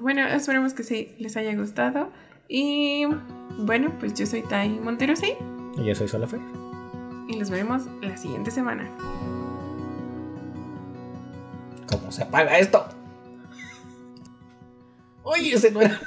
Bueno, 0.00 0.26
esperemos 0.28 0.74
que 0.74 0.82
sí 0.82 1.14
les 1.18 1.36
haya 1.36 1.54
gustado. 1.56 2.12
Y 2.48 3.06
bueno, 3.58 3.96
pues 3.98 4.14
yo 4.14 4.26
soy 4.26 4.42
Tai 4.42 4.68
Montero, 4.80 5.16
sí. 5.16 5.34
Y 5.78 5.84
yo 5.86 5.94
soy 5.94 6.08
Solafer. 6.08 6.40
Y 7.28 7.38
los 7.38 7.50
veremos 7.50 7.86
la 8.02 8.16
siguiente 8.16 8.50
semana. 8.50 8.90
¿Cómo 11.86 12.10
se 12.12 12.22
apaga 12.22 12.58
esto? 12.58 12.86
Oye, 15.22 15.54
ese 15.54 15.70
no 15.70 15.80
era. 15.80 16.00